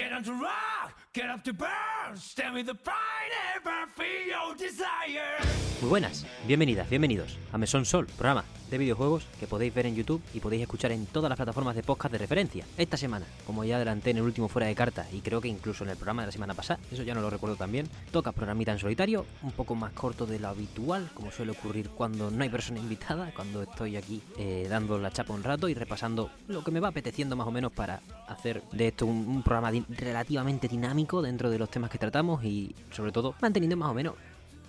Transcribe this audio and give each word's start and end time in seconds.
Get 0.00 0.14
on 0.14 0.24
to 0.24 0.32
rock, 0.32 0.94
get 1.12 1.28
up 1.28 1.44
to 1.44 1.52
burn, 1.52 2.16
stand 2.16 2.54
with 2.54 2.64
the 2.64 2.74
pride 2.74 3.32
ever 3.54 3.86
feel 3.94 4.26
your 4.26 4.56
desire. 4.56 5.36
Muy 5.82 5.90
buenas, 5.90 6.24
bienvenidas, 6.46 6.88
bienvenidos 6.88 7.36
a 7.52 7.58
Mesón 7.58 7.84
Sol, 7.84 8.06
programa 8.06 8.42
de 8.70 8.78
videojuegos 8.78 9.26
que 9.38 9.46
podéis 9.46 9.74
ver 9.74 9.86
en 9.86 9.96
YouTube 9.96 10.22
y 10.32 10.40
podéis 10.40 10.62
escuchar 10.62 10.92
en 10.92 11.06
todas 11.06 11.28
las 11.28 11.36
plataformas 11.36 11.74
de 11.74 11.82
podcast 11.82 12.12
de 12.12 12.18
referencia. 12.18 12.64
Esta 12.78 12.96
semana, 12.96 13.26
como 13.46 13.64
ya 13.64 13.76
adelanté 13.76 14.10
en 14.10 14.18
el 14.18 14.22
último 14.22 14.48
fuera 14.48 14.68
de 14.68 14.74
carta 14.74 15.06
y 15.12 15.20
creo 15.20 15.40
que 15.40 15.48
incluso 15.48 15.84
en 15.84 15.90
el 15.90 15.96
programa 15.96 16.22
de 16.22 16.26
la 16.26 16.32
semana 16.32 16.54
pasada, 16.54 16.80
eso 16.90 17.02
ya 17.02 17.14
no 17.14 17.20
lo 17.20 17.30
recuerdo 17.30 17.56
también, 17.56 17.88
toca 18.12 18.32
programita 18.32 18.72
en 18.72 18.78
solitario, 18.78 19.26
un 19.42 19.52
poco 19.52 19.74
más 19.74 19.92
corto 19.92 20.26
de 20.26 20.38
lo 20.38 20.48
habitual, 20.48 21.10
como 21.14 21.30
suele 21.30 21.52
ocurrir 21.52 21.90
cuando 21.90 22.30
no 22.30 22.42
hay 22.42 22.48
persona 22.48 22.78
invitada, 22.78 23.32
cuando 23.34 23.62
estoy 23.62 23.96
aquí 23.96 24.22
eh, 24.38 24.66
dando 24.68 24.98
la 24.98 25.10
chapa 25.10 25.34
un 25.34 25.42
rato 25.42 25.68
y 25.68 25.74
repasando 25.74 26.30
lo 26.48 26.62
que 26.62 26.70
me 26.70 26.80
va 26.80 26.88
apeteciendo 26.88 27.36
más 27.36 27.46
o 27.46 27.50
menos 27.50 27.72
para 27.72 28.00
hacer 28.28 28.62
de 28.72 28.88
esto 28.88 29.06
un, 29.06 29.42
programa 29.42 29.72
relativamente 29.88 30.68
dinámico 30.68 31.22
dentro 31.22 31.50
de 31.50 31.58
los 31.58 31.70
temas 31.70 31.90
que 31.90 31.98
tratamos 31.98 32.44
y 32.44 32.74
sobre 32.90 33.10
todo 33.10 33.34
manteniendo 33.40 33.76
más 33.76 33.90
o 33.90 33.94
menos 33.94 34.14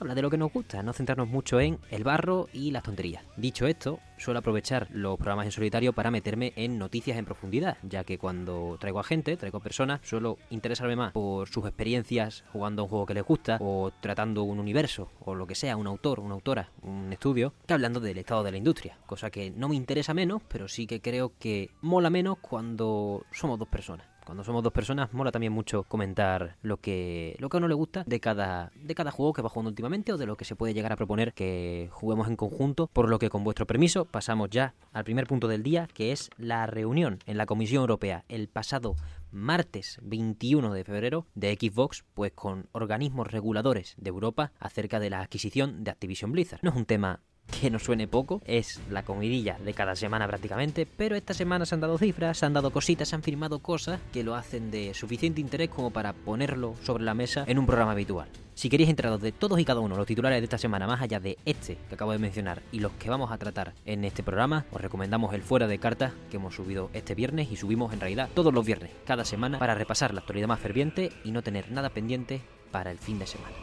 habla 0.02 0.16
de 0.16 0.22
lo 0.24 0.32
que 0.32 0.38
nos 0.38 0.52
gusta, 0.52 0.82
no 0.82 0.94
centrarnos 0.94 1.28
mucho 1.28 1.60
en 1.60 1.80
el 1.92 2.04
barro 2.04 2.50
y 2.52 2.72
las 2.72 2.84
tonterías. 2.84 3.24
Dicho 3.38 3.68
esto, 3.68 4.00
suelo 4.18 4.40
aprovechar 4.40 4.88
los 4.92 5.18
programas 5.18 5.46
en 5.46 5.52
solitario 5.52 5.94
para 5.94 6.10
meterme 6.10 6.54
en 6.56 6.80
noticias 6.80 7.18
en 7.18 7.26
profundidad, 7.26 7.78
ya 7.84 8.04
que 8.04 8.18
cuando 8.18 8.78
traigo 8.80 9.00
a 9.00 9.04
gente, 9.04 9.38
traigo 9.38 9.60
personas, 9.60 10.02
suelo 10.04 10.40
interesarme 10.50 10.96
más 10.96 11.14
por 11.14 11.48
sus 11.50 11.66
experiencias 11.66 12.44
jugando 12.52 12.82
a 12.82 12.86
un 12.86 12.90
juego 12.90 13.06
que 13.06 13.14
les 13.14 13.24
gusta, 13.24 13.58
o 13.62 13.92
tratando 14.02 14.44
un 14.44 14.60
universo, 14.60 15.12
o 15.20 15.36
lo 15.36 15.46
que 15.46 15.56
sea, 15.56 15.78
un 15.78 15.88
autor, 15.88 16.20
una 16.20 16.34
autora, 16.34 16.72
un 16.82 17.14
estudio, 17.14 17.54
que 17.68 17.74
hablando 17.74 18.00
del 18.00 18.18
estado 18.18 18.44
de 18.44 18.52
la 18.52 18.58
industria, 18.58 18.98
cosa 19.06 19.30
que 19.30 19.52
no 19.52 19.70
me 19.70 19.76
interesa 19.76 20.16
menos, 20.16 20.42
pero 20.48 20.68
sí 20.68 20.88
que 20.88 21.02
creo 21.02 21.34
que 21.38 21.70
mola 21.82 22.10
menos 22.10 22.40
cuando 22.40 23.24
somos 23.32 23.60
dos 23.60 23.68
personas. 23.68 24.11
Cuando 24.32 24.46
somos 24.46 24.64
dos 24.64 24.72
personas 24.72 25.12
mola 25.12 25.30
también 25.30 25.52
mucho 25.52 25.84
comentar 25.84 26.56
lo 26.62 26.78
que 26.78 27.36
lo 27.40 27.50
que 27.50 27.58
a 27.58 27.60
uno 27.60 27.68
le 27.68 27.74
gusta 27.74 28.06
de 28.08 28.22
cada 28.22 28.72
de 28.82 28.96
cada 28.96 29.12
juego 29.12 29.34
que 29.34 29.42
va 29.42 29.50
jugando 29.50 29.68
últimamente 29.68 30.14
o 30.14 30.18
de 30.18 30.26
lo 30.26 30.38
que 30.38 30.46
se 30.46 30.56
puede 30.56 30.74
llegar 30.74 30.94
a 30.94 30.96
proponer 30.96 31.34
que 31.34 31.90
juguemos 31.92 32.30
en 32.30 32.38
conjunto, 32.38 32.88
por 32.88 33.10
lo 33.10 33.20
que 33.20 33.30
con 33.30 33.44
vuestro 33.44 33.68
permiso 33.68 34.06
pasamos 34.06 34.50
ya 34.50 34.74
al 34.94 35.04
primer 35.04 35.28
punto 35.28 35.50
del 35.50 35.64
día, 35.64 35.90
que 35.94 36.14
es 36.14 36.30
la 36.38 36.66
reunión 36.66 37.20
en 37.26 37.36
la 37.36 37.46
Comisión 37.46 37.82
Europea 37.82 38.24
el 38.30 38.48
pasado 38.48 38.96
martes 39.32 40.00
21 40.02 40.72
de 40.72 40.84
febrero 40.86 41.26
de 41.36 41.58
Xbox, 41.60 42.06
pues 42.14 42.32
con 42.32 42.70
organismos 42.72 43.30
reguladores 43.30 43.96
de 43.98 44.12
Europa 44.12 44.54
acerca 44.62 45.02
de 45.02 45.10
la 45.10 45.20
adquisición 45.20 45.84
de 45.84 45.92
Activision 45.92 46.32
Blizzard. 46.32 46.62
No 46.64 46.70
es 46.70 46.78
un 46.78 46.86
tema 46.86 47.20
que 47.62 47.70
nos 47.70 47.84
suene 47.84 48.08
poco, 48.08 48.42
es 48.46 48.82
la 48.90 49.04
comidilla 49.04 49.58
de 49.64 49.76
cada 49.76 49.96
semana 49.96 50.28
prácticamente, 50.28 50.88
pero 50.98 51.16
esta 51.16 51.36
semana 51.36 51.66
se 51.68 51.76
han 51.76 51.82
dado 51.82 52.00
cifras, 52.00 52.40
se 52.40 52.46
han 52.48 52.54
dado 52.54 52.72
cositas, 52.72 53.10
se 53.10 53.16
han 53.16 53.22
firmado 53.22 53.60
cosas 53.60 54.00
que 54.12 54.24
lo 54.24 54.34
hacen 54.34 54.72
de 54.72 54.96
suficiente 54.96 55.42
interés 55.42 55.70
como 55.70 55.92
para 55.92 56.14
ponerlo 56.14 56.76
sobre 56.82 57.04
la 57.04 57.14
mesa 57.14 57.44
en 57.48 57.60
un 57.60 57.68
programa 57.68 57.92
habitual. 57.92 58.28
Si 58.56 58.68
queréis 58.68 58.90
enteraros 58.90 59.22
de 59.22 59.32
todos 59.32 59.60
y 59.60 59.66
cada 59.66 59.80
uno 59.80 59.96
los 59.96 60.08
titulares 60.08 60.42
de 60.42 60.44
esta 60.44 60.58
semana, 60.58 60.88
más 60.88 61.02
allá 61.02 61.20
de 61.20 61.38
este 61.46 61.78
que 61.88 61.96
acabo 61.96 62.12
de 62.12 62.18
mencionar 62.18 62.64
y 62.72 62.80
los 62.80 62.92
que 62.94 63.10
vamos 63.10 63.32
a 63.32 63.38
tratar 63.38 63.74
en 63.86 64.06
este 64.06 64.24
programa, 64.24 64.66
os 64.72 64.82
recomendamos 64.82 65.34
el 65.36 65.44
Fuera 65.44 65.68
de 65.68 65.78
Cartas 65.78 66.14
que 66.32 66.38
hemos 66.38 66.56
subido 66.56 66.90
este 66.94 67.14
viernes 67.14 67.52
y 67.52 67.58
subimos 67.58 67.94
en 67.94 68.00
realidad 68.00 68.30
todos 68.34 68.54
los 68.54 68.66
viernes, 68.66 68.90
cada 69.06 69.24
semana, 69.24 69.60
para 69.60 69.76
repasar 69.76 70.16
la 70.16 70.22
actualidad 70.22 70.48
más 70.48 70.60
ferviente 70.60 71.12
y 71.24 71.32
no 71.32 71.44
tener 71.44 71.72
nada 71.72 71.90
pendiente 71.90 72.42
para 72.72 72.90
el 72.92 72.98
fin 72.98 73.20
de 73.20 73.28
semana. 73.28 73.56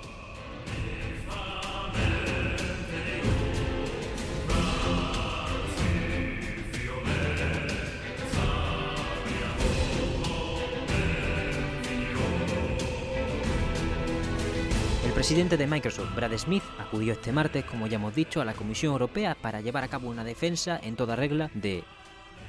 Presidente 15.18 15.56
de 15.56 15.66
Microsoft, 15.66 16.14
Brad 16.14 16.38
Smith, 16.38 16.62
acudió 16.78 17.12
este 17.12 17.32
martes, 17.32 17.64
como 17.64 17.88
ya 17.88 17.96
hemos 17.96 18.14
dicho, 18.14 18.40
a 18.40 18.44
la 18.44 18.54
Comisión 18.54 18.92
Europea 18.92 19.34
para 19.34 19.60
llevar 19.60 19.82
a 19.82 19.88
cabo 19.88 20.08
una 20.08 20.22
defensa 20.22 20.78
en 20.80 20.94
toda 20.94 21.16
regla 21.16 21.50
de 21.54 21.82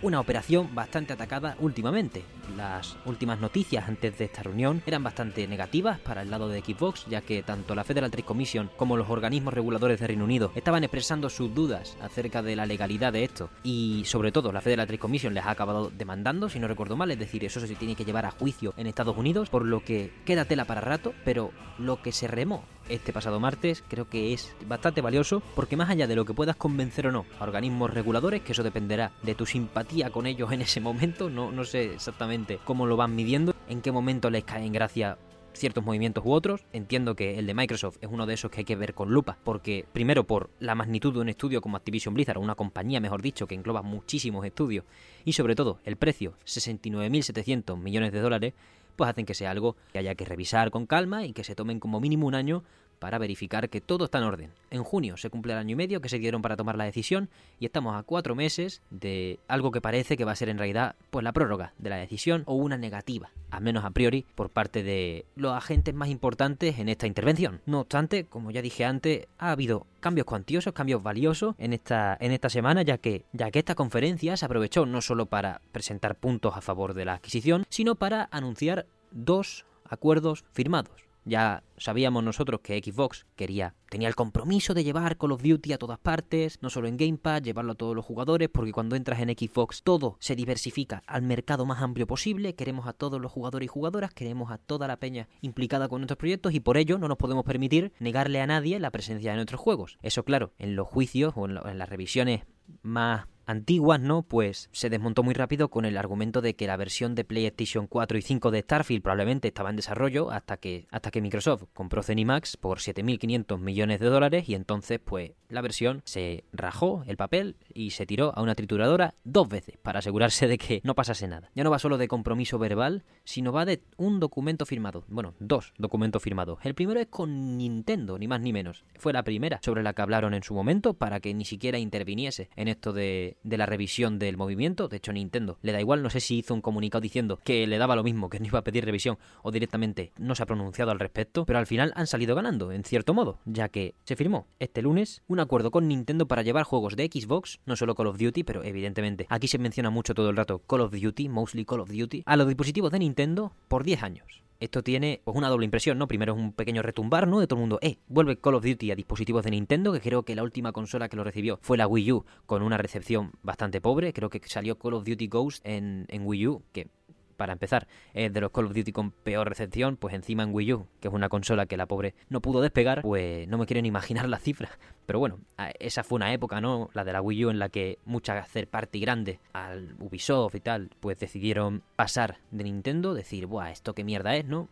una 0.02 0.20
operación 0.20 0.74
bastante 0.74 1.14
atacada 1.14 1.56
últimamente. 1.60 2.24
Las 2.56 2.98
últimas 3.06 3.40
noticias 3.40 3.88
antes 3.88 4.18
de 4.18 4.26
esta 4.26 4.44
reunión 4.44 4.82
eran 4.86 5.04
bastante 5.04 5.48
negativas 5.48 6.00
para 6.00 6.22
el 6.22 6.32
lado 6.32 6.50
de 6.50 6.62
Xbox, 6.62 7.06
ya 7.08 7.22
que 7.22 7.44
tanto 7.44 7.76
la 7.76 7.84
Federal 7.84 8.10
Trade 8.10 8.26
Commission 8.26 8.70
como 8.78 8.98
los 8.98 9.10
organismos 9.10 9.54
reguladores 9.54 10.00
de 10.00 10.08
Reino 10.08 10.24
Unido 10.24 10.52
estaban 10.56 10.84
expresando 10.84 11.30
sus 11.30 11.54
dudas 11.54 11.98
acerca 12.02 12.42
de 12.42 12.56
la 12.56 12.66
legalidad 12.66 13.14
de 13.14 13.24
esto. 13.24 13.50
Y 13.64 14.04
sobre 14.06 14.32
todo 14.32 14.52
la 14.52 14.62
Federal 14.62 14.88
Trade 14.88 15.00
Commission 15.00 15.34
les 15.34 15.46
ha 15.46 15.52
acabado 15.52 15.92
demandando, 15.96 16.50
si 16.50 16.60
no 16.60 16.68
recuerdo 16.68 16.98
mal, 16.98 17.12
es 17.12 17.20
decir, 17.20 17.44
eso 17.44 17.60
se 17.60 17.76
tiene 17.76 17.96
que 17.96 18.06
llevar 18.06 18.26
a 18.26 18.32
juicio 18.32 18.74
en 18.78 18.88
Estados 18.88 19.18
Unidos, 19.18 19.50
por 19.50 19.66
lo 19.66 19.84
que 19.84 20.12
queda 20.26 20.46
tela 20.46 20.66
para 20.66 20.82
rato, 20.82 21.14
pero 21.26 21.52
lo 21.78 22.02
que 22.02 22.12
se 22.12 22.28
remó 22.28 22.64
este 22.90 23.14
pasado 23.14 23.40
martes 23.40 23.84
creo 23.88 24.10
que 24.10 24.34
es 24.34 24.54
bastante 24.68 25.02
valioso 25.02 25.42
porque 25.56 25.78
más 25.78 25.90
allá 25.90 26.08
de 26.08 26.16
lo 26.16 26.26
que 26.26 26.34
puedas 26.34 26.56
convencer 26.56 27.08
o 27.08 27.12
no 27.12 27.26
a 27.40 27.44
organismos 27.44 27.94
reguladores, 27.94 28.42
que 28.42 28.52
eso 28.52 28.64
dependerá 28.64 29.12
de 29.24 29.36
tu 29.36 29.46
simpatía 29.46 30.10
con 30.10 30.26
ellos 30.26 30.52
en 30.52 30.62
ese 30.62 30.82
momento, 30.82 31.30
no, 31.30 31.52
no 31.52 31.64
sé 31.64 31.94
exactamente 31.94 32.60
cómo 32.66 32.86
lo 32.86 32.98
van 32.98 33.16
midiendo, 33.16 33.54
en 33.68 33.82
qué 33.82 33.92
momento 33.92 34.30
les 34.30 34.44
cae 34.44 34.66
en 34.66 34.74
gracia 34.74 35.18
ciertos 35.54 35.84
movimientos 35.84 36.24
u 36.26 36.32
otros. 36.32 36.66
Entiendo 36.74 37.16
que 37.16 37.38
el 37.38 37.46
de 37.46 37.54
Microsoft 37.54 37.98
es 38.02 38.10
uno 38.12 38.26
de 38.26 38.34
esos 38.34 38.50
que 38.50 38.62
hay 38.62 38.66
que 38.66 38.76
ver 38.76 38.94
con 38.94 39.12
lupa, 39.12 39.38
porque 39.44 39.86
primero 39.92 40.26
por 40.26 40.50
la 40.60 40.76
magnitud 40.76 41.14
de 41.14 41.20
un 41.20 41.30
estudio 41.30 41.62
como 41.62 41.78
Activision 41.78 42.14
Blizzard, 42.14 42.38
o 42.38 42.42
una 42.42 42.56
compañía 42.56 43.00
mejor 43.00 43.22
dicho, 43.22 43.48
que 43.48 43.56
engloba 43.56 43.82
muchísimos 43.82 44.46
estudios, 44.46 44.86
y 45.26 45.34
sobre 45.34 45.56
todo 45.56 45.80
el 45.84 45.98
precio, 45.98 46.34
69.700 46.46 47.78
millones 47.78 48.12
de 48.12 48.22
dólares, 48.22 48.54
pues 49.00 49.10
hacen 49.10 49.26
que 49.26 49.34
sea 49.34 49.52
algo 49.52 49.78
que 49.94 50.00
haya 50.00 50.14
que 50.14 50.26
revisar 50.26 50.72
con 50.72 50.86
calma 50.86 51.24
y 51.24 51.32
que 51.32 51.46
se 51.46 51.56
tomen 51.56 51.80
como 51.80 52.02
mínimo 52.02 52.28
un 52.28 52.36
año 52.36 52.66
para 53.00 53.18
verificar 53.18 53.70
que 53.70 53.82
todo 53.82 54.06
está 54.06 54.20
en 54.20 54.26
orden. 54.26 54.52
En 54.70 54.84
junio 54.84 55.18
se 55.18 55.30
cumple 55.30 55.54
el 55.54 55.60
año 55.60 55.74
y 55.74 55.76
medio 55.76 56.02
que 56.02 56.10
se 56.10 56.20
dieron 56.20 56.42
para 56.42 56.58
tomar 56.58 56.78
la 56.78 56.84
decisión 56.84 57.30
y 57.60 57.66
estamos 57.66 57.98
a 57.98 58.04
cuatro 58.04 58.36
meses 58.36 58.82
de 58.90 59.40
algo 59.48 59.72
que 59.72 59.82
parece 59.82 60.18
que 60.18 60.26
va 60.26 60.34
a 60.34 60.36
ser 60.36 60.50
en 60.50 60.58
realidad 60.58 60.96
pues 61.10 61.24
la 61.24 61.32
prórroga 61.32 61.74
de 61.78 61.90
la 61.90 61.96
decisión 61.96 62.44
o 62.46 62.56
una 62.56 62.78
negativa, 62.78 63.32
al 63.50 63.64
menos 63.64 63.86
a 63.86 63.92
priori, 63.92 64.26
por 64.36 64.50
parte 64.50 64.84
de 64.84 65.26
los 65.36 65.56
agentes 65.56 65.94
más 65.94 66.10
importantes 66.10 66.80
en 66.80 66.90
esta 66.90 67.08
intervención. 67.08 67.62
No 67.66 67.82
obstante, 67.82 68.26
como 68.26 68.52
ya 68.52 68.62
dije 68.62 68.86
antes, 68.86 69.28
ha 69.38 69.52
habido 69.52 69.88
cambios 70.00 70.26
cuantiosos, 70.26 70.74
cambios 70.74 71.02
valiosos 71.02 71.56
en 71.58 71.74
esta, 71.74 72.18
en 72.20 72.32
esta 72.32 72.50
semana, 72.50 72.82
ya 72.82 72.98
que, 72.98 73.26
ya 73.34 73.52
que 73.52 73.60
esta 73.60 73.76
conferencia 73.76 74.38
se 74.38 74.46
aprovechó 74.46 74.86
no 74.86 75.02
solo 75.02 75.26
para 75.26 75.62
presentar 75.72 76.16
puntos 76.16 76.56
a 76.56 76.62
favor 76.62 76.94
de 76.94 77.06
la 77.06 77.14
adquisición, 77.14 77.66
sino 77.70 77.96
para 77.96 78.28
anunciar 78.32 78.86
dos 79.12 79.66
acuerdos 79.86 80.46
firmados. 80.54 81.09
Ya 81.30 81.64
sabíamos 81.78 82.24
nosotros 82.24 82.62
que 82.62 82.82
Xbox 82.84 83.28
quería, 83.36 83.76
tenía 83.90 84.08
el 84.08 84.16
compromiso 84.16 84.74
de 84.74 84.84
llevar 84.84 85.18
Call 85.18 85.32
of 85.34 85.44
Duty 85.44 85.74
a 85.74 85.78
todas 85.78 86.00
partes, 86.00 86.58
no 86.62 86.70
solo 86.72 86.88
en 86.88 86.98
Game 86.98 87.18
Pass, 87.18 87.44
llevarlo 87.44 87.74
a 87.74 87.76
todos 87.76 87.96
los 87.96 88.04
jugadores, 88.04 88.50
porque 88.52 88.72
cuando 88.72 88.96
entras 88.96 89.20
en 89.20 89.30
Xbox 89.30 89.84
todo 89.84 90.18
se 90.20 90.36
diversifica 90.36 91.04
al 91.06 91.22
mercado 91.22 91.66
más 91.68 91.82
amplio 91.84 92.08
posible, 92.08 92.56
queremos 92.56 92.88
a 92.88 92.94
todos 92.94 93.22
los 93.22 93.32
jugadores 93.32 93.66
y 93.66 93.70
jugadoras, 93.70 94.12
queremos 94.14 94.52
a 94.52 94.58
toda 94.58 94.88
la 94.88 94.98
peña 94.98 95.28
implicada 95.42 95.88
con 95.88 96.02
nuestros 96.02 96.18
proyectos 96.18 96.54
y 96.54 96.60
por 96.60 96.78
ello 96.78 96.98
no 96.98 97.08
nos 97.08 97.18
podemos 97.18 97.46
permitir 97.46 97.94
negarle 98.00 98.42
a 98.42 98.48
nadie 98.48 98.80
la 98.80 98.90
presencia 98.90 99.30
de 99.32 99.36
nuestros 99.38 99.62
juegos. 99.62 100.00
Eso 100.02 100.24
claro, 100.26 100.52
en 100.58 100.76
los 100.76 100.88
juicios 100.88 101.34
o 101.36 101.46
en, 101.46 101.54
lo- 101.54 101.68
en 101.68 101.78
las 101.78 101.90
revisiones 101.90 102.42
más 102.82 103.28
antiguas, 103.50 104.00
¿no? 104.00 104.22
Pues 104.22 104.70
se 104.72 104.92
desmontó 104.92 105.24
muy 105.24 105.34
rápido 105.34 105.70
con 105.70 105.86
el 105.86 105.98
argumento 105.98 106.42
de 106.42 106.56
que 106.56 106.68
la 106.68 106.78
versión 106.78 107.16
de 107.16 107.24
PlayStation 107.24 107.88
4 107.88 108.18
y 108.20 108.22
5 108.22 108.52
de 108.52 108.62
Starfield 108.62 109.02
probablemente 109.02 109.48
estaba 109.48 109.72
en 109.72 109.76
desarrollo 109.76 110.30
hasta 110.30 110.58
que, 110.58 110.86
hasta 110.92 111.10
que 111.10 111.20
Microsoft 111.20 111.64
compró 111.74 112.04
Zenimax 112.04 112.58
por 112.58 112.78
7.500 112.78 113.58
millones 113.58 114.00
de 114.00 114.06
dólares 114.06 114.48
y 114.48 114.54
entonces 114.54 115.00
pues 115.04 115.32
la 115.50 115.62
versión 115.62 116.04
se 116.06 116.44
rajó 116.54 117.04
el 117.08 117.18
papel 117.18 117.56
y 117.74 117.90
se 117.90 118.06
tiró 118.06 118.38
a 118.38 118.44
una 118.44 118.54
trituradora 118.54 119.16
dos 119.24 119.50
veces 119.50 119.78
para 119.82 120.00
asegurarse 120.00 120.48
de 120.48 120.60
que 120.60 120.82
no 120.84 120.94
pasase 120.94 121.28
nada. 121.28 121.50
Ya 121.56 121.64
no 121.64 121.72
va 121.72 121.80
solo 121.80 121.98
de 121.98 122.08
compromiso 122.08 122.60
verbal, 122.60 123.04
sino 123.24 123.52
va 123.52 123.66
de 123.66 123.82
un 123.98 124.20
documento 124.20 124.68
firmado. 124.68 125.06
Bueno, 125.08 125.34
dos 125.40 125.74
documentos 125.80 126.22
firmados. 126.22 126.60
El 126.64 126.76
primero 126.76 127.00
es 127.00 127.08
con 127.08 127.58
Nintendo, 127.58 128.20
ni 128.20 128.28
más 128.28 128.42
ni 128.42 128.54
menos. 128.54 128.86
Fue 129.00 129.12
la 129.12 129.24
primera 129.24 129.60
sobre 129.64 129.82
la 129.82 129.94
que 129.94 130.04
hablaron 130.04 130.36
en 130.36 130.44
su 130.44 130.54
momento 130.54 130.94
para 130.94 131.20
que 131.20 131.34
ni 131.34 131.46
siquiera 131.46 131.80
interviniese 131.80 132.52
en 132.56 132.68
esto 132.68 132.94
de, 132.94 133.39
de 133.44 133.58
la 133.58 133.66
revisión 133.66 134.20
del 134.20 134.38
movimiento. 134.38 134.88
De 134.88 134.98
hecho, 134.98 135.14
Nintendo 135.14 135.58
le 135.62 135.72
da 135.72 135.80
igual, 135.80 136.04
no 136.04 136.10
sé 136.10 136.20
si 136.20 136.40
hizo 136.40 136.54
un 136.54 136.62
comunicado 136.62 137.02
diciendo 137.02 137.40
que 137.44 137.66
le 137.68 137.78
daba 137.78 137.96
lo 137.96 138.04
mismo, 138.04 138.30
que 138.30 138.40
no 138.40 138.48
iba 138.48 138.60
a 138.60 138.64
pedir 138.64 138.86
revisión 138.86 139.18
o 139.44 139.52
directamente 139.52 140.12
no 140.18 140.36
se 140.36 140.44
ha 140.44 140.46
pronunciado 140.46 140.92
al 140.92 141.00
respecto, 141.00 141.46
pero 141.46 141.60
al 141.60 141.68
final 141.68 141.94
han 141.96 142.08
salido 142.08 142.36
ganando, 142.36 142.72
en 142.72 142.84
cierto 142.84 143.14
modo, 143.14 143.40
ya 143.46 143.70
que 143.70 143.96
se 144.04 144.16
firmó 144.16 144.48
este 144.60 144.82
lunes 144.82 145.22
un 145.28 145.40
acuerdo 145.40 145.72
con 145.72 145.88
Nintendo 145.88 146.28
para 146.28 146.44
llevar 146.44 146.64
juegos 146.64 146.96
de 146.96 147.10
Xbox, 147.12 147.60
no 147.66 147.76
solo 147.76 147.96
Call 147.96 148.08
of 148.08 148.18
Duty, 148.18 148.44
pero 148.44 148.64
evidentemente 148.64 149.26
aquí 149.30 149.48
se 149.48 149.58
menciona 149.58 149.90
mucho 149.90 150.14
todo 150.14 150.30
el 150.30 150.38
rato 150.38 150.60
Call 150.60 150.82
of 150.82 150.92
Duty, 150.92 151.30
mostly 151.30 151.66
Call 151.66 151.82
of 151.82 151.92
Duty, 151.92 152.24
a 152.26 152.36
los 152.36 152.48
dispositivos 152.48 152.92
de 152.92 153.00
Nintendo 153.00 153.54
por 153.68 153.84
10 153.84 154.04
años. 154.04 154.49
Esto 154.60 154.84
tiene 154.84 155.22
pues, 155.24 155.38
una 155.38 155.48
doble 155.48 155.64
impresión, 155.64 155.98
¿no? 155.98 156.08
Primero 156.08 156.34
es 156.34 156.40
un 156.40 156.52
pequeño 156.52 156.82
retumbar, 156.82 157.28
¿no? 157.28 157.40
De 157.40 157.48
todo 157.48 157.58
el 157.58 157.62
mundo, 157.62 157.80
eh, 157.82 158.00
vuelve 158.08 158.38
Call 158.38 158.56
of 158.56 158.66
Duty 158.66 158.92
a 158.92 158.96
dispositivos 158.96 159.44
de 159.46 159.52
Nintendo, 159.52 159.94
que 159.94 160.02
creo 160.02 160.24
que 160.24 160.36
la 160.36 160.44
última 160.44 160.74
consola 160.74 161.08
que 161.08 161.16
lo 161.16 161.24
recibió 161.24 161.60
fue 161.62 161.78
la 161.78 161.88
Wii 161.88 162.12
U, 162.12 162.26
con 162.46 162.62
una 162.62 162.78
recepción 162.78 163.32
bastante 163.42 163.80
pobre. 163.80 164.12
Creo 164.12 164.30
que 164.30 164.42
salió 164.46 164.78
Call 164.78 164.96
of 164.96 165.06
Duty 165.06 165.28
Ghost 165.28 165.66
en, 165.66 166.06
en 166.10 166.26
Wii 166.26 166.48
U, 166.48 166.64
que 166.74 166.90
para 167.38 167.54
empezar, 167.54 167.88
es 168.14 168.34
de 168.34 168.42
los 168.42 168.52
Call 168.52 168.66
of 168.66 168.74
Duty 168.74 168.92
con 168.92 169.12
peor 169.12 169.48
recepción, 169.48 169.96
pues 169.96 170.14
encima 170.14 170.44
en 170.44 170.54
Wii 170.54 170.74
U, 170.74 170.88
que 171.00 171.08
es 171.08 171.14
una 171.14 171.30
consola 171.30 171.66
que 171.66 171.78
la 171.78 171.86
pobre 171.86 172.14
no 172.28 172.42
pudo 172.42 172.60
despegar, 172.60 173.02
pues 173.02 173.48
no 173.48 173.58
me 173.58 173.66
quiero 173.66 173.82
ni 173.82 173.88
imaginar 173.88 174.28
las 174.28 174.44
cifras. 174.44 174.78
Pero 175.10 175.18
bueno, 175.18 175.40
esa 175.80 176.04
fue 176.04 176.18
una 176.18 176.32
época, 176.34 176.62
¿no? 176.62 176.92
La 176.94 177.04
de 177.04 177.14
la 177.14 177.20
Wii 177.20 177.46
U 177.46 177.50
en 177.50 177.58
la 177.58 177.70
que 177.70 177.98
muchas 178.06 178.46
hacer 178.46 178.68
party 178.68 179.00
grandes 179.00 179.40
al 179.54 179.96
Ubisoft 179.98 180.54
y 180.54 180.60
tal, 180.60 180.92
pues 181.00 181.18
decidieron 181.18 181.82
pasar 181.96 182.38
de 182.52 182.66
Nintendo, 182.66 183.16
decir, 183.16 183.48
buah, 183.48 183.72
esto 183.72 183.96
qué 183.96 184.04
mierda 184.04 184.36
es, 184.36 184.46
¿no? 184.46 184.70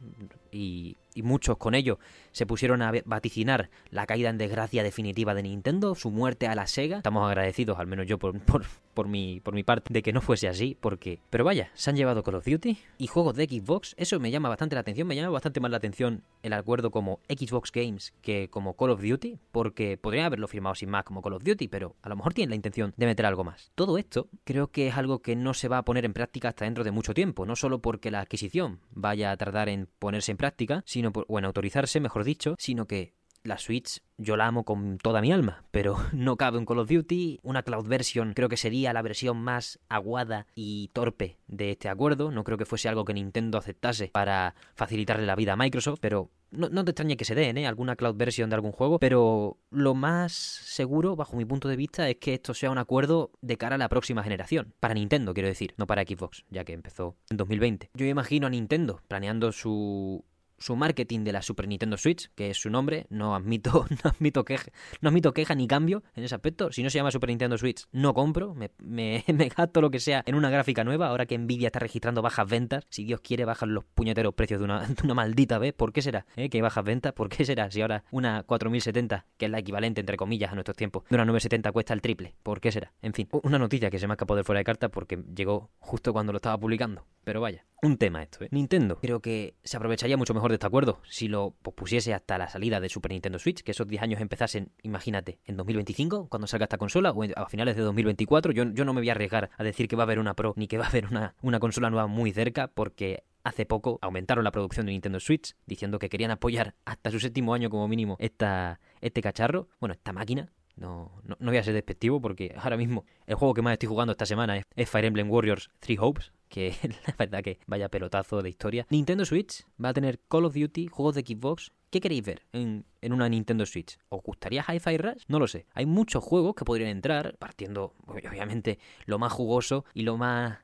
Y 0.51 0.95
muchos 1.23 1.57
con 1.57 1.73
ello 1.73 1.97
se 2.31 2.45
pusieron 2.45 2.83
a 2.83 2.91
vaticinar 3.05 3.71
la 3.89 4.05
caída 4.05 4.29
en 4.29 4.37
desgracia 4.37 4.83
definitiva 4.83 5.33
de 5.33 5.41
Nintendo, 5.41 5.95
su 5.95 6.11
muerte 6.11 6.47
a 6.47 6.53
la 6.53 6.67
Sega. 6.67 6.97
Estamos 6.97 7.27
agradecidos, 7.27 7.79
al 7.79 7.87
menos 7.87 8.05
yo 8.05 8.19
por, 8.19 8.39
por, 8.39 8.65
por, 8.93 9.07
mi, 9.07 9.39
por 9.39 9.55
mi 9.55 9.63
parte, 9.63 9.91
de 9.91 10.03
que 10.03 10.13
no 10.13 10.21
fuese 10.21 10.47
así, 10.47 10.77
porque... 10.79 11.19
Pero 11.31 11.43
vaya, 11.43 11.71
se 11.73 11.89
han 11.89 11.95
llevado 11.95 12.21
Call 12.21 12.35
of 12.35 12.45
Duty 12.45 12.77
y 12.99 13.07
juegos 13.07 13.35
de 13.35 13.45
Xbox, 13.45 13.95
eso 13.97 14.19
me 14.19 14.29
llama 14.29 14.49
bastante 14.49 14.75
la 14.75 14.81
atención, 14.81 15.07
me 15.07 15.15
llama 15.15 15.31
bastante 15.31 15.59
más 15.59 15.71
la 15.71 15.77
atención 15.77 16.21
el 16.43 16.53
acuerdo 16.53 16.91
como 16.91 17.19
Xbox 17.27 17.71
Games 17.71 18.13
que 18.21 18.49
como 18.49 18.75
Call 18.75 18.91
of 18.91 19.01
Duty, 19.01 19.39
porque 19.51 19.97
podrían 19.97 20.26
haberlo 20.27 20.47
firmado 20.47 20.75
sin 20.75 20.89
más 20.89 21.03
como 21.03 21.21
Call 21.21 21.33
of 21.33 21.43
Duty, 21.43 21.67
pero 21.67 21.95
a 22.01 22.09
lo 22.09 22.15
mejor 22.15 22.33
tienen 22.33 22.51
la 22.51 22.55
intención 22.55 22.93
de 22.95 23.05
meter 23.05 23.25
algo 23.25 23.43
más. 23.43 23.71
Todo 23.75 23.97
esto 23.97 24.29
creo 24.43 24.71
que 24.71 24.87
es 24.87 24.95
algo 24.95 25.21
que 25.21 25.35
no 25.35 25.53
se 25.53 25.67
va 25.67 25.79
a 25.79 25.85
poner 25.85 26.05
en 26.05 26.13
práctica 26.13 26.49
hasta 26.49 26.65
dentro 26.65 26.83
de 26.83 26.91
mucho 26.91 27.13
tiempo, 27.13 27.45
no 27.45 27.55
solo 27.55 27.81
porque 27.81 28.11
la 28.11 28.21
adquisición 28.21 28.81
vaya 28.91 29.31
a 29.31 29.37
tardar 29.37 29.69
en 29.69 29.89
ponerse 29.99 30.31
en 30.31 30.37
práctica, 30.37 30.83
sino 30.85 31.11
o 31.27 31.39
en 31.39 31.45
autorizarse, 31.45 31.99
mejor 31.99 32.23
dicho, 32.23 32.55
sino 32.59 32.85
que 32.85 33.13
la 33.47 33.57
Switch 33.57 34.01
yo 34.17 34.35
la 34.35 34.47
amo 34.47 34.63
con 34.63 34.97
toda 34.97 35.21
mi 35.21 35.31
alma, 35.31 35.63
pero 35.71 35.97
no 36.13 36.37
cabe 36.37 36.57
un 36.57 36.65
Call 36.65 36.79
of 36.79 36.89
Duty. 36.89 37.39
Una 37.43 37.63
cloud 37.63 37.87
version 37.87 38.33
creo 38.33 38.49
que 38.49 38.57
sería 38.57 38.93
la 38.93 39.01
versión 39.01 39.37
más 39.37 39.79
aguada 39.89 40.47
y 40.55 40.89
torpe 40.89 41.37
de 41.47 41.71
este 41.71 41.89
acuerdo. 41.89 42.31
No 42.31 42.43
creo 42.43 42.57
que 42.57 42.65
fuese 42.65 42.89
algo 42.89 43.05
que 43.05 43.13
Nintendo 43.13 43.57
aceptase 43.57 44.09
para 44.09 44.55
facilitarle 44.75 45.25
la 45.25 45.35
vida 45.35 45.53
a 45.53 45.57
Microsoft, 45.57 45.99
pero 46.01 46.29
no, 46.51 46.85
te 46.85 46.91
extrañe 46.91 47.17
que 47.17 47.25
se 47.25 47.35
den, 47.35 47.57
¿eh? 47.57 47.67
Alguna 47.67 47.95
cloud 47.95 48.15
version 48.15 48.49
de 48.49 48.55
algún 48.55 48.71
juego, 48.71 48.99
pero 48.99 49.57
lo 49.69 49.95
más 49.95 50.33
seguro, 50.33 51.15
bajo 51.15 51.35
mi 51.35 51.45
punto 51.45 51.67
de 51.67 51.75
vista, 51.75 52.09
es 52.09 52.17
que 52.17 52.33
esto 52.33 52.53
sea 52.53 52.71
un 52.71 52.77
acuerdo 52.77 53.31
de 53.41 53.57
cara 53.57 53.75
a 53.75 53.77
la 53.77 53.89
próxima 53.89 54.23
generación. 54.23 54.73
Para 54.79 54.93
Nintendo, 54.93 55.33
quiero 55.33 55.49
decir, 55.49 55.73
no 55.77 55.87
para 55.87 56.03
Xbox, 56.03 56.45
ya 56.49 56.63
que 56.63 56.73
empezó 56.73 57.15
en 57.29 57.37
2020. 57.37 57.91
Yo 57.93 58.05
imagino 58.05 58.47
a 58.47 58.49
Nintendo 58.49 59.01
planeando 59.07 59.51
su 59.51 60.23
su 60.57 60.75
marketing 60.75 61.23
de 61.23 61.31
la 61.31 61.41
Super 61.41 61.67
Nintendo 61.67 61.97
Switch, 61.97 62.29
que 62.35 62.49
es 62.49 62.57
su 62.57 62.69
nombre, 62.69 63.07
no 63.09 63.35
admito, 63.35 63.85
no 64.03 64.09
admito 64.09 64.45
queja, 64.45 64.71
no 65.01 65.09
admito 65.09 65.33
queja 65.33 65.55
ni 65.55 65.67
cambio 65.67 66.03
en 66.15 66.23
ese 66.23 66.35
aspecto. 66.35 66.71
Si 66.71 66.83
no 66.83 66.89
se 66.89 66.97
llama 66.97 67.11
Super 67.11 67.29
Nintendo 67.29 67.57
Switch, 67.57 67.85
no 67.91 68.13
compro, 68.13 68.53
me, 68.53 68.71
me, 68.79 69.23
gasto 69.55 69.81
lo 69.81 69.91
que 69.91 69.99
sea 69.99 70.23
en 70.25 70.35
una 70.35 70.49
gráfica 70.49 70.83
nueva, 70.83 71.07
ahora 71.07 71.25
que 71.25 71.37
Nvidia 71.37 71.67
está 71.67 71.79
registrando 71.79 72.21
bajas 72.21 72.47
ventas, 72.47 72.85
si 72.89 73.03
Dios 73.03 73.21
quiere 73.21 73.45
bajan 73.45 73.73
los 73.73 73.83
puñeteros 73.83 74.33
precios 74.33 74.59
de 74.59 74.65
una, 74.65 74.87
maldita 75.13 75.57
vez, 75.57 75.73
¿por 75.73 75.93
qué 75.93 76.01
será? 76.01 76.25
¿Eh? 76.35 76.49
Que 76.49 76.57
hay 76.57 76.61
bajas 76.61 76.83
ventas, 76.83 77.13
¿por 77.13 77.29
qué 77.29 77.45
será? 77.45 77.69
Si 77.71 77.81
ahora 77.81 78.03
una 78.11 78.43
4070, 78.43 79.25
que 79.37 79.45
es 79.45 79.51
la 79.51 79.59
equivalente 79.59 80.01
entre 80.01 80.17
comillas 80.17 80.51
a 80.51 80.55
nuestros 80.55 80.77
tiempos, 80.77 81.03
de 81.09 81.15
una 81.15 81.25
970 81.25 81.71
cuesta 81.71 81.93
el 81.93 82.01
triple, 82.01 82.35
¿por 82.43 82.61
qué 82.61 82.71
será? 82.71 82.93
En 83.01 83.13
fin, 83.13 83.27
una 83.43 83.59
noticia 83.59 83.89
que 83.89 83.99
se 83.99 84.07
me 84.07 84.13
ha 84.13 84.15
escapado 84.15 84.37
de 84.37 84.43
fuera 84.43 84.59
de 84.59 84.65
carta 84.65 84.89
porque 84.89 85.19
llegó 85.35 85.69
justo 85.79 86.13
cuando 86.13 86.31
lo 86.31 86.37
estaba 86.37 86.57
publicando, 86.57 87.05
pero 87.23 87.41
vaya, 87.41 87.65
un 87.81 87.97
tema 87.97 88.23
esto, 88.23 88.43
¿eh? 88.43 88.49
Nintendo 88.51 88.97
creo 88.99 89.19
que 89.19 89.55
se 89.63 89.77
aprovecharía 89.77 90.17
mucho 90.17 90.33
mejor 90.33 90.51
de 90.51 90.55
este 90.55 90.67
acuerdo 90.67 90.99
si 91.09 91.27
lo 91.27 91.55
pospusiese 91.61 92.13
hasta 92.13 92.37
la 92.37 92.49
salida 92.49 92.79
de 92.79 92.89
Super 92.89 93.11
Nintendo 93.11 93.39
Switch, 93.39 93.61
que 93.61 93.71
esos 93.71 93.87
10 93.87 94.01
años 94.01 94.21
empezasen, 94.21 94.71
imagínate, 94.81 95.39
en 95.45 95.57
2025, 95.57 96.27
cuando 96.29 96.47
salga 96.47 96.65
esta 96.65 96.77
consola, 96.77 97.11
o 97.11 97.23
a 97.23 97.49
finales 97.49 97.75
de 97.75 97.83
2024. 97.83 98.51
Yo, 98.51 98.63
yo 98.73 98.85
no 98.85 98.93
me 98.93 99.01
voy 99.01 99.09
a 99.09 99.13
arriesgar 99.13 99.49
a 99.57 99.63
decir 99.63 99.87
que 99.87 99.95
va 99.95 100.03
a 100.03 100.05
haber 100.05 100.19
una 100.19 100.33
Pro 100.33 100.53
ni 100.55 100.67
que 100.67 100.77
va 100.77 100.85
a 100.85 100.89
haber 100.89 101.05
una, 101.05 101.35
una 101.41 101.59
consola 101.59 101.89
nueva 101.89 102.07
muy 102.07 102.31
cerca, 102.31 102.67
porque 102.67 103.23
hace 103.43 103.65
poco 103.65 103.99
aumentaron 104.01 104.43
la 104.43 104.51
producción 104.51 104.85
de 104.85 104.91
Nintendo 104.91 105.19
Switch, 105.19 105.55
diciendo 105.65 105.99
que 105.99 106.09
querían 106.09 106.31
apoyar 106.31 106.75
hasta 106.85 107.11
su 107.11 107.19
séptimo 107.19 107.53
año 107.53 107.69
como 107.69 107.87
mínimo 107.87 108.17
esta, 108.19 108.79
este 109.01 109.21
cacharro, 109.21 109.69
bueno, 109.79 109.93
esta 109.93 110.13
máquina. 110.13 110.51
No, 110.75 111.11
no, 111.23 111.35
no, 111.39 111.49
voy 111.49 111.57
a 111.57 111.63
ser 111.63 111.73
despectivo 111.73 112.21
porque 112.21 112.53
ahora 112.55 112.77
mismo 112.77 113.03
el 113.25 113.33
juego 113.33 113.55
que 113.55 113.63
más 113.63 113.73
estoy 113.73 113.89
jugando 113.89 114.11
esta 114.11 114.27
semana 114.27 114.61
es 114.75 114.89
Fire 114.89 115.05
Emblem 115.05 115.27
Warriors 115.31 115.71
3 115.79 115.97
Hopes, 115.99 116.31
que 116.49 116.73
la 117.07 117.15
verdad 117.17 117.43
que 117.43 117.59
vaya 117.67 117.89
pelotazo 117.89 118.41
de 118.41 118.49
historia. 118.49 118.85
Nintendo 118.89 119.25
Switch 119.25 119.65
va 119.83 119.89
a 119.89 119.93
tener 119.93 120.19
Call 120.27 120.45
of 120.45 120.55
Duty, 120.55 120.87
juegos 120.87 121.15
de 121.15 121.21
Xbox. 121.21 121.71
¿Qué 121.89 122.01
queréis 122.01 122.25
ver 122.25 122.41
en, 122.51 122.85
una 123.01 123.29
Nintendo 123.29 123.65
Switch? 123.65 123.97
¿Os 124.09 124.21
gustaría 124.21 124.65
Hi-Fi 124.67 124.97
Rush? 124.97 125.23
No 125.27 125.39
lo 125.39 125.47
sé. 125.47 125.65
Hay 125.73 125.85
muchos 125.85 126.23
juegos 126.23 126.55
que 126.55 126.65
podrían 126.65 126.89
entrar, 126.89 127.37
partiendo, 127.37 127.93
obviamente, 128.05 128.79
lo 129.05 129.19
más 129.19 129.31
jugoso 129.31 129.85
y 129.93 130.03
lo 130.03 130.17
más 130.17 130.59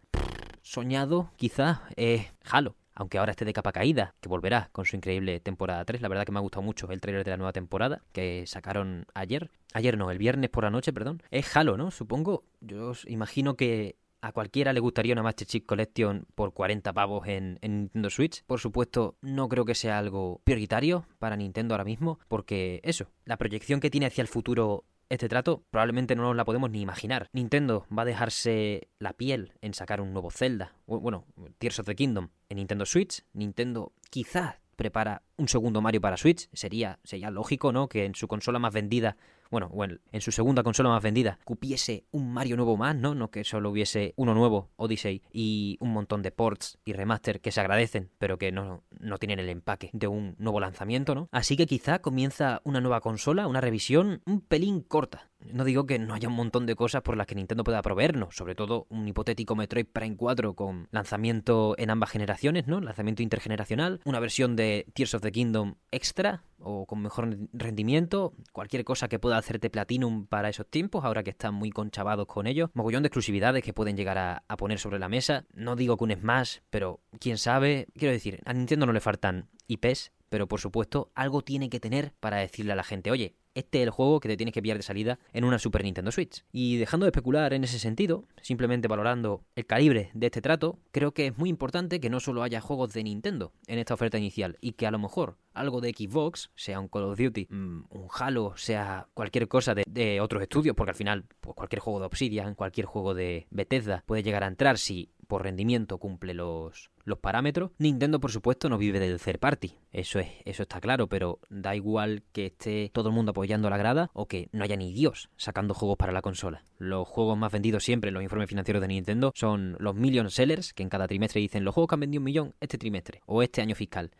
soñado, 0.62 1.32
quizás, 1.38 1.80
es 1.96 2.28
Halo 2.50 2.76
aunque 2.96 3.18
ahora 3.18 3.32
esté 3.32 3.46
de 3.46 3.54
capa 3.54 3.72
caída, 3.72 4.16
que 4.22 4.30
volverá 4.30 4.70
con 4.72 4.86
su 4.86 4.96
increíble 4.96 5.40
temporada 5.40 5.84
3. 5.84 6.02
La 6.02 6.08
verdad 6.08 6.26
que 6.26 6.32
me 6.32 6.40
ha 6.40 6.42
gustado 6.42 6.62
mucho 6.62 6.90
el 6.92 7.02
trailer 7.02 7.24
de 7.24 7.32
la 7.32 7.38
nueva 7.38 7.54
temporada 7.54 8.02
que 8.12 8.46
sacaron 8.46 9.06
ayer. 9.14 9.50
Ayer 9.74 9.98
no, 9.98 10.12
el 10.12 10.18
viernes 10.18 10.50
por 10.50 10.64
la 10.64 10.70
noche, 10.70 10.94
perdón. 10.94 11.24
Es 11.32 11.56
Halo, 11.56 11.78
¿no? 11.78 11.92
Supongo. 11.92 12.44
Yo 12.62 12.90
os 12.90 13.06
imagino 13.08 13.56
que 13.56 13.96
a 14.24 14.32
cualquiera 14.32 14.72
le 14.72 14.80
gustaría 14.80 15.12
una 15.12 15.22
Master 15.22 15.46
Chief 15.46 15.66
Collection 15.66 16.26
por 16.34 16.54
40 16.54 16.94
pavos 16.94 17.28
en, 17.28 17.60
Nintendo 17.62 18.10
Switch. 18.10 18.44
Por 18.46 18.62
supuesto, 18.62 19.18
no 19.22 19.50
creo 19.50 19.66
que 19.66 19.76
sea 19.76 20.00
algo 20.00 20.40
prioritario 20.46 21.06
para 21.20 21.36
Nintendo 21.36 21.74
ahora 21.74 21.84
mismo, 21.84 22.20
porque 22.30 22.80
eso, 22.84 23.12
la 23.26 23.36
proyección 23.36 23.82
que 23.82 23.90
tiene 23.90 24.06
hacia 24.06 24.22
el 24.22 24.30
futuro 24.30 24.86
este 25.10 25.28
trato 25.28 25.66
probablemente 25.70 26.16
no 26.16 26.24
nos 26.24 26.38
la 26.38 26.46
podemos 26.46 26.72
ni 26.72 26.80
imaginar. 26.80 27.28
Nintendo 27.34 27.86
va 27.96 28.04
a 28.04 28.06
dejarse 28.06 28.88
la 28.98 29.12
piel 29.12 29.52
en 29.62 29.74
sacar 29.74 30.00
un 30.00 30.14
nuevo 30.14 30.32
Zelda, 30.32 30.74
bueno, 30.88 31.26
Tears 31.60 31.80
of 31.80 31.86
the 31.86 31.96
Kingdom 31.96 32.30
en 32.48 32.58
Nintendo 32.58 32.86
Switch. 32.86 33.26
Nintendo 33.34 33.92
quizás 34.10 34.56
prepara 34.78 35.22
un 35.36 35.50
segundo 35.50 35.82
Mario 35.82 36.00
para 36.00 36.16
Switch. 36.16 36.48
Sería, 36.54 36.98
sería 37.04 37.30
lógico, 37.30 37.74
¿no? 37.74 37.90
Que 37.90 38.06
en 38.06 38.16
su 38.16 38.30
consola 38.30 38.58
más 38.58 38.74
vendida 38.74 39.18
bueno, 39.54 39.70
bueno, 39.70 39.98
en 40.12 40.20
su 40.20 40.32
segunda 40.32 40.64
consola 40.64 40.90
más 40.90 41.04
vendida, 41.04 41.38
cupiese 41.44 42.08
un 42.10 42.34
Mario 42.34 42.56
nuevo 42.56 42.76
más, 42.76 42.96
¿no? 42.96 43.14
No 43.14 43.30
que 43.30 43.44
solo 43.44 43.70
hubiese 43.70 44.16
uno 44.18 44.34
nuevo, 44.34 44.72
Odyssey, 44.78 45.22
y 45.32 45.78
un 45.80 45.94
montón 45.94 46.24
de 46.24 46.32
ports 46.32 46.80
y 46.84 46.94
remaster 46.94 47.40
que 47.40 47.52
se 47.52 47.62
agradecen, 47.62 48.10
pero 48.18 48.40
que 48.40 48.52
no, 48.52 48.84
no 49.00 49.20
tienen 49.20 49.38
el 49.38 49.50
empaque 49.50 49.92
de 49.94 50.08
un 50.08 50.36
nuevo 50.40 50.60
lanzamiento, 50.60 51.14
¿no? 51.14 51.30
Así 51.32 51.56
que 51.56 51.68
quizá 51.68 52.00
comienza 52.00 52.62
una 52.64 52.82
nueva 52.82 53.02
consola, 53.02 53.46
una 53.46 53.62
revisión 53.62 54.24
un 54.26 54.42
pelín 54.42 54.82
corta. 54.82 55.30
No 55.52 55.64
digo 55.64 55.86
que 55.86 56.00
no 56.00 56.14
haya 56.14 56.28
un 56.28 56.36
montón 56.36 56.66
de 56.66 56.76
cosas 56.76 57.02
por 57.02 57.18
las 57.18 57.28
que 57.28 57.36
Nintendo 57.36 57.64
pueda 57.64 57.82
proveernos, 57.82 58.36
sobre 58.36 58.56
todo 58.56 58.88
un 58.90 59.08
hipotético 59.08 59.56
Metroid 59.56 59.86
Prime 59.86 60.16
4 60.16 60.56
con 60.56 60.88
lanzamiento 60.92 61.76
en 61.78 61.90
ambas 61.90 62.12
generaciones, 62.12 62.68
¿no? 62.68 62.80
Lanzamiento 62.82 63.24
intergeneracional, 63.24 64.02
una 64.06 64.20
versión 64.20 64.56
de 64.56 64.86
Tears 64.94 65.16
of 65.16 65.22
the 65.22 65.32
Kingdom 65.32 65.76
extra 65.92 66.44
o 66.60 66.86
con 66.86 67.02
mejor 67.02 67.38
rendimiento, 67.52 68.34
cualquier 68.54 68.86
cosa 68.86 69.10
que 69.10 69.20
pueda 69.20 69.38
hacerte 69.38 69.70
Platinum 69.70 70.28
para 70.28 70.50
esos 70.50 70.68
tiempos, 70.68 71.04
ahora 71.04 71.24
que 71.24 71.32
están 71.32 71.54
muy 71.54 71.72
conchavados 71.72 72.26
con 72.28 72.48
ellos, 72.48 72.70
mogollón 72.74 73.04
de 73.04 73.08
exclusividades 73.08 73.64
que 73.64 73.74
pueden 73.74 73.98
llegar 73.98 74.18
a, 74.18 74.44
a 74.48 74.58
poner 74.58 74.80
sobre 74.80 75.00
la 75.00 75.10
mesa. 75.10 75.46
No 75.54 75.76
digo 75.76 75.98
que 75.98 76.06
un 76.06 76.12
Smash, 76.14 76.60
pero 76.70 77.02
quién 77.20 77.38
sabe, 77.38 77.88
quiero 77.98 78.14
decir, 78.14 78.40
a 78.46 78.54
Nintendo 78.54 78.86
no 78.86 78.94
le 78.94 79.02
faltan 79.02 79.50
IPs, 79.68 80.12
pero 80.34 80.48
por 80.48 80.60
supuesto 80.60 81.12
algo 81.14 81.44
tiene 81.44 81.70
que 81.70 81.80
tener 81.80 82.16
para 82.20 82.38
decirle 82.38 82.72
a 82.72 82.76
la 82.76 82.84
gente, 82.84 83.12
oye, 83.12 83.36
este 83.54 83.80
es 83.80 83.84
el 83.84 83.92
juego 83.92 84.20
que 84.20 84.28
te 84.28 84.36
tienes 84.36 84.52
que 84.52 84.64
pillar 84.64 84.78
de 84.78 84.84
salida 84.84 85.20
en 85.32 85.44
una 85.44 85.60
Super 85.60 85.84
Nintendo 85.84 86.12
Switch. 86.12 86.44
Y 86.52 86.78
dejando 86.78 87.06
de 87.06 87.10
especular 87.10 87.54
en 87.54 87.64
ese 87.64 87.78
sentido, 87.78 88.26
simplemente 88.42 88.88
valorando 88.88 89.44
el 89.56 89.68
calibre 89.68 90.10
de 90.16 90.26
este 90.26 90.42
trato, 90.42 90.80
creo 90.92 91.14
que 91.14 91.28
es 91.28 91.38
muy 91.38 91.50
importante 91.50 92.00
que 92.00 92.10
no 92.10 92.20
solo 92.20 92.42
haya 92.42 92.62
juegos 92.62 92.94
de 92.94 93.04
Nintendo 93.04 93.54
en 93.68 93.78
esta 93.78 93.94
oferta 93.94 94.18
inicial 94.18 94.58
y 94.60 94.72
que 94.72 94.88
a 94.88 94.92
lo 94.92 94.98
mejor 94.98 95.38
algo 95.54 95.82
de 95.82 95.92
Xbox, 95.92 96.50
sea 96.56 96.80
un 96.80 96.88
Call 96.88 97.04
of 97.04 97.20
Duty, 97.20 97.48
mm, 97.48 97.84
un 97.92 98.08
Halo, 98.12 98.54
sea 98.56 99.08
cualquier 99.14 99.48
cosa 99.48 99.76
de, 99.76 100.20
otros 100.20 100.42
estudios, 100.42 100.76
porque 100.76 100.92
al 100.92 100.96
final 100.96 101.26
pues 101.42 101.56
cualquier 101.56 101.80
juego 101.80 102.00
de 102.00 102.06
Obsidian, 102.08 102.56
cualquier 102.56 102.88
juego 102.88 103.14
de 103.14 103.46
Bethesda 103.52 104.04
puede 104.08 104.24
llegar 104.24 104.44
a 104.44 104.48
entrar 104.48 104.80
si 104.80 105.12
por 105.28 105.44
rendimiento 105.44 105.98
cumple 105.98 106.34
los, 106.34 106.92
los 107.04 107.20
parámetros. 107.20 107.72
Nintendo, 107.78 108.20
por 108.20 108.32
supuesto, 108.32 108.70
no 108.70 108.78
vive 108.78 109.00
del 109.00 109.20
third 109.20 109.40
party. 109.40 109.76
Eso 109.92 110.20
es, 110.20 110.30
eso 110.46 110.64
está 110.64 110.80
claro, 110.82 111.08
pero 111.08 111.40
da 111.50 111.76
igual 111.76 112.24
que 112.32 112.48
esté 112.48 112.90
todo 112.94 113.10
el 113.10 113.16
mundo 113.16 113.32
apoyando 113.32 113.70
la 113.70 113.78
grada 113.78 114.10
o 114.14 114.28
que 114.28 114.50
no 114.52 114.64
haya 114.64 114.76
ni 114.76 114.94
Dios 114.94 115.30
sacando 115.36 115.74
juegos 115.74 115.98
para 115.98 116.12
la 116.12 116.22
consola. 116.22 116.64
Los 116.78 117.08
juegos 117.08 117.38
más 117.38 117.52
vendidos 117.52 117.84
siempre 117.84 118.10
en 118.10 118.16
los 118.16 118.24
informes 118.24 118.50
financieros 118.50 118.82
de 118.82 118.88
Nintendo 118.88 119.32
son 119.36 119.76
los 119.80 119.96
million 119.96 120.30
sellers, 120.30 120.74
que 120.74 120.84
en 120.84 120.90
cada 120.90 121.08
trimestre 121.08 121.42
dicen 121.42 121.64
los 121.64 121.74
juegos 121.74 121.90
que 121.90 121.96
han 121.96 122.02
vendido 122.02 122.20
un 122.20 122.26
millón 122.26 122.56
este 122.60 122.78
trimestre 122.78 123.22
o 123.26 123.44
este 123.44 123.62
año 123.62 123.76
fiscal 123.76 124.12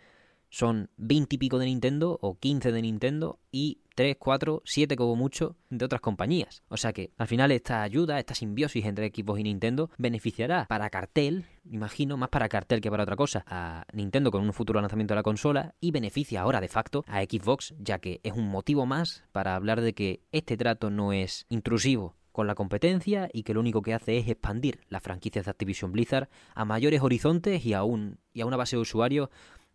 son 0.54 0.92
20 0.98 1.36
y 1.36 1.40
pico 1.40 1.58
de 1.58 1.66
Nintendo 1.66 2.20
o 2.22 2.38
15 2.38 2.72
de 2.72 2.82
Nintendo 2.84 3.40
y 3.52 3.80
3, 3.96 4.18
4, 4.20 4.62
7 4.64 4.96
como 4.96 5.16
mucho 5.16 5.56
de 5.72 5.84
otras 5.84 6.00
compañías. 6.00 6.62
O 6.70 6.78
sea 6.78 6.94
que 6.94 7.10
al 7.18 7.26
final 7.26 7.52
esta 7.52 7.82
ayuda, 7.82 8.20
esta 8.20 8.36
simbiosis 8.36 8.86
entre 8.86 9.08
equipos 9.08 9.40
y 9.40 9.44
Nintendo 9.44 9.90
beneficiará 9.98 10.68
para 10.68 10.92
cartel, 10.92 11.46
imagino, 11.66 12.18
más 12.18 12.30
para 12.30 12.50
cartel 12.50 12.82
que 12.82 12.92
para 12.92 13.02
otra 13.02 13.16
cosa, 13.16 13.44
a 13.48 13.88
Nintendo 13.94 14.30
con 14.30 14.44
un 14.44 14.54
futuro 14.54 14.80
lanzamiento 14.80 15.16
de 15.16 15.20
la 15.20 15.24
consola 15.24 15.74
y 15.82 15.90
beneficia 15.90 16.42
ahora 16.42 16.62
de 16.62 16.68
facto 16.68 17.04
a 17.08 17.24
Xbox, 17.24 17.74
ya 17.80 17.98
que 17.98 18.22
es 18.22 18.34
un 18.34 18.48
motivo 18.48 18.86
más 18.86 19.24
para 19.32 19.56
hablar 19.56 19.82
de 19.82 19.94
que 19.94 20.22
este 20.32 20.56
trato 20.56 20.92
no 20.92 21.14
es 21.14 21.48
intrusivo 21.50 22.16
con 22.32 22.46
la 22.46 22.54
competencia 22.54 23.28
y 23.34 23.42
que 23.42 23.56
lo 23.56 23.60
único 23.60 23.82
que 23.82 23.96
hace 23.96 24.18
es 24.18 24.28
expandir 24.28 24.82
las 24.90 25.02
franquicias 25.02 25.46
de 25.46 25.52
Activision 25.52 25.92
Blizzard 25.92 26.30
a 26.54 26.66
mayores 26.66 27.02
horizontes 27.02 27.66
y 27.66 27.74
a, 27.74 27.84
un, 27.84 28.20
y 28.34 28.42
a 28.42 28.46
una 28.46 28.58
base 28.58 28.76
de 28.76 28.82
usuarios 28.82 29.30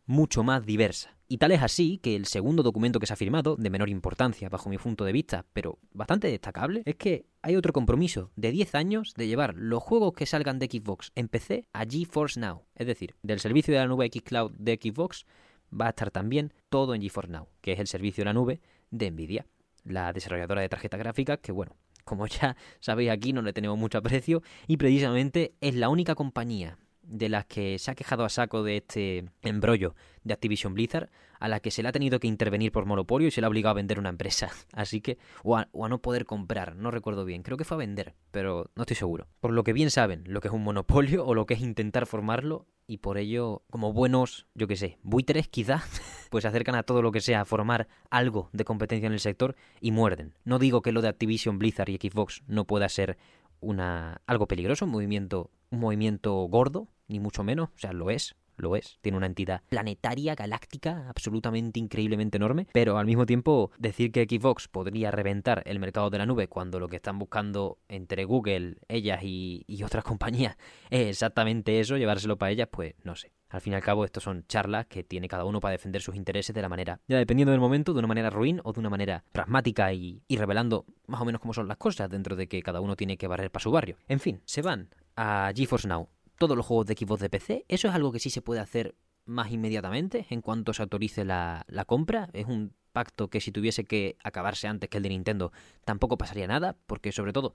mucho 0.08 0.42
más 0.42 0.64
diversa. 0.64 1.14
Y 1.28 1.36
tal 1.36 1.52
es 1.52 1.62
así 1.62 1.98
que 1.98 2.16
el 2.16 2.24
segundo 2.24 2.62
documento 2.62 2.98
que 2.98 3.06
se 3.06 3.12
ha 3.12 3.16
firmado, 3.16 3.56
de 3.56 3.68
menor 3.68 3.90
importancia 3.90 4.48
bajo 4.48 4.70
mi 4.70 4.78
punto 4.78 5.04
de 5.04 5.12
vista, 5.12 5.44
pero 5.52 5.78
bastante 5.92 6.28
destacable, 6.28 6.82
es 6.86 6.96
que 6.96 7.26
hay 7.42 7.54
otro 7.54 7.74
compromiso 7.74 8.30
de 8.34 8.50
10 8.50 8.74
años 8.74 9.12
de 9.14 9.26
llevar 9.26 9.54
los 9.54 9.82
juegos 9.82 10.14
que 10.14 10.24
salgan 10.24 10.58
de 10.58 10.66
Xbox 10.66 11.12
en 11.14 11.28
PC 11.28 11.68
a 11.74 11.84
GeForce 11.84 12.40
Now. 12.40 12.62
Es 12.74 12.86
decir, 12.86 13.14
del 13.22 13.38
servicio 13.38 13.74
de 13.74 13.80
la 13.80 13.86
nube 13.86 14.10
Xcloud 14.10 14.52
de 14.52 14.80
Xbox 14.82 15.26
va 15.70 15.86
a 15.86 15.90
estar 15.90 16.10
también 16.10 16.54
todo 16.70 16.94
en 16.94 17.02
GeForce 17.02 17.30
Now, 17.30 17.48
que 17.60 17.72
es 17.72 17.78
el 17.78 17.86
servicio 17.86 18.22
de 18.22 18.26
la 18.26 18.32
nube 18.32 18.62
de 18.90 19.10
Nvidia, 19.10 19.46
la 19.84 20.14
desarrolladora 20.14 20.62
de 20.62 20.70
tarjetas 20.70 20.98
gráficas 20.98 21.38
que, 21.42 21.52
bueno, 21.52 21.76
como 22.04 22.26
ya 22.26 22.56
sabéis 22.80 23.10
aquí 23.10 23.34
no 23.34 23.42
le 23.42 23.52
tenemos 23.52 23.76
mucho 23.76 23.98
aprecio 23.98 24.42
y 24.66 24.78
precisamente 24.78 25.52
es 25.60 25.74
la 25.74 25.90
única 25.90 26.14
compañía 26.14 26.78
de 27.08 27.28
las 27.28 27.46
que 27.46 27.78
se 27.78 27.90
ha 27.90 27.94
quejado 27.94 28.24
a 28.24 28.28
saco 28.28 28.62
de 28.62 28.76
este 28.78 29.24
embrollo 29.42 29.94
de 30.24 30.34
Activision 30.34 30.74
Blizzard, 30.74 31.10
a 31.40 31.48
la 31.48 31.60
que 31.60 31.70
se 31.70 31.82
le 31.82 31.88
ha 31.88 31.92
tenido 31.92 32.20
que 32.20 32.26
intervenir 32.26 32.72
por 32.72 32.84
monopolio 32.84 33.28
y 33.28 33.30
se 33.30 33.40
le 33.40 33.46
ha 33.46 33.48
obligado 33.48 33.72
a 33.72 33.74
vender 33.74 33.98
una 33.98 34.10
empresa. 34.10 34.50
Así 34.72 35.00
que, 35.00 35.18
o 35.42 35.56
a, 35.56 35.68
no 35.72 36.00
poder 36.00 36.24
comprar, 36.24 36.76
no 36.76 36.90
recuerdo 36.90 37.24
bien, 37.24 37.42
creo 37.42 37.56
que 37.56 37.64
fue 37.64 37.76
a 37.76 37.78
vender, 37.78 38.14
pero 38.30 38.70
no 38.76 38.82
estoy 38.82 38.96
seguro. 38.96 39.26
Por 39.40 39.52
lo 39.52 39.64
que 39.64 39.72
bien 39.72 39.90
saben 39.90 40.24
lo 40.26 40.40
que 40.40 40.48
es 40.48 40.54
un 40.54 40.62
monopolio 40.62 41.24
o 41.26 41.34
lo 41.34 41.46
que 41.46 41.54
es 41.54 41.60
intentar 41.60 42.06
formarlo, 42.06 42.66
y 42.90 42.98
por 42.98 43.18
ello, 43.18 43.62
como 43.70 43.92
buenos, 43.92 44.46
yo 44.54 44.66
qué 44.66 44.76
sé, 44.76 44.98
buitres 45.02 45.46
quizá, 45.48 45.84
pues 46.30 46.42
se 46.42 46.48
acercan 46.48 46.74
a 46.74 46.82
todo 46.82 47.02
lo 47.02 47.12
que 47.12 47.20
sea 47.20 47.42
a 47.42 47.44
formar 47.44 47.86
algo 48.10 48.48
de 48.52 48.64
competencia 48.64 49.06
en 49.06 49.12
el 49.12 49.20
sector 49.20 49.56
y 49.80 49.92
muerden. 49.92 50.34
No 50.44 50.58
digo 50.58 50.80
que 50.80 50.92
lo 50.92 51.02
de 51.02 51.08
Activision 51.08 51.58
Blizzard 51.58 51.90
y 51.90 51.96
Xbox 51.96 52.42
no 52.46 52.64
pueda 52.64 52.88
ser 52.88 53.18
una 53.60 54.22
algo 54.26 54.46
peligroso, 54.46 54.84
un 54.84 54.92
movimiento, 54.92 55.50
un 55.70 55.80
movimiento 55.80 56.34
gordo, 56.44 56.88
ni 57.06 57.20
mucho 57.20 57.44
menos, 57.44 57.70
o 57.70 57.78
sea, 57.78 57.92
lo 57.92 58.10
es, 58.10 58.36
lo 58.62 58.76
es. 58.76 58.98
Tiene 59.00 59.18
una 59.18 59.26
entidad 59.26 59.62
planetaria, 59.68 60.34
galáctica, 60.34 61.08
absolutamente 61.08 61.80
increíblemente 61.80 62.36
enorme. 62.36 62.66
Pero 62.72 62.98
al 62.98 63.06
mismo 63.06 63.26
tiempo, 63.26 63.70
decir 63.78 64.12
que 64.12 64.24
Xbox 64.24 64.68
podría 64.68 65.10
reventar 65.10 65.62
el 65.66 65.78
mercado 65.78 66.10
de 66.10 66.18
la 66.18 66.26
nube 66.26 66.48
cuando 66.48 66.80
lo 66.80 66.88
que 66.88 66.96
están 66.96 67.18
buscando 67.18 67.78
entre 67.88 68.24
Google, 68.24 68.76
ellas 68.88 69.20
y, 69.22 69.64
y 69.66 69.82
otras 69.82 70.04
compañías 70.18 70.56
es 70.90 71.08
exactamente 71.08 71.80
eso, 71.80 71.96
llevárselo 71.96 72.36
para 72.36 72.52
ellas, 72.52 72.68
pues 72.70 72.94
no 73.04 73.14
sé. 73.14 73.32
Al 73.50 73.62
fin 73.62 73.72
y 73.72 73.76
al 73.76 73.82
cabo, 73.82 74.04
estos 74.04 74.24
son 74.24 74.44
charlas 74.46 74.86
que 74.86 75.04
tiene 75.04 75.26
cada 75.26 75.44
uno 75.46 75.58
para 75.60 75.72
defender 75.72 76.02
sus 76.02 76.14
intereses 76.14 76.54
de 76.54 76.60
la 76.60 76.68
manera, 76.68 77.00
ya 77.08 77.16
dependiendo 77.16 77.50
del 77.50 77.60
momento, 77.60 77.94
de 77.94 78.00
una 78.00 78.08
manera 78.08 78.28
ruin 78.28 78.60
o 78.62 78.74
de 78.74 78.80
una 78.80 78.90
manera 78.90 79.24
pragmática 79.32 79.90
y, 79.94 80.22
y 80.28 80.36
revelando 80.36 80.84
más 81.06 81.22
o 81.22 81.24
menos 81.24 81.40
cómo 81.40 81.54
son 81.54 81.66
las 81.66 81.78
cosas 81.78 82.10
dentro 82.10 82.36
de 82.36 82.46
que 82.46 82.62
cada 82.62 82.82
uno 82.82 82.94
tiene 82.94 83.16
que 83.16 83.26
barrer 83.26 83.50
para 83.50 83.62
su 83.62 83.70
barrio. 83.70 83.96
En 84.06 84.20
fin, 84.20 84.42
se 84.44 84.60
van 84.60 84.90
a 85.18 85.52
GeForce 85.52 85.88
Now 85.88 86.08
todos 86.38 86.56
los 86.56 86.64
juegos 86.64 86.86
de 86.86 86.92
equipos 86.92 87.18
de 87.18 87.28
PC. 87.28 87.64
Eso 87.68 87.88
es 87.88 87.94
algo 87.94 88.12
que 88.12 88.20
sí 88.20 88.30
se 88.30 88.40
puede 88.40 88.60
hacer 88.60 88.94
más 89.24 89.50
inmediatamente 89.50 90.26
en 90.30 90.40
cuanto 90.40 90.72
se 90.72 90.82
autorice 90.82 91.24
la, 91.24 91.66
compra. 91.86 92.30
Es 92.32 92.46
un 92.46 92.72
pacto 92.92 93.28
que 93.28 93.40
si 93.40 93.50
tuviese 93.50 93.84
que 93.84 94.16
acabarse 94.22 94.68
antes 94.68 94.88
que 94.88 94.98
el 94.98 95.02
de 95.02 95.08
Nintendo 95.10 95.52
tampoco 95.84 96.16
pasaría 96.16 96.46
nada, 96.46 96.76
porque 96.86 97.10
sobre 97.10 97.32
todo 97.32 97.54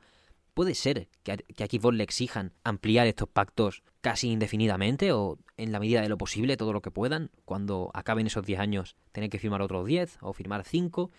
puede 0.54 0.76
ser 0.76 1.08
que 1.24 1.32
a, 1.32 1.38
que 1.38 1.66
Xbox 1.66 1.96
le 1.96 2.04
exijan 2.04 2.54
ampliar 2.66 3.08
estos 3.08 3.30
pactos 3.30 3.84
casi 4.02 4.30
indefinidamente 4.30 5.14
o 5.14 5.40
en 5.56 5.72
la 5.72 5.80
medida 5.80 6.02
de 6.02 6.10
lo 6.10 6.18
posible 6.18 6.58
todo 6.58 6.74
lo 6.74 6.82
que 6.82 6.92
puedan. 6.92 7.32
Cuando 7.46 7.90
acaben 7.94 8.28
esos 8.28 8.46
10 8.46 8.60
años 8.60 8.98
tener 9.14 9.30
que 9.30 9.40
firmar 9.40 9.62
otros 9.62 9.88
10 9.88 10.18
o 10.22 10.34
firmar 10.34 10.66
5 10.66 11.12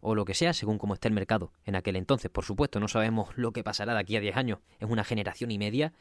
o 0.00 0.14
lo 0.14 0.24
que 0.24 0.34
sea, 0.34 0.52
según 0.52 0.78
cómo 0.78 0.94
esté 0.94 1.08
el 1.08 1.14
mercado 1.14 1.52
en 1.64 1.76
aquel 1.76 1.96
entonces. 1.96 2.30
Por 2.30 2.44
supuesto, 2.44 2.80
no 2.80 2.88
sabemos 2.88 3.30
lo 3.36 3.52
que 3.52 3.64
pasará 3.64 3.94
de 3.94 4.00
aquí 4.00 4.16
a 4.16 4.20
10 4.20 4.36
años. 4.36 4.58
Es 4.78 4.88
una 4.88 5.04
generación 5.04 5.50
y 5.50 5.58
media 5.58 5.92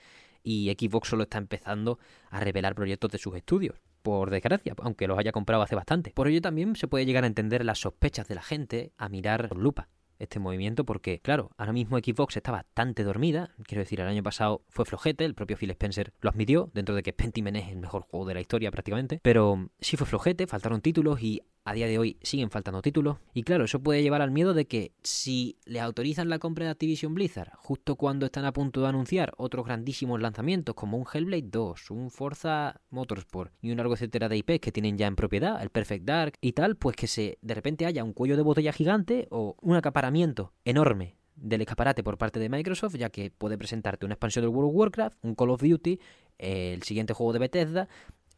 y 0.43 0.73
Xbox 0.77 1.09
solo 1.09 1.23
está 1.23 1.37
empezando 1.37 1.99
a 2.29 2.39
revelar 2.39 2.75
proyectos 2.75 3.11
de 3.11 3.17
sus 3.17 3.35
estudios. 3.35 3.75
Por 4.01 4.29
desgracia, 4.29 4.73
aunque 4.81 5.07
los 5.07 5.17
haya 5.19 5.31
comprado 5.31 5.63
hace 5.63 5.75
bastante. 5.75 6.11
Por 6.11 6.27
ello 6.27 6.41
también 6.41 6.75
se 6.75 6.87
puede 6.87 7.05
llegar 7.05 7.23
a 7.23 7.27
entender 7.27 7.65
las 7.65 7.79
sospechas 7.79 8.27
de 8.27 8.35
la 8.35 8.41
gente 8.41 8.93
a 8.97 9.09
mirar 9.09 9.49
por 9.49 9.57
lupa 9.57 9.89
este 10.19 10.39
movimiento 10.39 10.85
porque, 10.85 11.19
claro, 11.19 11.51
ahora 11.57 11.73
mismo 11.73 11.97
Xbox 11.97 12.37
está 12.37 12.51
bastante 12.51 13.03
dormida. 13.03 13.51
Quiero 13.63 13.81
decir, 13.81 14.01
el 14.01 14.07
año 14.07 14.23
pasado 14.23 14.63
fue 14.69 14.85
flojete, 14.85 15.25
el 15.25 15.35
propio 15.35 15.57
Phil 15.57 15.71
Spencer 15.71 16.13
lo 16.21 16.29
admitió, 16.29 16.69
dentro 16.73 16.95
de 16.95 17.03
que 17.03 17.13
Pentiment 17.13 17.57
es 17.57 17.69
el 17.69 17.77
mejor 17.77 18.03
juego 18.03 18.25
de 18.25 18.33
la 18.33 18.41
historia 18.41 18.71
prácticamente. 18.71 19.19
Pero 19.21 19.69
sí 19.79 19.97
fue 19.97 20.07
flojete, 20.07 20.47
faltaron 20.47 20.81
títulos 20.81 21.21
y 21.21 21.41
a 21.67 21.73
día 21.73 21.87
de 21.87 21.99
hoy 21.99 22.17
siguen 22.21 22.49
faltando 22.49 22.81
títulos. 22.81 23.17
Y 23.33 23.43
claro, 23.43 23.65
eso 23.65 23.81
puede 23.81 24.01
llevar 24.01 24.21
al 24.21 24.31
miedo 24.31 24.53
de 24.53 24.67
que 24.67 24.93
si 25.03 25.57
les 25.65 25.81
autorizan 25.81 26.29
la 26.29 26.39
compra 26.39 26.63
de 26.63 26.71
Activision 26.71 27.13
Blizzard 27.13 27.51
justo 27.57 27.97
cuando 27.97 28.25
están 28.25 28.45
a 28.45 28.53
punto 28.53 28.81
de 28.81 28.87
anunciar 28.87 29.33
otros 29.35 29.65
grandísimos 29.65 30.21
lanzamientos 30.21 30.75
como 30.75 30.97
un 30.97 31.05
Hellblade 31.11 31.49
2, 31.49 31.91
un 31.91 32.09
Forza 32.09 32.79
Motorsport 32.89 33.51
y 33.61 33.71
un 33.71 33.77
largo 33.77 33.95
etcétera 33.95 34.29
de 34.29 34.37
IPs 34.37 34.61
que 34.61 34.71
tienen 34.71 34.97
ya 34.97 35.07
en 35.07 35.17
propiedad, 35.17 35.61
el 35.61 35.69
Perfect 35.69 36.05
Dark 36.05 36.37
y 36.39 36.53
tal, 36.53 36.77
pues 36.77 36.95
que 36.95 37.07
se 37.07 37.37
de 37.41 37.53
repente 37.53 37.85
haya 37.85 38.01
un 38.05 38.13
cuello 38.13 38.37
de 38.37 38.43
botella 38.43 38.71
gigante 38.71 39.27
o 39.29 39.57
un 39.61 39.75
acaparamiento 39.75 40.53
enorme 40.63 41.17
del 41.35 41.61
escaparate 41.61 42.01
por 42.01 42.17
parte 42.17 42.39
de 42.39 42.49
Microsoft, 42.49 42.95
ya 42.95 43.09
que 43.09 43.29
puede 43.29 43.57
presentarte 43.57 44.05
una 44.05 44.13
expansión 44.13 44.43
del 44.43 44.53
World 44.53 44.69
of 44.69 44.75
Warcraft, 44.75 45.17
un 45.21 45.35
Call 45.35 45.51
of 45.51 45.61
Duty, 45.61 45.99
el 46.37 46.83
siguiente 46.83 47.13
juego 47.13 47.33
de 47.33 47.39
Bethesda, 47.39 47.87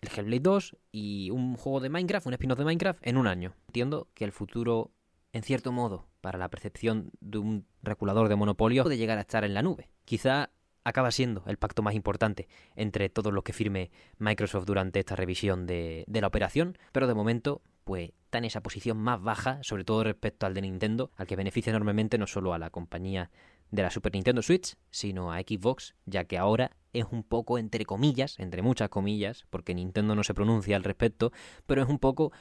el 0.02 0.10
Hellblade 0.10 0.42
2 0.42 0.78
y 0.92 1.30
un 1.32 1.56
juego 1.56 1.80
de 1.80 1.90
Minecraft, 1.90 2.28
un 2.28 2.34
spin-off 2.34 2.60
de 2.60 2.66
Minecraft 2.66 3.06
en 3.06 3.18
un 3.18 3.28
año. 3.28 3.54
Entiendo 3.68 4.08
que 4.14 4.26
el 4.26 4.32
futuro, 4.32 4.92
en 5.34 5.44
cierto 5.44 5.72
modo, 5.72 6.08
para 6.22 6.38
la 6.38 6.50
percepción 6.50 7.12
de 7.20 7.38
un 7.38 7.66
regulador 7.82 8.30
de 8.30 8.36
monopolio, 8.36 8.84
puede 8.84 8.98
llegar 8.98 9.18
a 9.18 9.22
estar 9.22 9.44
en 9.44 9.54
la 9.54 9.62
nube. 9.62 9.90
Quizá 10.06 10.50
acaba 10.84 11.12
siendo 11.12 11.44
el 11.46 11.58
pacto 11.58 11.82
más 11.82 11.94
importante 11.94 12.48
entre 12.76 13.10
todos 13.10 13.34
los 13.34 13.44
que 13.44 13.54
firme 13.54 13.92
Microsoft 14.18 14.66
durante 14.66 15.00
esta 15.00 15.16
revisión 15.16 15.66
de, 15.66 16.04
de 16.08 16.22
la 16.22 16.28
operación, 16.28 16.78
pero 16.92 17.08
de 17.08 17.14
momento 17.14 17.62
pues 17.84 18.12
está 18.26 18.38
en 18.38 18.46
esa 18.46 18.62
posición 18.62 18.98
más 18.98 19.22
baja, 19.22 19.60
sobre 19.64 19.84
todo 19.84 20.04
respecto 20.04 20.46
al 20.46 20.54
de 20.54 20.62
Nintendo, 20.62 21.12
al 21.16 21.26
que 21.26 21.36
beneficia 21.36 21.72
enormemente 21.72 22.20
no 22.20 22.28
solo 22.28 22.54
a 22.54 22.60
la 22.60 22.70
compañía 22.70 23.32
de 23.72 23.84
la 23.84 23.92
Super 23.92 24.14
Nintendo 24.14 24.42
Switch, 24.42 24.76
sino 24.90 25.32
a 25.32 25.40
Xbox, 25.40 25.96
ya 26.06 26.26
que 26.26 26.38
ahora 26.38 26.72
es 26.94 27.06
un 27.12 27.24
poco 27.24 27.58
entre 27.58 27.86
comillas, 27.86 28.40
entre 28.40 28.62
muchas 28.62 28.90
comillas, 28.90 29.46
porque 29.50 29.76
Nintendo 29.76 30.16
no 30.16 30.24
se 30.24 30.34
pronuncia 30.34 30.76
al 30.76 30.84
respecto, 30.84 31.32
pero 31.66 31.84
es 31.84 31.90
un 31.90 32.00
poco 32.00 32.32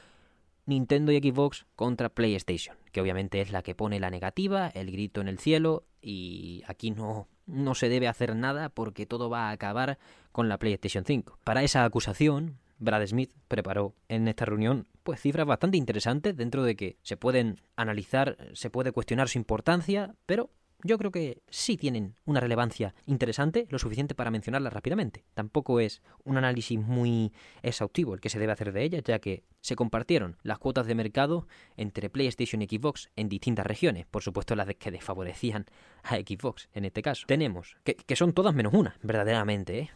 Nintendo 0.66 1.12
y 1.12 1.18
Xbox 1.18 1.66
contra 1.76 2.08
PlayStation, 2.10 2.76
que 2.92 3.00
obviamente 3.00 3.40
es 3.40 3.52
la 3.52 3.62
que 3.62 3.74
pone 3.74 4.00
la 4.00 4.10
negativa, 4.10 4.68
el 4.68 4.90
grito 4.90 5.20
en 5.20 5.28
el 5.28 5.38
cielo, 5.38 5.84
y 6.00 6.62
aquí 6.66 6.90
no, 6.90 7.28
no 7.46 7.74
se 7.74 7.88
debe 7.88 8.08
hacer 8.08 8.36
nada 8.36 8.68
porque 8.68 9.06
todo 9.06 9.30
va 9.30 9.48
a 9.48 9.52
acabar 9.52 9.98
con 10.32 10.48
la 10.48 10.58
PlayStation 10.58 11.04
5. 11.04 11.38
Para 11.44 11.62
esa 11.62 11.84
acusación, 11.84 12.58
Brad 12.78 13.06
Smith 13.06 13.32
preparó 13.48 13.94
en 14.08 14.28
esta 14.28 14.44
reunión 14.44 14.86
pues 15.02 15.20
cifras 15.20 15.46
bastante 15.46 15.78
interesantes 15.78 16.36
dentro 16.36 16.62
de 16.62 16.76
que 16.76 16.98
se 17.02 17.16
pueden 17.16 17.60
analizar, 17.76 18.36
se 18.52 18.70
puede 18.70 18.92
cuestionar 18.92 19.28
su 19.28 19.38
importancia, 19.38 20.14
pero 20.26 20.50
yo 20.84 20.96
creo 20.98 21.10
que 21.10 21.42
sí 21.48 21.76
tienen 21.76 22.14
una 22.24 22.40
relevancia 22.40 22.94
interesante, 23.06 23.66
lo 23.70 23.78
suficiente 23.78 24.14
para 24.14 24.30
mencionarlas 24.30 24.72
rápidamente. 24.72 25.24
Tampoco 25.34 25.80
es 25.80 26.02
un 26.24 26.36
análisis 26.36 26.78
muy 26.78 27.32
exhaustivo 27.62 28.14
el 28.14 28.20
que 28.20 28.30
se 28.30 28.38
debe 28.38 28.52
hacer 28.52 28.72
de 28.72 28.84
ellas, 28.84 29.02
ya 29.04 29.18
que 29.18 29.44
se 29.60 29.76
compartieron 29.76 30.36
las 30.42 30.58
cuotas 30.58 30.86
de 30.86 30.94
mercado 30.94 31.48
entre 31.76 32.10
PlayStation 32.10 32.62
y 32.62 32.66
Xbox 32.66 33.10
en 33.16 33.28
distintas 33.28 33.66
regiones, 33.66 34.06
por 34.06 34.22
supuesto 34.22 34.54
las 34.54 34.68
que 34.76 34.90
desfavorecían 34.90 35.66
a 36.04 36.16
Xbox 36.16 36.68
en 36.72 36.84
este 36.84 37.02
caso. 37.02 37.24
Tenemos, 37.26 37.76
que, 37.84 37.94
que 37.94 38.16
son 38.16 38.32
todas 38.32 38.54
menos 38.54 38.74
una, 38.74 38.96
verdaderamente, 39.02 39.78
¿eh? 39.78 39.90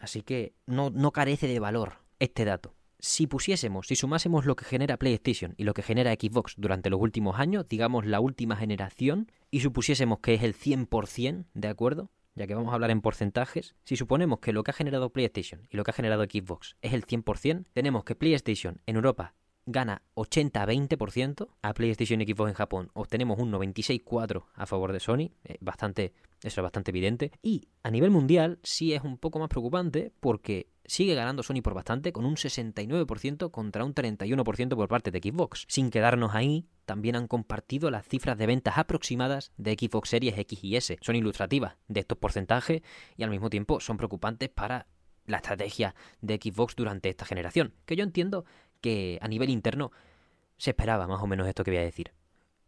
Así 0.00 0.22
que 0.22 0.52
no, 0.66 0.90
no 0.90 1.12
carece 1.12 1.48
de 1.48 1.60
valor 1.60 1.94
este 2.18 2.44
dato 2.44 2.74
si 2.98 3.26
pusiésemos, 3.26 3.86
si 3.86 3.96
sumásemos 3.96 4.44
lo 4.44 4.56
que 4.56 4.64
genera 4.64 4.96
PlayStation 4.96 5.54
y 5.56 5.64
lo 5.64 5.74
que 5.74 5.82
genera 5.82 6.12
Xbox 6.12 6.54
durante 6.56 6.90
los 6.90 7.00
últimos 7.00 7.38
años, 7.38 7.68
digamos 7.68 8.06
la 8.06 8.20
última 8.20 8.56
generación, 8.56 9.30
y 9.50 9.60
supusiésemos 9.60 10.18
que 10.20 10.34
es 10.34 10.42
el 10.42 10.54
100%, 10.54 11.46
¿de 11.54 11.68
acuerdo? 11.68 12.10
Ya 12.34 12.46
que 12.46 12.54
vamos 12.54 12.70
a 12.70 12.74
hablar 12.74 12.90
en 12.90 13.00
porcentajes, 13.00 13.74
si 13.84 13.96
suponemos 13.96 14.38
que 14.40 14.52
lo 14.52 14.62
que 14.62 14.70
ha 14.70 14.74
generado 14.74 15.10
PlayStation 15.10 15.66
y 15.70 15.76
lo 15.76 15.84
que 15.84 15.90
ha 15.90 15.94
generado 15.94 16.24
Xbox 16.24 16.76
es 16.82 16.92
el 16.92 17.04
100%, 17.04 17.66
tenemos 17.72 18.04
que 18.04 18.14
PlayStation 18.14 18.80
en 18.86 18.96
Europa 18.96 19.34
gana 19.70 20.02
80-20%, 20.14 21.48
a 21.60 21.74
PlayStation 21.74 22.20
y 22.22 22.24
Xbox 22.24 22.48
en 22.48 22.54
Japón 22.54 22.90
obtenemos 22.94 23.38
un 23.38 23.52
96-4 23.52 24.44
a 24.54 24.66
favor 24.66 24.92
de 24.92 25.00
Sony, 25.00 25.30
eh, 25.44 25.58
bastante, 25.60 26.14
eso 26.42 26.60
es 26.60 26.62
bastante 26.62 26.90
evidente, 26.90 27.32
y 27.42 27.68
a 27.82 27.90
nivel 27.90 28.10
mundial 28.10 28.58
sí 28.62 28.94
es 28.94 29.02
un 29.02 29.18
poco 29.18 29.38
más 29.38 29.48
preocupante 29.48 30.10
porque 30.20 30.68
sigue 30.88 31.14
ganando 31.14 31.42
Sony 31.42 31.60
por 31.62 31.74
bastante 31.74 32.12
con 32.12 32.24
un 32.24 32.36
69% 32.36 33.50
contra 33.50 33.84
un 33.84 33.94
31% 33.94 34.74
por 34.74 34.88
parte 34.88 35.10
de 35.10 35.20
Xbox. 35.20 35.66
Sin 35.68 35.90
quedarnos 35.90 36.34
ahí, 36.34 36.66
también 36.86 37.14
han 37.14 37.28
compartido 37.28 37.90
las 37.90 38.06
cifras 38.06 38.38
de 38.38 38.46
ventas 38.46 38.78
aproximadas 38.78 39.52
de 39.58 39.74
Xbox 39.74 40.08
Series 40.08 40.36
X 40.38 40.64
y 40.64 40.76
S. 40.76 40.98
Son 41.02 41.14
ilustrativas 41.14 41.76
de 41.86 42.00
estos 42.00 42.18
porcentajes 42.18 42.82
y 43.16 43.22
al 43.22 43.30
mismo 43.30 43.50
tiempo 43.50 43.80
son 43.80 43.98
preocupantes 43.98 44.48
para 44.48 44.86
la 45.26 45.36
estrategia 45.36 45.94
de 46.22 46.40
Xbox 46.42 46.74
durante 46.74 47.10
esta 47.10 47.26
generación, 47.26 47.74
que 47.84 47.94
yo 47.94 48.02
entiendo 48.02 48.46
que 48.80 49.18
a 49.20 49.28
nivel 49.28 49.50
interno 49.50 49.92
se 50.56 50.70
esperaba 50.70 51.06
más 51.06 51.22
o 51.22 51.26
menos 51.26 51.46
esto 51.46 51.64
que 51.64 51.70
voy 51.70 51.78
a 51.78 51.82
decir. 51.82 52.12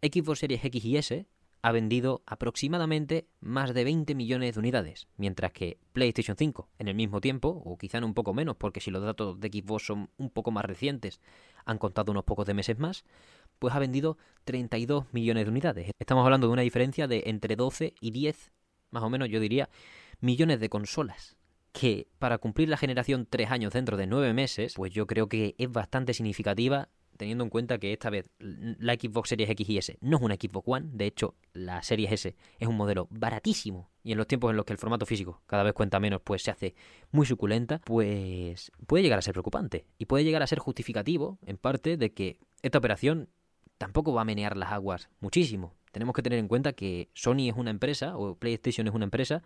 Xbox 0.02 0.40
Series 0.40 0.64
X 0.64 0.84
y 0.84 0.96
S 0.98 1.26
ha 1.62 1.72
vendido 1.72 2.22
aproximadamente 2.26 3.28
más 3.40 3.74
de 3.74 3.84
20 3.84 4.14
millones 4.14 4.54
de 4.54 4.60
unidades, 4.60 5.08
mientras 5.16 5.52
que 5.52 5.78
PlayStation 5.92 6.36
5, 6.36 6.68
en 6.78 6.88
el 6.88 6.94
mismo 6.94 7.20
tiempo, 7.20 7.62
o 7.64 7.76
quizá 7.76 7.98
en 7.98 8.04
un 8.04 8.14
poco 8.14 8.32
menos, 8.32 8.56
porque 8.56 8.80
si 8.80 8.90
los 8.90 9.02
datos 9.02 9.38
de 9.40 9.48
Xbox 9.48 9.86
son 9.86 10.10
un 10.16 10.30
poco 10.30 10.50
más 10.50 10.64
recientes, 10.64 11.20
han 11.64 11.78
contado 11.78 12.12
unos 12.12 12.24
pocos 12.24 12.46
de 12.46 12.54
meses 12.54 12.78
más, 12.78 13.04
pues 13.58 13.74
ha 13.74 13.78
vendido 13.78 14.16
32 14.44 15.12
millones 15.12 15.44
de 15.44 15.50
unidades. 15.50 15.90
Estamos 15.98 16.24
hablando 16.24 16.46
de 16.46 16.52
una 16.54 16.62
diferencia 16.62 17.06
de 17.06 17.24
entre 17.26 17.56
12 17.56 17.94
y 18.00 18.10
10, 18.10 18.52
más 18.90 19.02
o 19.02 19.10
menos 19.10 19.28
yo 19.28 19.38
diría, 19.38 19.68
millones 20.20 20.60
de 20.60 20.70
consolas. 20.70 21.36
Que 21.72 22.08
para 22.18 22.38
cumplir 22.38 22.68
la 22.68 22.76
generación 22.76 23.28
3 23.28 23.50
años 23.50 23.72
dentro 23.72 23.96
de 23.96 24.06
9 24.06 24.32
meses, 24.32 24.74
pues 24.74 24.92
yo 24.92 25.06
creo 25.06 25.28
que 25.28 25.54
es 25.58 25.70
bastante 25.70 26.14
significativa 26.14 26.88
teniendo 27.20 27.44
en 27.44 27.50
cuenta 27.50 27.76
que 27.76 27.92
esta 27.92 28.08
vez 28.08 28.30
la 28.38 28.94
Xbox 28.94 29.28
Series 29.28 29.50
X 29.50 29.68
y 29.68 29.76
S 29.76 29.98
no 30.00 30.16
es 30.16 30.22
una 30.22 30.36
Xbox 30.36 30.66
One, 30.66 30.88
de 30.90 31.04
hecho 31.04 31.34
la 31.52 31.82
Series 31.82 32.10
S 32.12 32.34
es 32.58 32.66
un 32.66 32.78
modelo 32.78 33.08
baratísimo 33.10 33.90
y 34.02 34.12
en 34.12 34.16
los 34.16 34.26
tiempos 34.26 34.50
en 34.50 34.56
los 34.56 34.64
que 34.64 34.72
el 34.72 34.78
formato 34.78 35.04
físico 35.04 35.42
cada 35.46 35.62
vez 35.62 35.74
cuenta 35.74 36.00
menos, 36.00 36.22
pues 36.24 36.42
se 36.42 36.50
hace 36.50 36.74
muy 37.10 37.26
suculenta, 37.26 37.78
pues 37.84 38.72
puede 38.86 39.02
llegar 39.02 39.18
a 39.18 39.22
ser 39.22 39.34
preocupante 39.34 39.84
y 39.98 40.06
puede 40.06 40.24
llegar 40.24 40.42
a 40.42 40.46
ser 40.46 40.60
justificativo 40.60 41.38
en 41.44 41.58
parte 41.58 41.98
de 41.98 42.14
que 42.14 42.38
esta 42.62 42.78
operación 42.78 43.28
tampoco 43.76 44.14
va 44.14 44.22
a 44.22 44.24
menear 44.24 44.56
las 44.56 44.72
aguas 44.72 45.10
muchísimo. 45.20 45.74
Tenemos 45.92 46.14
que 46.14 46.22
tener 46.22 46.38
en 46.38 46.48
cuenta 46.48 46.72
que 46.72 47.10
Sony 47.12 47.50
es 47.50 47.54
una 47.54 47.70
empresa 47.70 48.16
o 48.16 48.34
PlayStation 48.34 48.88
es 48.88 48.94
una 48.94 49.04
empresa 49.04 49.42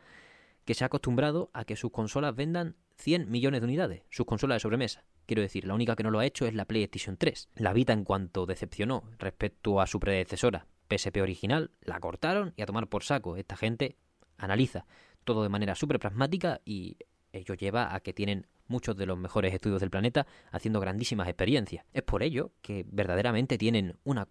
que 0.64 0.74
se 0.74 0.84
ha 0.84 0.86
acostumbrado 0.86 1.50
a 1.52 1.64
que 1.64 1.74
sus 1.74 1.90
consolas 1.90 2.36
vendan 2.36 2.76
100 2.98 3.28
millones 3.32 3.62
de 3.62 3.64
unidades, 3.64 4.02
sus 4.10 4.26
consolas 4.26 4.56
de 4.56 4.60
sobremesa. 4.60 5.02
Quiero 5.26 5.42
decir, 5.42 5.66
la 5.66 5.74
única 5.74 5.96
que 5.96 6.02
no 6.02 6.10
lo 6.10 6.18
ha 6.18 6.26
hecho 6.26 6.46
es 6.46 6.54
la 6.54 6.66
PlayStation 6.66 7.16
3. 7.16 7.48
La 7.56 7.72
Vita 7.72 7.92
en 7.92 8.04
cuanto 8.04 8.46
decepcionó 8.46 9.04
respecto 9.18 9.80
a 9.80 9.86
su 9.86 9.98
predecesora, 10.00 10.66
PSP 10.88 11.18
original, 11.22 11.70
la 11.82 12.00
cortaron 12.00 12.52
y 12.56 12.62
a 12.62 12.66
tomar 12.66 12.88
por 12.88 13.04
saco. 13.04 13.36
Esta 13.36 13.56
gente 13.56 13.96
analiza 14.36 14.86
todo 15.24 15.42
de 15.42 15.48
manera 15.48 15.74
súper 15.74 15.98
pragmática 15.98 16.60
y 16.64 16.98
ello 17.32 17.54
lleva 17.54 17.94
a 17.94 18.00
que 18.00 18.12
tienen 18.12 18.46
muchos 18.66 18.96
de 18.96 19.06
los 19.06 19.18
mejores 19.18 19.52
estudios 19.52 19.80
del 19.80 19.90
planeta 19.90 20.26
haciendo 20.50 20.80
grandísimas 20.80 21.28
experiencias. 21.28 21.84
Es 21.92 22.02
por 22.02 22.22
ello 22.22 22.52
que 22.62 22.84
verdaderamente 22.88 23.58
tienen 23.58 23.98
una, 24.04 24.28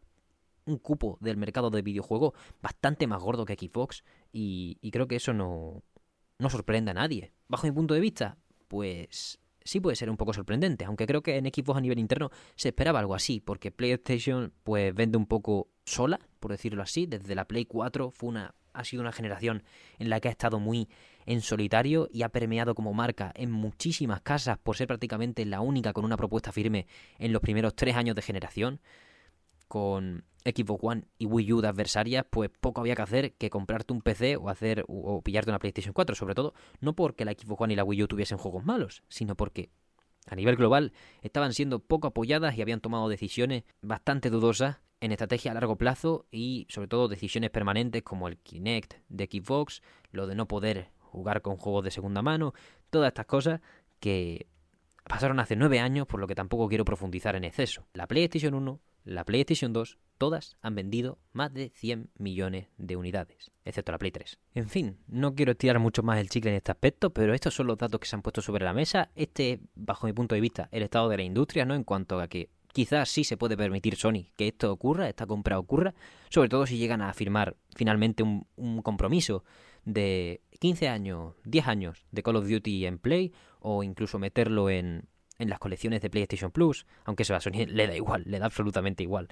un 0.65 0.77
cupo 0.77 1.17
del 1.21 1.37
mercado 1.37 1.69
de 1.69 1.81
videojuegos 1.81 2.33
bastante 2.61 3.07
más 3.07 3.21
gordo 3.21 3.45
que 3.45 3.55
Xbox 3.55 4.03
y, 4.31 4.77
y 4.81 4.91
creo 4.91 5.07
que 5.07 5.17
eso 5.17 5.33
no, 5.33 5.83
no 6.37 6.49
sorprende 6.49 6.91
a 6.91 6.95
nadie. 6.95 7.33
Bajo 7.47 7.67
mi 7.67 7.73
punto 7.73 7.93
de 7.93 7.99
vista, 7.99 8.37
pues 8.67 9.39
sí 9.63 9.79
puede 9.79 9.95
ser 9.95 10.09
un 10.09 10.17
poco 10.17 10.33
sorprendente, 10.33 10.85
aunque 10.85 11.05
creo 11.05 11.21
que 11.21 11.37
en 11.37 11.45
Xbox 11.45 11.77
a 11.77 11.81
nivel 11.81 11.99
interno 11.99 12.31
se 12.55 12.69
esperaba 12.69 12.99
algo 12.99 13.15
así, 13.15 13.39
porque 13.39 13.71
PlayStation 13.71 14.53
pues 14.63 14.93
vende 14.93 15.17
un 15.17 15.25
poco 15.25 15.69
sola, 15.85 16.19
por 16.39 16.51
decirlo 16.51 16.81
así, 16.81 17.05
desde 17.05 17.35
la 17.35 17.45
Play 17.45 17.65
4 17.65 18.11
fue 18.11 18.29
una 18.29 18.55
ha 18.73 18.83
sido 18.83 19.01
una 19.01 19.11
generación 19.11 19.63
en 19.99 20.09
la 20.09 20.19
que 20.19 20.27
ha 20.27 20.31
estado 20.31 20.59
muy 20.59 20.89
en 21.25 21.41
solitario 21.41 22.09
y 22.11 22.23
ha 22.23 22.29
permeado 22.29 22.75
como 22.75 22.93
marca 22.93 23.31
en 23.35 23.51
muchísimas 23.51 24.21
casas 24.21 24.57
por 24.57 24.75
ser 24.75 24.87
prácticamente 24.87 25.45
la 25.45 25.61
única 25.61 25.93
con 25.93 26.05
una 26.05 26.17
propuesta 26.17 26.51
firme 26.51 26.87
en 27.19 27.31
los 27.31 27.41
primeros 27.41 27.75
tres 27.75 27.95
años 27.95 28.15
de 28.15 28.23
generación 28.23 28.81
con 29.73 30.23
Xbox 30.45 30.83
One 30.83 31.03
y 31.17 31.25
Wii 31.25 31.53
U 31.53 31.61
de 31.61 31.67
adversarias, 31.67 32.27
pues 32.29 32.51
poco 32.51 32.81
había 32.81 32.95
que 32.95 33.01
hacer 33.01 33.33
que 33.33 33.49
comprarte 33.49 33.91
un 33.91 34.03
PC 34.03 34.35
o 34.35 34.49
hacer 34.49 34.85
o 34.87 35.19
pillarte 35.23 35.49
una 35.49 35.57
PlayStation 35.57 35.93
4, 35.93 36.15
sobre 36.15 36.35
todo 36.35 36.53
no 36.79 36.93
porque 36.93 37.25
la 37.25 37.31
Xbox 37.31 37.59
One 37.59 37.73
y 37.73 37.75
la 37.75 37.83
Wii 37.83 38.03
U 38.03 38.07
tuviesen 38.07 38.37
juegos 38.37 38.63
malos, 38.63 39.01
sino 39.09 39.33
porque 39.33 39.71
a 40.27 40.35
nivel 40.35 40.57
global 40.57 40.93
estaban 41.23 41.53
siendo 41.53 41.79
poco 41.79 42.05
apoyadas 42.05 42.55
y 42.55 42.61
habían 42.61 42.81
tomado 42.81 43.09
decisiones 43.09 43.63
bastante 43.81 44.29
dudosas 44.29 44.77
en 45.01 45.11
estrategia 45.11 45.49
a 45.49 45.55
largo 45.55 45.75
plazo 45.75 46.27
y 46.29 46.67
sobre 46.69 46.87
todo 46.87 47.07
decisiones 47.07 47.49
permanentes 47.49 48.03
como 48.03 48.27
el 48.27 48.37
Kinect 48.37 48.93
de 49.09 49.25
Xbox, 49.25 49.81
lo 50.11 50.27
de 50.27 50.35
no 50.35 50.47
poder 50.47 50.91
jugar 50.99 51.41
con 51.41 51.57
juegos 51.57 51.83
de 51.83 51.89
segunda 51.89 52.21
mano, 52.21 52.53
todas 52.91 53.07
estas 53.07 53.25
cosas 53.25 53.59
que 53.99 54.45
pasaron 55.03 55.39
hace 55.39 55.55
nueve 55.55 55.79
años, 55.79 56.05
por 56.05 56.19
lo 56.19 56.27
que 56.27 56.35
tampoco 56.35 56.69
quiero 56.69 56.85
profundizar 56.85 57.35
en 57.35 57.43
exceso. 57.43 57.87
La 57.93 58.05
PlayStation 58.05 58.53
1 58.53 58.79
la 59.03 59.25
PlayStation 59.25 59.73
2, 59.73 59.97
todas 60.17 60.57
han 60.61 60.75
vendido 60.75 61.19
más 61.31 61.53
de 61.53 61.71
100 61.75 62.09
millones 62.17 62.67
de 62.77 62.95
unidades, 62.95 63.51
excepto 63.65 63.91
la 63.91 63.97
Play 63.97 64.11
3. 64.11 64.39
En 64.55 64.69
fin, 64.69 64.97
no 65.07 65.35
quiero 65.35 65.51
estirar 65.51 65.79
mucho 65.79 66.03
más 66.03 66.19
el 66.19 66.29
chicle 66.29 66.51
en 66.51 66.57
este 66.57 66.71
aspecto, 66.71 67.11
pero 67.11 67.33
estos 67.33 67.53
son 67.53 67.67
los 67.67 67.77
datos 67.77 67.99
que 67.99 68.07
se 68.07 68.15
han 68.15 68.21
puesto 68.21 68.41
sobre 68.41 68.65
la 68.65 68.73
mesa. 68.73 69.09
Este, 69.15 69.59
bajo 69.75 70.07
mi 70.07 70.13
punto 70.13 70.35
de 70.35 70.41
vista, 70.41 70.69
el 70.71 70.83
estado 70.83 71.09
de 71.09 71.17
la 71.17 71.23
industria, 71.23 71.65
¿no? 71.65 71.75
En 71.75 71.83
cuanto 71.83 72.19
a 72.19 72.27
que 72.27 72.49
quizás 72.71 73.09
sí 73.09 73.23
se 73.23 73.37
puede 73.37 73.57
permitir 73.57 73.95
Sony 73.95 74.31
que 74.35 74.47
esto 74.47 74.71
ocurra, 74.71 75.09
esta 75.09 75.27
compra 75.27 75.59
ocurra, 75.59 75.93
sobre 76.29 76.49
todo 76.49 76.65
si 76.65 76.77
llegan 76.77 77.01
a 77.01 77.13
firmar 77.13 77.55
finalmente 77.75 78.23
un 78.23 78.81
compromiso 78.81 79.43
de 79.85 80.41
15 80.59 80.87
años, 80.87 81.35
10 81.45 81.67
años 81.67 82.05
de 82.11 82.23
Call 82.23 82.37
of 82.37 82.47
Duty 82.47 82.85
en 82.85 82.97
Play 82.97 83.33
o 83.59 83.83
incluso 83.83 84.19
meterlo 84.19 84.69
en, 84.69 85.07
en 85.39 85.49
las 85.49 85.59
colecciones 85.59 86.01
de 86.01 86.09
PlayStation 86.09 86.51
Plus, 86.51 86.85
aunque 87.05 87.23
eso 87.23 87.35
a 87.35 87.41
Sony 87.41 87.65
le 87.67 87.87
da 87.87 87.95
igual, 87.95 88.23
le 88.25 88.39
da 88.39 88.45
absolutamente 88.45 89.03
igual. 89.03 89.27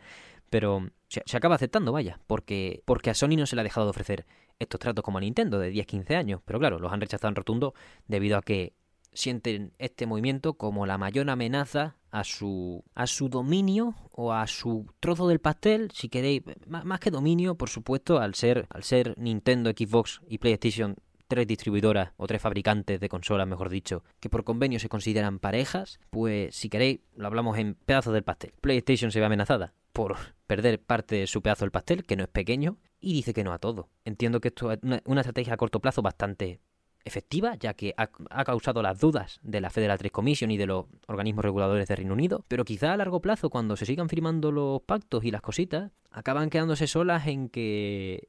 Pero 0.50 0.90
se, 1.08 1.22
acaba 1.38 1.56
aceptando, 1.56 1.92
vaya, 1.92 2.20
porque, 2.28 2.84
porque 2.86 3.10
a 3.10 3.14
Sony 3.14 3.38
no 3.38 3.46
se 3.46 3.56
le 3.56 3.62
ha 3.62 3.64
dejado 3.64 3.86
de 3.86 3.92
ofrecer 3.92 4.26
estos 4.60 4.80
tratos 4.80 5.04
como 5.04 5.18
a 5.18 5.22
Nintendo 5.22 5.60
de 5.60 5.74
10-15 5.74 6.16
años, 6.16 6.42
pero 6.46 6.60
claro, 6.60 6.80
los 6.80 6.92
han 6.92 7.02
rechazado 7.02 7.30
en 7.30 7.36
rotundo 7.36 7.74
debido 8.08 8.38
a 8.38 8.42
que 8.42 8.74
sienten 9.14 9.74
este 9.78 10.06
movimiento 10.06 10.54
como 10.54 10.86
la 10.86 10.98
mayor 10.98 11.30
amenaza 11.30 11.98
a 12.12 12.24
su 12.24 12.84
a 12.96 13.08
su 13.08 13.30
dominio 13.30 13.96
o 14.12 14.34
a 14.34 14.48
su 14.48 14.88
trozo 15.00 15.28
del 15.28 15.40
pastel, 15.40 15.92
si 15.94 16.10
queréis, 16.10 16.44
más, 16.68 16.86
más 16.86 17.00
que 17.00 17.12
dominio, 17.12 17.56
por 17.56 17.70
supuesto, 17.70 18.20
al 18.20 18.36
ser 18.36 18.68
al 18.70 18.84
ser 18.84 19.18
Nintendo, 19.18 19.72
Xbox 19.72 20.22
y 20.28 20.38
PlayStation 20.38 20.96
tres 21.32 21.48
distribuidoras 21.48 22.12
o 22.17 22.28
tres 22.28 22.41
fabricantes 22.41 23.00
de 23.00 23.08
consolas, 23.08 23.48
mejor 23.48 23.70
dicho, 23.70 24.04
que 24.20 24.30
por 24.30 24.44
convenio 24.44 24.80
se 24.80 24.89
consideran 24.89 25.39
parejas, 25.39 25.98
pues 26.10 26.54
si 26.54 26.67
queréis 26.67 27.00
lo 27.15 27.26
hablamos 27.26 27.58
en 27.58 27.76
pedazos 27.76 28.13
del 28.13 28.24
pastel. 28.24 28.52
PlayStation 28.60 29.12
se 29.12 29.22
ve 29.22 29.28
amenazada 29.28 29.74
por 29.94 30.17
perder 30.46 30.82
parte 30.82 31.15
de 31.15 31.28
su 31.28 31.41
pedazo 31.41 31.63
del 31.63 31.72
pastel, 31.72 32.04
que 32.04 32.17
no 32.17 32.24
es 32.24 32.30
pequeño, 32.30 32.80
y 33.00 33.13
dice 33.13 33.34
que 33.34 33.46
no 33.46 33.54
a 33.54 33.60
todo. 33.60 33.88
Entiendo 34.04 34.41
que 34.41 34.50
esto 34.50 34.74
es 34.74 34.80
una, 34.84 35.22
estrategia 35.22 35.54
a 35.54 35.58
corto 35.58 35.80
plazo 35.80 36.02
bastante 36.02 36.60
efectiva, 37.06 37.56
ya 37.56 37.76
que 37.76 37.94
ha, 37.96 38.44
causado 38.44 38.82
las 38.82 39.00
dudas 39.00 39.39
de 39.41 39.62
la 39.62 39.70
Federal 39.70 39.98
Trade 40.00 40.12
Commission 40.12 40.52
y 40.52 40.58
de 40.58 40.65
los 40.65 40.88
organismos 41.08 41.46
reguladores 41.46 41.88
de 41.88 41.96
Reino 41.96 42.12
Unido, 42.12 42.44
pero 42.50 42.65
quizá 42.65 42.91
a 42.91 42.98
largo 42.98 43.22
plazo, 43.22 43.50
cuando 43.50 43.78
se 43.78 43.86
sigan 43.86 44.10
firmando 44.10 44.52
los 44.52 44.82
pactos 44.82 45.24
y 45.24 45.32
las 45.32 45.41
cositas, 45.41 45.94
acaban 46.12 46.50
quedándose 46.50 46.88
solas 46.88 47.26
en 47.28 47.48
que 47.48 48.28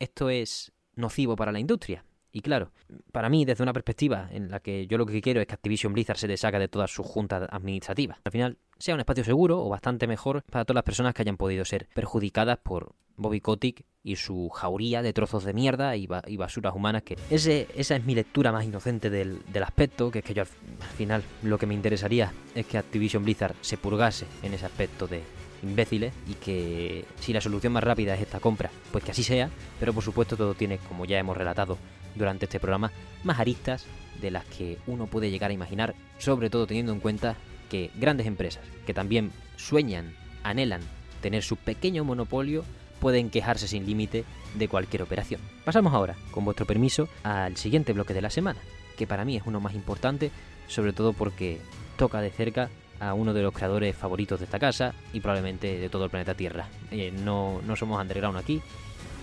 esto 0.00 0.30
es 0.30 0.72
nocivo 0.96 1.36
para 1.36 1.52
la 1.52 1.60
industria. 1.60 2.04
Y 2.32 2.40
claro, 2.42 2.70
para 3.12 3.28
mí, 3.28 3.44
desde 3.44 3.62
una 3.62 3.72
perspectiva 3.72 4.28
en 4.30 4.50
la 4.50 4.60
que 4.60 4.86
yo 4.86 4.98
lo 4.98 5.06
que 5.06 5.20
quiero 5.20 5.40
es 5.40 5.46
que 5.46 5.54
Activision 5.54 5.92
Blizzard 5.92 6.18
se 6.18 6.28
deshaga 6.28 6.58
de 6.58 6.68
todas 6.68 6.90
sus 6.90 7.06
juntas 7.06 7.48
administrativas. 7.50 8.18
Al 8.24 8.32
final, 8.32 8.58
sea 8.78 8.94
un 8.94 9.00
espacio 9.00 9.24
seguro 9.24 9.64
o 9.64 9.68
bastante 9.68 10.06
mejor 10.06 10.42
para 10.50 10.64
todas 10.64 10.76
las 10.76 10.84
personas 10.84 11.14
que 11.14 11.22
hayan 11.22 11.36
podido 11.36 11.64
ser 11.64 11.88
perjudicadas 11.94 12.58
por 12.58 12.94
Bobby 13.16 13.40
Kotick 13.40 13.84
y 14.02 14.16
su 14.16 14.48
jauría 14.48 15.02
de 15.02 15.12
trozos 15.12 15.44
de 15.44 15.52
mierda 15.52 15.96
y, 15.96 16.06
basuras 16.06 16.74
humanas. 16.74 17.02
que 17.02 17.18
ese, 17.30 17.68
Esa 17.76 17.96
es 17.96 18.04
mi 18.04 18.14
lectura 18.14 18.52
más 18.52 18.64
inocente 18.64 19.10
del, 19.10 19.42
aspecto, 19.62 20.10
que 20.10 20.20
es 20.20 20.24
que 20.24 20.34
yo 20.34 20.42
al, 20.42 20.48
final 20.96 21.22
lo 21.42 21.58
que 21.58 21.66
me 21.66 21.74
interesaría 21.74 22.32
es 22.54 22.64
que 22.64 22.78
Activision 22.78 23.24
Blizzard 23.24 23.54
se 23.60 23.76
purgase 23.76 24.26
en 24.42 24.54
ese 24.54 24.64
aspecto 24.64 25.06
de, 25.06 25.22
imbéciles 25.62 26.14
y 26.28 26.34
que 26.34 27.04
si 27.18 27.32
la 27.32 27.40
solución 27.40 27.72
más 27.72 27.84
rápida 27.84 28.14
es 28.14 28.22
esta 28.22 28.40
compra, 28.40 28.70
pues 28.92 29.04
que 29.04 29.10
así 29.10 29.22
sea, 29.22 29.50
pero 29.78 29.92
por 29.92 30.02
supuesto 30.02 30.36
todo 30.36 30.54
tiene, 30.54 30.78
como 30.78 31.04
ya 31.04 31.18
hemos 31.18 31.36
relatado, 31.36 31.78
durante 32.14 32.46
este 32.46 32.60
programa 32.60 32.92
más 33.24 33.38
aristas 33.38 33.86
de 34.20 34.30
las 34.30 34.44
que 34.44 34.78
uno 34.86 35.06
puede 35.06 35.30
llegar 35.30 35.50
a 35.50 35.54
imaginar, 35.54 35.94
sobre 36.18 36.50
todo 36.50 36.66
teniendo 36.66 36.92
en 36.92 37.00
cuenta 37.00 37.36
que 37.68 37.90
grandes 37.94 38.26
empresas 38.26 38.64
que 38.86 38.94
también 38.94 39.32
sueñan, 39.56 40.14
anhelan 40.42 40.82
tener 41.20 41.42
su 41.42 41.56
pequeño 41.56 42.04
monopolio, 42.04 42.64
pueden 43.00 43.30
quejarse 43.30 43.68
sin 43.68 43.86
límite 43.86 44.24
de 44.54 44.68
cualquier 44.68 45.02
operación. 45.02 45.40
Pasamos 45.64 45.94
ahora, 45.94 46.16
con 46.30 46.44
vuestro 46.44 46.66
permiso, 46.66 47.08
al 47.22 47.56
siguiente 47.56 47.92
bloque 47.92 48.14
de 48.14 48.22
la 48.22 48.30
semana, 48.30 48.60
que 48.96 49.06
para 49.06 49.24
mí 49.24 49.36
es 49.36 49.42
uno 49.46 49.60
más 49.60 49.74
importante, 49.74 50.30
sobre 50.68 50.92
todo 50.92 51.12
porque 51.12 51.58
toca 51.96 52.20
de 52.20 52.30
cerca 52.30 52.68
a 53.00 53.14
uno 53.14 53.32
de 53.32 53.42
los 53.42 53.54
creadores 53.54 53.96
favoritos 53.96 54.38
de 54.40 54.44
esta 54.44 54.58
casa 54.58 54.94
y 55.12 55.20
probablemente 55.20 55.78
de 55.78 55.88
todo 55.88 56.04
el 56.04 56.10
planeta 56.10 56.34
Tierra. 56.34 56.68
Eh, 56.90 57.10
no, 57.10 57.62
no 57.66 57.74
somos 57.76 58.00
underground 58.00 58.38
aquí, 58.38 58.60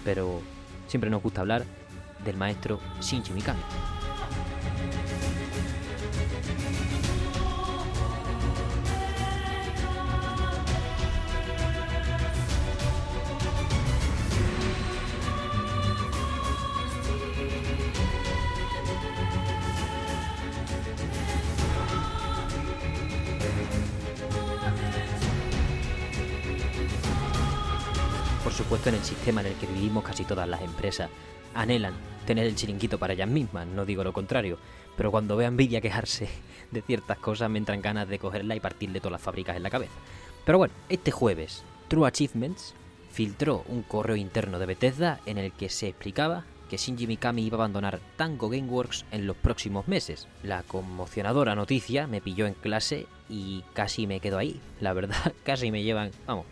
pero 0.04 0.42
siempre 0.88 1.12
nos 1.12 1.22
gusta 1.22 1.42
hablar 1.42 1.64
del 2.24 2.38
maestro 2.38 2.80
Shinji 3.02 3.34
Mikami. 3.34 3.62
Por 28.44 28.54
supuesto, 28.54 28.90
en 28.90 28.96
el 28.96 29.04
sistema 29.04 29.42
en 29.42 29.48
el 29.48 29.54
que 29.56 29.68
vivimos 29.68 30.04
casi 30.04 30.24
todas 30.24 30.48
las 30.48 30.62
empresas 30.62 31.10
anhelan 31.58 31.94
tener 32.26 32.46
el 32.46 32.56
chiringuito 32.56 33.00
para 33.00 33.14
ellas 33.14 33.30
mismas, 33.30 33.66
no 33.68 33.86
digo 33.86 34.04
lo 34.04 34.14
contrario, 34.14 34.58
pero 34.96 35.12
cuando 35.12 35.38
veo 35.38 35.48
a 35.50 35.82
quejarse 35.82 36.30
de 36.72 36.82
ciertas 36.82 37.18
cosas 37.18 37.50
me 37.50 37.58
entran 37.58 37.82
ganas 37.82 38.08
de 38.08 38.20
cogerla 38.20 38.56
y 38.56 38.60
partirle 38.60 39.00
todas 39.00 39.14
las 39.14 39.22
fábricas 39.22 39.56
en 39.56 39.64
la 39.64 39.70
cabeza. 39.70 39.94
Pero 40.46 40.58
bueno, 40.58 40.74
este 40.90 41.12
jueves, 41.12 41.64
True 41.88 42.08
Achievements 42.08 42.74
filtró 43.12 43.64
un 43.68 43.82
correo 43.82 44.16
interno 44.16 44.60
de 44.60 44.66
Bethesda 44.66 45.20
en 45.26 45.38
el 45.38 45.52
que 45.52 45.70
se 45.70 45.88
explicaba 45.88 46.46
que 46.68 46.78
Shinji 46.78 47.08
Mikami 47.08 47.46
iba 47.46 47.56
a 47.56 47.62
abandonar 47.62 48.00
Tango 48.16 48.50
Gameworks 48.50 49.06
en 49.12 49.28
los 49.28 49.36
próximos 49.36 49.88
meses. 49.88 50.28
La 50.44 50.64
conmocionadora 50.64 51.56
noticia 51.56 52.08
me 52.08 52.22
pilló 52.22 52.46
en 52.46 52.54
clase 52.54 53.08
y 53.30 53.64
casi 53.74 54.08
me 54.08 54.20
quedo 54.20 54.38
ahí. 54.38 54.60
La 54.80 54.94
verdad, 54.94 55.34
casi 55.44 55.72
me 55.72 55.84
llevan... 55.84 56.12
Vamos, 56.26 56.46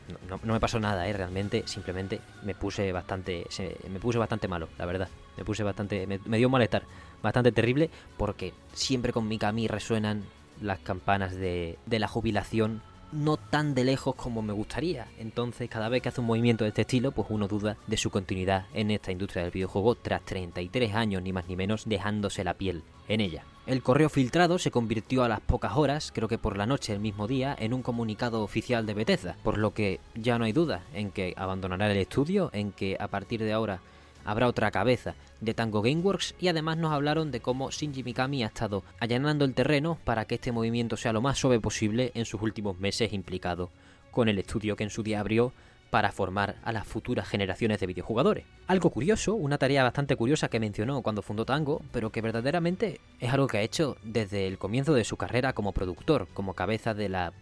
no, 0.43 0.53
me 0.53 0.59
pasó 0.59 0.79
nada, 0.79 1.07
¿eh? 1.07 1.13
Realmente, 1.13 1.63
simplemente 1.65 2.21
me 2.43 2.55
puse 2.55 2.91
bastante... 2.91 3.45
me 3.89 3.99
puse 3.99 4.17
bastante 4.17 4.47
malo, 4.47 4.69
la 4.77 4.85
verdad. 4.85 5.09
Me 5.37 5.45
puse 5.45 5.63
bastante... 5.63 6.07
Me, 6.07 6.37
dio 6.37 6.47
un 6.47 6.51
malestar 6.51 6.83
bastante 7.21 7.51
terrible 7.51 7.89
porque 8.17 8.53
siempre 8.73 9.13
con 9.13 9.27
Mikami 9.27 9.67
resuenan 9.67 10.23
las 10.61 10.79
campanas 10.79 11.35
de, 11.35 11.77
de 11.85 11.99
la 11.99 12.07
jubilación 12.07 12.81
no 13.11 13.37
tan 13.37 13.73
de 13.75 13.83
lejos 13.83 14.15
como 14.15 14.41
me 14.41 14.53
gustaría. 14.53 15.07
Entonces, 15.17 15.69
cada 15.69 15.89
vez 15.89 16.01
que 16.01 16.09
hace 16.09 16.21
un 16.21 16.27
movimiento 16.27 16.63
de 16.63 16.69
este 16.69 16.81
estilo, 16.81 17.11
pues 17.11 17.27
uno 17.29 17.47
duda 17.47 17.77
de 17.87 17.97
su 17.97 18.09
continuidad 18.09 18.65
en 18.73 18.91
esta 18.91 19.11
industria 19.11 19.43
del 19.43 19.51
videojuego 19.51 19.95
tras 19.95 20.23
33 20.23 20.93
años, 20.95 21.21
ni 21.21 21.33
más 21.33 21.47
ni 21.47 21.55
menos, 21.55 21.83
dejándose 21.85 22.43
la 22.43 22.53
piel 22.53 22.83
en 23.07 23.21
ella. 23.21 23.43
El 23.65 23.81
correo 23.81 24.09
filtrado 24.09 24.59
se 24.59 24.69
convirtió 24.69 25.23
a 25.23 25.29
las 25.29 25.39
pocas 25.39 25.75
horas, 25.75 26.11
creo 26.13 26.27
que 26.27 26.37
por 26.37 26.55
la 26.55 26.67
noche 26.67 26.91
del 26.91 27.01
mismo 27.01 27.27
día, 27.27 27.55
en 27.57 27.73
un 27.73 27.81
comunicado 27.81 28.43
oficial 28.43 28.85
de 28.85 28.93
Bethesda, 28.93 29.37
por 29.43 29.57
lo 29.57 29.73
que 29.73 29.99
ya 30.13 30.37
no 30.37 30.45
hay 30.45 30.51
duda 30.51 30.83
en 30.93 31.09
que 31.09 31.33
abandonará 31.35 31.91
el 31.91 31.97
estudio, 31.97 32.51
en 32.53 32.71
que 32.71 32.95
a 32.99 33.07
partir 33.07 33.41
de 33.41 33.53
ahora 33.53 33.79
habrá 34.25 34.47
otra 34.47 34.71
cabeza 34.71 35.15
de 35.39 35.53
Tango 35.53 35.81
Gameworks 35.81 36.35
y 36.39 36.47
además 36.47 36.77
nos 36.77 36.91
hablaron 36.91 37.31
de 37.31 37.39
cómo 37.39 37.71
Shinji 37.71 38.03
Mikami 38.03 38.43
ha 38.43 38.47
estado 38.47 38.83
allanando 38.99 39.45
el 39.45 39.53
terreno 39.53 39.97
para 40.03 40.25
que 40.25 40.35
este 40.35 40.51
movimiento 40.51 40.97
sea 40.97 41.13
lo 41.13 41.21
más 41.21 41.37
suave 41.37 41.59
posible 41.59 42.11
en 42.15 42.25
sus 42.25 42.41
últimos 42.41 42.79
meses 42.79 43.13
implicado 43.13 43.69
con 44.11 44.27
el 44.29 44.39
estudio 44.39 44.75
que 44.75 44.83
en 44.83 44.89
su 44.89 45.03
día 45.03 45.19
abrió 45.19 45.53
para 45.89 46.11
formar 46.11 46.55
a 46.63 46.71
las 46.71 46.85
futuras 46.85 47.27
generaciones 47.27 47.79
de 47.79 47.87
videojugadores. 47.87 48.45
Algo 48.67 48.89
curioso, 48.89 49.35
una 49.35 49.57
tarea 49.57 49.83
bastante 49.83 50.15
curiosa 50.15 50.49
que 50.49 50.59
mencionó 50.59 51.01
cuando 51.01 51.21
fundó 51.21 51.45
Tango, 51.45 51.81
pero 51.91 52.11
que 52.11 52.21
verdaderamente 52.21 52.99
es 53.19 53.31
algo 53.31 53.47
que 53.47 53.59
ha 53.59 53.61
hecho 53.61 53.95
desde 54.03 54.47
el 54.47 54.57
comienzo 54.57 54.93
de 54.93 55.05
su 55.05 55.15
carrera 55.15 55.53
como 55.53 55.71
productor, 55.71 56.27
como 56.33 56.53
cabeza 56.53 56.93
de 56.93 57.09
la 57.09 57.33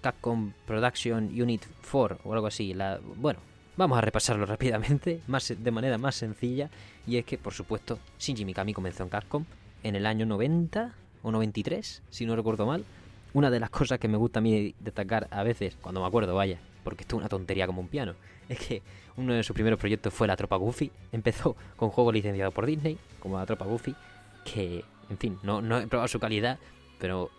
Capcom 0.00 0.52
Production 0.66 1.24
Unit 1.38 1.64
4 1.90 2.20
o 2.24 2.32
algo 2.32 2.46
así. 2.46 2.72
La, 2.72 2.98
bueno, 3.16 3.40
Vamos 3.74 3.96
a 3.96 4.02
repasarlo 4.02 4.44
rápidamente, 4.44 5.20
más, 5.26 5.54
de 5.56 5.70
manera 5.70 5.96
más 5.96 6.14
sencilla, 6.14 6.68
y 7.06 7.16
es 7.16 7.24
que, 7.24 7.38
por 7.38 7.54
supuesto, 7.54 7.98
Shinji 8.18 8.44
Mikami 8.44 8.74
comenzó 8.74 9.02
en 9.02 9.08
Capcom 9.08 9.44
en 9.82 9.96
el 9.96 10.04
año 10.04 10.26
90 10.26 10.94
o 11.22 11.30
93, 11.32 12.02
si 12.10 12.26
no 12.26 12.36
recuerdo 12.36 12.66
mal. 12.66 12.84
Una 13.32 13.50
de 13.50 13.60
las 13.60 13.70
cosas 13.70 13.98
que 13.98 14.08
me 14.08 14.18
gusta 14.18 14.40
a 14.40 14.42
mí 14.42 14.74
destacar 14.78 15.26
a 15.30 15.42
veces, 15.42 15.76
cuando 15.80 16.02
me 16.02 16.06
acuerdo, 16.06 16.34
vaya, 16.34 16.58
porque 16.84 17.02
esto 17.02 17.16
es 17.16 17.20
una 17.20 17.30
tontería 17.30 17.66
como 17.66 17.80
un 17.80 17.88
piano, 17.88 18.14
es 18.48 18.58
que 18.58 18.82
uno 19.16 19.32
de 19.32 19.42
sus 19.42 19.54
primeros 19.54 19.78
proyectos 19.78 20.12
fue 20.12 20.26
La 20.26 20.36
Tropa 20.36 20.56
Goofy. 20.56 20.90
Empezó 21.10 21.56
con 21.76 21.88
juegos 21.88 22.12
licenciados 22.12 22.52
por 22.52 22.66
Disney, 22.66 22.98
como 23.20 23.38
La 23.38 23.46
Tropa 23.46 23.64
Goofy, 23.64 23.94
que, 24.44 24.84
en 25.08 25.16
fin, 25.16 25.38
no, 25.42 25.62
no 25.62 25.78
he 25.78 25.86
probado 25.86 26.08
su 26.08 26.20
calidad, 26.20 26.58
pero 26.98 27.30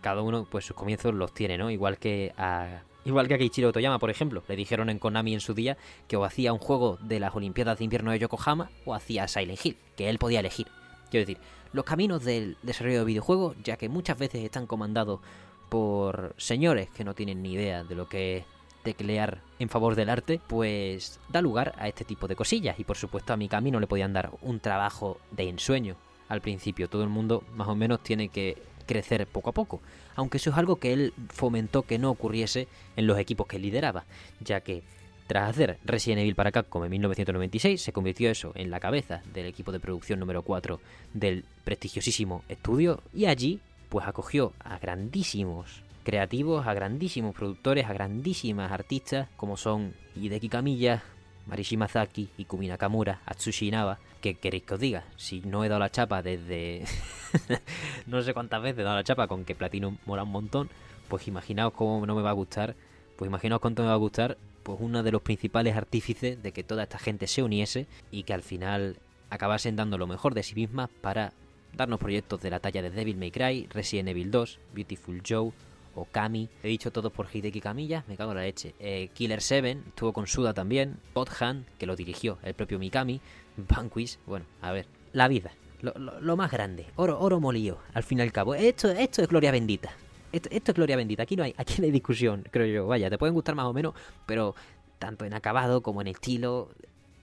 cada 0.00 0.22
uno, 0.22 0.46
pues 0.50 0.64
sus 0.64 0.74
comienzos 0.74 1.14
los 1.14 1.34
tiene, 1.34 1.58
¿no? 1.58 1.70
Igual 1.70 1.98
que 1.98 2.32
a 2.38 2.80
Igual 3.04 3.26
que 3.26 3.34
a 3.34 3.38
Keiichiro 3.38 3.72
Toyama, 3.72 3.98
por 3.98 4.10
ejemplo, 4.10 4.42
le 4.46 4.56
dijeron 4.56 4.88
en 4.88 4.98
Konami 4.98 5.34
en 5.34 5.40
su 5.40 5.54
día 5.54 5.76
que 6.06 6.16
o 6.16 6.24
hacía 6.24 6.52
un 6.52 6.60
juego 6.60 6.98
de 7.00 7.18
las 7.18 7.34
Olimpiadas 7.34 7.78
de 7.78 7.84
Invierno 7.84 8.12
de 8.12 8.20
Yokohama 8.20 8.70
o 8.84 8.94
hacía 8.94 9.26
Silent 9.26 9.64
Hill, 9.64 9.76
que 9.96 10.08
él 10.08 10.18
podía 10.18 10.40
elegir. 10.40 10.68
Quiero 11.10 11.26
decir, 11.26 11.42
los 11.72 11.84
caminos 11.84 12.24
del 12.24 12.56
desarrollo 12.62 13.00
de 13.00 13.04
videojuegos, 13.04 13.56
ya 13.64 13.76
que 13.76 13.88
muchas 13.88 14.18
veces 14.18 14.44
están 14.44 14.66
comandados 14.66 15.20
por 15.68 16.34
señores 16.36 16.90
que 16.90 17.02
no 17.04 17.14
tienen 17.14 17.42
ni 17.42 17.54
idea 17.54 17.82
de 17.82 17.94
lo 17.94 18.08
que 18.08 18.36
es 18.36 18.44
teclear 18.82 19.40
en 19.58 19.68
favor 19.68 19.94
del 19.94 20.10
arte, 20.10 20.40
pues 20.46 21.18
da 21.28 21.40
lugar 21.40 21.74
a 21.78 21.88
este 21.88 22.04
tipo 22.04 22.28
de 22.28 22.36
cosillas. 22.36 22.78
Y 22.78 22.84
por 22.84 22.96
supuesto 22.96 23.32
a 23.32 23.36
Mikami 23.36 23.70
no 23.70 23.80
le 23.80 23.86
podían 23.86 24.12
dar 24.12 24.30
un 24.42 24.60
trabajo 24.60 25.18
de 25.30 25.48
ensueño 25.48 25.96
al 26.28 26.40
principio. 26.40 26.88
Todo 26.88 27.02
el 27.02 27.08
mundo 27.08 27.42
más 27.54 27.68
o 27.68 27.74
menos 27.74 28.02
tiene 28.02 28.28
que 28.28 28.62
crecer 28.82 29.26
poco 29.26 29.50
a 29.50 29.52
poco, 29.52 29.80
aunque 30.14 30.38
eso 30.38 30.50
es 30.50 30.56
algo 30.56 30.76
que 30.76 30.92
él 30.92 31.14
fomentó 31.28 31.82
que 31.82 31.98
no 31.98 32.10
ocurriese 32.10 32.68
en 32.96 33.06
los 33.06 33.18
equipos 33.18 33.46
que 33.46 33.58
lideraba, 33.58 34.04
ya 34.40 34.60
que 34.60 34.82
tras 35.26 35.48
hacer 35.48 35.78
Resident 35.84 36.20
Evil 36.20 36.34
para 36.34 36.52
Capcom 36.52 36.84
en 36.84 36.90
1996, 36.90 37.80
se 37.80 37.92
convirtió 37.92 38.30
eso 38.30 38.52
en 38.54 38.70
la 38.70 38.80
cabeza 38.80 39.22
del 39.32 39.46
equipo 39.46 39.72
de 39.72 39.80
producción 39.80 40.20
número 40.20 40.42
4 40.42 40.80
del 41.14 41.44
prestigiosísimo 41.64 42.42
estudio 42.48 43.02
y 43.14 43.26
allí 43.26 43.60
pues 43.88 44.06
acogió 44.06 44.52
a 44.58 44.78
grandísimos 44.78 45.82
creativos, 46.02 46.66
a 46.66 46.74
grandísimos 46.74 47.34
productores, 47.34 47.86
a 47.86 47.92
grandísimas 47.92 48.72
artistas 48.72 49.28
como 49.36 49.56
son 49.56 49.94
Hideki 50.16 50.48
Kamiya, 50.48 51.02
Marishima 51.46 51.88
Zaki 51.88 52.30
y 52.36 52.44
Kumi 52.44 52.68
Nakamura, 52.68 53.20
Atsushi 53.26 53.68
Inaba, 53.68 53.98
¿qué 54.20 54.34
queréis 54.34 54.64
que 54.64 54.74
os 54.74 54.80
diga? 54.80 55.04
Si 55.16 55.40
no 55.40 55.64
he 55.64 55.68
dado 55.68 55.80
la 55.80 55.90
chapa 55.90 56.22
desde... 56.22 56.84
no 58.06 58.22
sé 58.22 58.32
cuántas 58.34 58.62
veces 58.62 58.80
he 58.80 58.82
dado 58.84 58.96
la 58.96 59.04
chapa 59.04 59.26
con 59.26 59.44
que 59.44 59.54
Platinum 59.54 59.98
mola 60.06 60.22
un 60.22 60.30
montón, 60.30 60.70
pues 61.08 61.28
imaginaos 61.28 61.72
cómo 61.72 62.06
no 62.06 62.14
me 62.14 62.22
va 62.22 62.30
a 62.30 62.34
gustar, 62.34 62.76
pues 63.16 63.28
imaginaos 63.28 63.60
cuánto 63.60 63.82
me 63.82 63.88
va 63.88 63.94
a 63.94 63.98
gustar, 63.98 64.38
pues 64.62 64.78
uno 64.80 65.02
de 65.02 65.12
los 65.12 65.22
principales 65.22 65.76
artífices 65.76 66.42
de 66.42 66.52
que 66.52 66.62
toda 66.62 66.84
esta 66.84 66.98
gente 66.98 67.26
se 67.26 67.42
uniese 67.42 67.86
y 68.10 68.22
que 68.22 68.34
al 68.34 68.42
final 68.42 68.96
acabasen 69.30 69.76
dando 69.76 69.98
lo 69.98 70.06
mejor 70.06 70.34
de 70.34 70.42
sí 70.42 70.54
mismas 70.54 70.90
para 71.00 71.32
darnos 71.74 71.98
proyectos 71.98 72.40
de 72.42 72.50
la 72.50 72.60
talla 72.60 72.82
de 72.82 72.90
Devil 72.90 73.16
May 73.16 73.30
Cry, 73.30 73.66
Resident 73.70 74.08
Evil 74.08 74.30
2, 74.30 74.58
Beautiful 74.74 75.22
Joe, 75.26 75.52
Okami, 75.94 76.48
he 76.62 76.68
dicho 76.68 76.90
todo 76.90 77.10
por 77.10 77.28
Hideki 77.32 77.60
Kamiya, 77.60 78.04
me 78.08 78.16
cago 78.16 78.32
en 78.32 78.38
la 78.38 78.44
leche. 78.44 78.74
Eh, 78.78 79.10
Killer 79.12 79.40
7 79.40 79.78
estuvo 79.88 80.12
con 80.12 80.26
Suda 80.26 80.54
también, 80.54 80.98
Godhan, 81.14 81.66
que 81.78 81.86
lo 81.86 81.96
dirigió 81.96 82.38
el 82.42 82.54
propio 82.54 82.78
Mikami, 82.78 83.20
Vanquish, 83.56 84.18
bueno, 84.26 84.46
a 84.60 84.72
ver, 84.72 84.86
la 85.12 85.28
vida, 85.28 85.52
lo, 85.82 86.36
más 86.36 86.50
grande, 86.50 86.86
oro, 86.96 87.18
oro 87.20 87.40
molido, 87.40 87.78
al 87.92 88.02
fin 88.02 88.18
y 88.18 88.22
al 88.22 88.32
cabo. 88.32 88.54
Esto, 88.54 88.90
esto 88.90 89.22
es 89.22 89.28
gloria 89.28 89.50
bendita. 89.50 89.90
Esto, 90.30 90.48
esto, 90.50 90.70
es 90.70 90.76
gloria 90.76 90.96
bendita. 90.96 91.24
Aquí 91.24 91.36
no 91.36 91.42
hay, 91.42 91.54
aquí 91.58 91.74
no 91.78 91.84
hay 91.84 91.90
discusión, 91.90 92.44
creo 92.50 92.66
yo. 92.66 92.86
Vaya, 92.86 93.10
te 93.10 93.18
pueden 93.18 93.34
gustar 93.34 93.54
más 93.54 93.66
o 93.66 93.72
menos, 93.72 93.94
pero 94.24 94.54
tanto 94.98 95.24
en 95.24 95.34
acabado 95.34 95.82
como 95.82 96.00
en 96.00 96.06
estilo, 96.06 96.70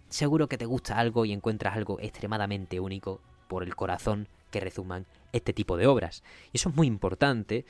seguro 0.10 0.47
que 0.47 0.58
te 0.58 0.65
gusta 0.65 0.97
algo 0.97 1.25
y 1.25 1.32
encuentras 1.32 1.75
algo 1.75 1.99
extremadamente 2.01 2.79
único 2.79 3.21
por 3.47 3.63
el 3.63 3.75
corazón 3.75 4.27
que 4.51 4.60
rezuman 4.60 5.05
este 5.32 5.53
tipo 5.53 5.77
de 5.77 5.88
obras. 5.88 6.23
Y 6.51 6.58
eso 6.58 6.69
es 6.69 6.75
muy 6.75 6.88
importante 6.88 7.65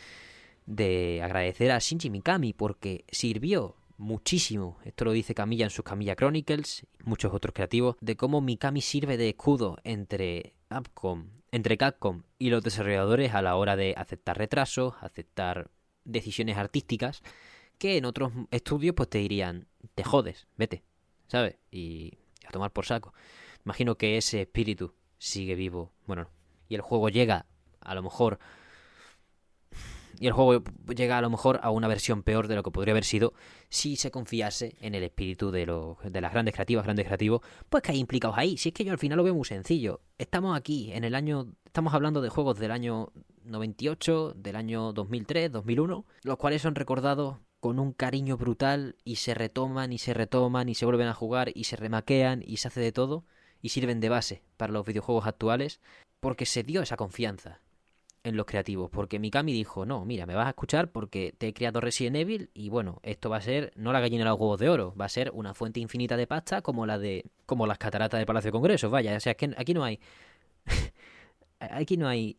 de 0.69 1.21
agradecer 1.23 1.71
a 1.71 1.79
Shinji 1.79 2.11
Mikami 2.11 2.53
porque 2.53 3.03
sirvió 3.09 3.75
muchísimo, 3.97 4.77
esto 4.85 5.03
lo 5.03 5.11
dice 5.11 5.33
Camilla 5.33 5.65
en 5.65 5.71
sus 5.71 5.83
Camilla 5.83 6.15
Chronicles, 6.15 6.85
muchos 7.03 7.33
otros 7.33 7.55
creativos, 7.55 7.95
de 8.01 8.15
cómo 8.15 8.39
Mikami 8.39 8.81
sirve 8.81 9.17
de 9.17 9.29
escudo 9.29 9.79
entre 9.83 10.53
Capcom, 10.69 11.25
entre 11.51 11.75
Capcom 11.75 12.21
y 12.37 12.51
los 12.51 12.63
desarrolladores 12.63 13.33
a 13.33 13.41
la 13.41 13.55
hora 13.55 13.75
de 13.75 13.95
aceptar 13.97 14.37
retrasos, 14.37 14.93
aceptar 15.01 15.71
decisiones 16.05 16.55
artísticas 16.57 17.23
que 17.79 17.97
en 17.97 18.05
otros 18.05 18.31
estudios 18.51 18.93
pues 18.93 19.09
te 19.09 19.17
dirían, 19.17 19.67
te 19.95 20.03
jodes, 20.03 20.45
vete, 20.55 20.83
¿sabes? 21.27 21.57
Y 21.71 22.19
a 22.47 22.51
tomar 22.51 22.71
por 22.71 22.85
saco. 22.85 23.13
Imagino 23.65 23.95
que 23.95 24.17
ese 24.17 24.41
espíritu 24.41 24.93
sigue 25.17 25.55
vivo, 25.55 25.91
bueno, 26.05 26.29
y 26.67 26.75
el 26.75 26.81
juego 26.81 27.09
llega 27.09 27.47
a 27.81 27.95
lo 27.95 28.03
mejor 28.03 28.37
y 30.19 30.27
el 30.27 30.33
juego 30.33 30.63
llega 30.93 31.17
a 31.17 31.21
lo 31.21 31.29
mejor 31.29 31.59
a 31.63 31.71
una 31.71 31.87
versión 31.87 32.23
peor 32.23 32.47
de 32.47 32.55
lo 32.55 32.63
que 32.63 32.71
podría 32.71 32.91
haber 32.91 33.05
sido 33.05 33.33
si 33.69 33.95
se 33.95 34.11
confiase 34.11 34.75
en 34.81 34.93
el 34.93 35.03
espíritu 35.03 35.49
de, 35.49 35.65
de 36.03 36.21
las 36.21 36.31
grandes 36.31 36.53
creativas, 36.53 36.83
grandes 36.83 37.05
creativos, 37.05 37.41
pues 37.69 37.81
que 37.81 37.93
hay 37.93 37.99
implicados 37.99 38.37
ahí. 38.37 38.57
Si 38.57 38.69
es 38.69 38.75
que 38.75 38.83
yo 38.83 38.91
al 38.91 38.97
final 38.97 39.17
lo 39.17 39.23
veo 39.23 39.33
muy 39.33 39.45
sencillo. 39.45 40.01
Estamos 40.17 40.57
aquí 40.57 40.91
en 40.91 41.05
el 41.05 41.15
año, 41.15 41.53
estamos 41.65 41.93
hablando 41.93 42.21
de 42.21 42.29
juegos 42.29 42.59
del 42.59 42.71
año 42.71 43.13
98, 43.45 44.33
del 44.35 44.57
año 44.57 44.91
2003, 44.91 45.51
2001, 45.51 46.05
los 46.23 46.37
cuales 46.37 46.61
son 46.61 46.75
recordados 46.75 47.37
con 47.61 47.79
un 47.79 47.93
cariño 47.93 48.37
brutal 48.37 48.97
y 49.03 49.17
se 49.17 49.33
retoman 49.33 49.93
y 49.93 49.97
se 49.97 50.13
retoman 50.13 50.67
y 50.69 50.75
se 50.75 50.85
vuelven 50.85 51.07
a 51.07 51.13
jugar 51.13 51.51
y 51.53 51.65
se 51.65 51.77
remaquean 51.77 52.43
y 52.45 52.57
se 52.57 52.67
hace 52.67 52.81
de 52.81 52.91
todo 52.91 53.25
y 53.61 53.69
sirven 53.69 53.99
de 53.99 54.09
base 54.09 54.43
para 54.57 54.71
los 54.73 54.85
videojuegos 54.85 55.27
actuales 55.27 55.79
porque 56.19 56.45
se 56.45 56.63
dio 56.63 56.81
esa 56.81 56.97
confianza 56.97 57.61
en 58.23 58.35
los 58.35 58.45
creativos, 58.45 58.89
porque 58.89 59.19
Mikami 59.19 59.53
dijo, 59.53 59.85
no, 59.85 60.03
mira, 60.05 60.25
me 60.25 60.35
vas 60.35 60.47
a 60.47 60.49
escuchar 60.49 60.91
porque 60.91 61.33
te 61.37 61.47
he 61.47 61.53
creado 61.53 61.79
Resident 61.79 62.17
Evil 62.17 62.49
y 62.53 62.69
bueno, 62.69 62.99
esto 63.03 63.29
va 63.29 63.37
a 63.37 63.41
ser 63.41 63.71
no 63.75 63.93
la 63.93 64.01
gallina 64.01 64.23
de 64.23 64.29
los 64.29 64.39
huevos 64.39 64.59
de 64.59 64.69
oro, 64.69 64.93
va 64.99 65.05
a 65.05 65.09
ser 65.09 65.31
una 65.33 65.53
fuente 65.53 65.79
infinita 65.79 66.17
de 66.17 66.27
pasta 66.27 66.61
como 66.61 66.85
la 66.85 66.97
de 66.97 67.25
como 67.45 67.65
las 67.65 67.77
cataratas 67.77 68.19
del 68.19 68.25
Palacio 68.25 68.49
de 68.49 68.51
Congresos, 68.51 68.91
vaya, 68.91 69.15
o 69.15 69.19
sea, 69.19 69.31
es 69.31 69.37
que 69.37 69.53
aquí 69.57 69.73
no 69.73 69.83
hay 69.83 69.99
aquí 71.59 71.97
no 71.97 72.07
hay 72.07 72.37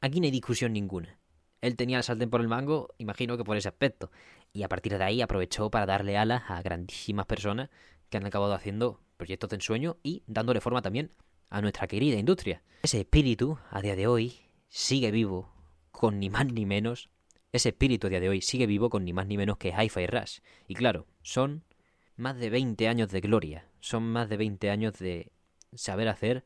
aquí 0.00 0.20
no 0.20 0.24
hay 0.26 0.30
discusión 0.30 0.72
ninguna. 0.72 1.18
Él 1.60 1.74
tenía 1.74 1.96
el 1.96 2.04
sartén 2.04 2.30
por 2.30 2.40
el 2.40 2.48
mango, 2.48 2.94
imagino 2.98 3.36
que 3.36 3.44
por 3.44 3.56
ese 3.56 3.68
aspecto, 3.68 4.12
y 4.52 4.62
a 4.62 4.68
partir 4.68 4.96
de 4.96 5.02
ahí 5.02 5.22
aprovechó 5.22 5.70
para 5.70 5.86
darle 5.86 6.16
alas 6.16 6.44
a 6.48 6.62
grandísimas 6.62 7.26
personas 7.26 7.70
que 8.10 8.16
han 8.16 8.26
acabado 8.26 8.54
haciendo 8.54 9.00
proyectos 9.16 9.50
de 9.50 9.56
ensueño 9.56 9.96
y 10.02 10.22
dándole 10.26 10.60
forma 10.60 10.82
también 10.82 11.10
a 11.50 11.60
nuestra 11.60 11.88
querida 11.88 12.18
industria. 12.18 12.62
Ese 12.82 13.00
espíritu, 13.00 13.58
a 13.70 13.82
día 13.82 13.96
de 13.96 14.06
hoy, 14.06 14.47
sigue 14.68 15.10
vivo 15.10 15.52
con 15.90 16.20
ni 16.20 16.30
más 16.30 16.46
ni 16.46 16.66
menos. 16.66 17.10
Ese 17.52 17.70
espíritu 17.70 18.06
a 18.06 18.10
día 18.10 18.20
de 18.20 18.28
hoy 18.28 18.42
sigue 18.42 18.66
vivo 18.66 18.90
con 18.90 19.04
ni 19.04 19.12
más 19.12 19.26
ni 19.26 19.36
menos 19.36 19.58
que 19.58 19.70
Hi-Fi 19.70 20.06
Rush. 20.06 20.38
Y 20.66 20.74
claro, 20.74 21.06
son 21.22 21.64
más 22.16 22.36
de 22.36 22.50
20 22.50 22.88
años 22.88 23.10
de 23.10 23.20
gloria, 23.20 23.68
son 23.80 24.04
más 24.04 24.28
de 24.28 24.36
20 24.36 24.70
años 24.70 24.98
de 24.98 25.32
saber 25.74 26.08
hacer 26.08 26.44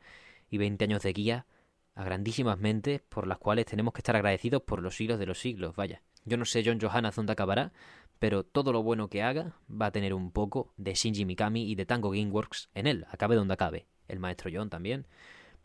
y 0.50 0.58
20 0.58 0.85
años 0.85 1.02
de 1.02 1.12
guía 1.12 1.46
a 1.94 2.04
grandísimas 2.04 2.58
mentes 2.58 3.02
por 3.08 3.26
las 3.26 3.38
cuales 3.38 3.66
tenemos 3.66 3.92
que 3.92 4.00
estar 4.00 4.16
agradecidos 4.16 4.62
por 4.62 4.82
los 4.82 4.96
siglos 4.96 5.18
de 5.18 5.26
los 5.26 5.38
siglos, 5.38 5.76
vaya. 5.76 6.02
Yo 6.24 6.37
no 6.37 6.44
sé 6.44 6.62
John 6.64 6.80
Johanna 6.80 7.11
dónde 7.11 7.32
acabará, 7.32 7.72
pero 8.18 8.44
todo 8.44 8.72
lo 8.72 8.82
bueno 8.82 9.08
que 9.08 9.22
haga 9.22 9.56
va 9.68 9.87
a 9.87 9.90
tener 9.90 10.14
un 10.14 10.30
poco 10.30 10.72
de 10.76 10.94
Shinji 10.94 11.24
Mikami 11.24 11.70
y 11.70 11.74
de 11.74 11.87
Tango 11.87 12.11
Gameworks 12.11 12.70
en 12.74 12.87
él, 12.87 13.04
acabe 13.11 13.35
donde 13.35 13.54
acabe. 13.54 13.87
El 14.08 14.20
maestro 14.20 14.50
John 14.52 14.70
también, 14.70 15.06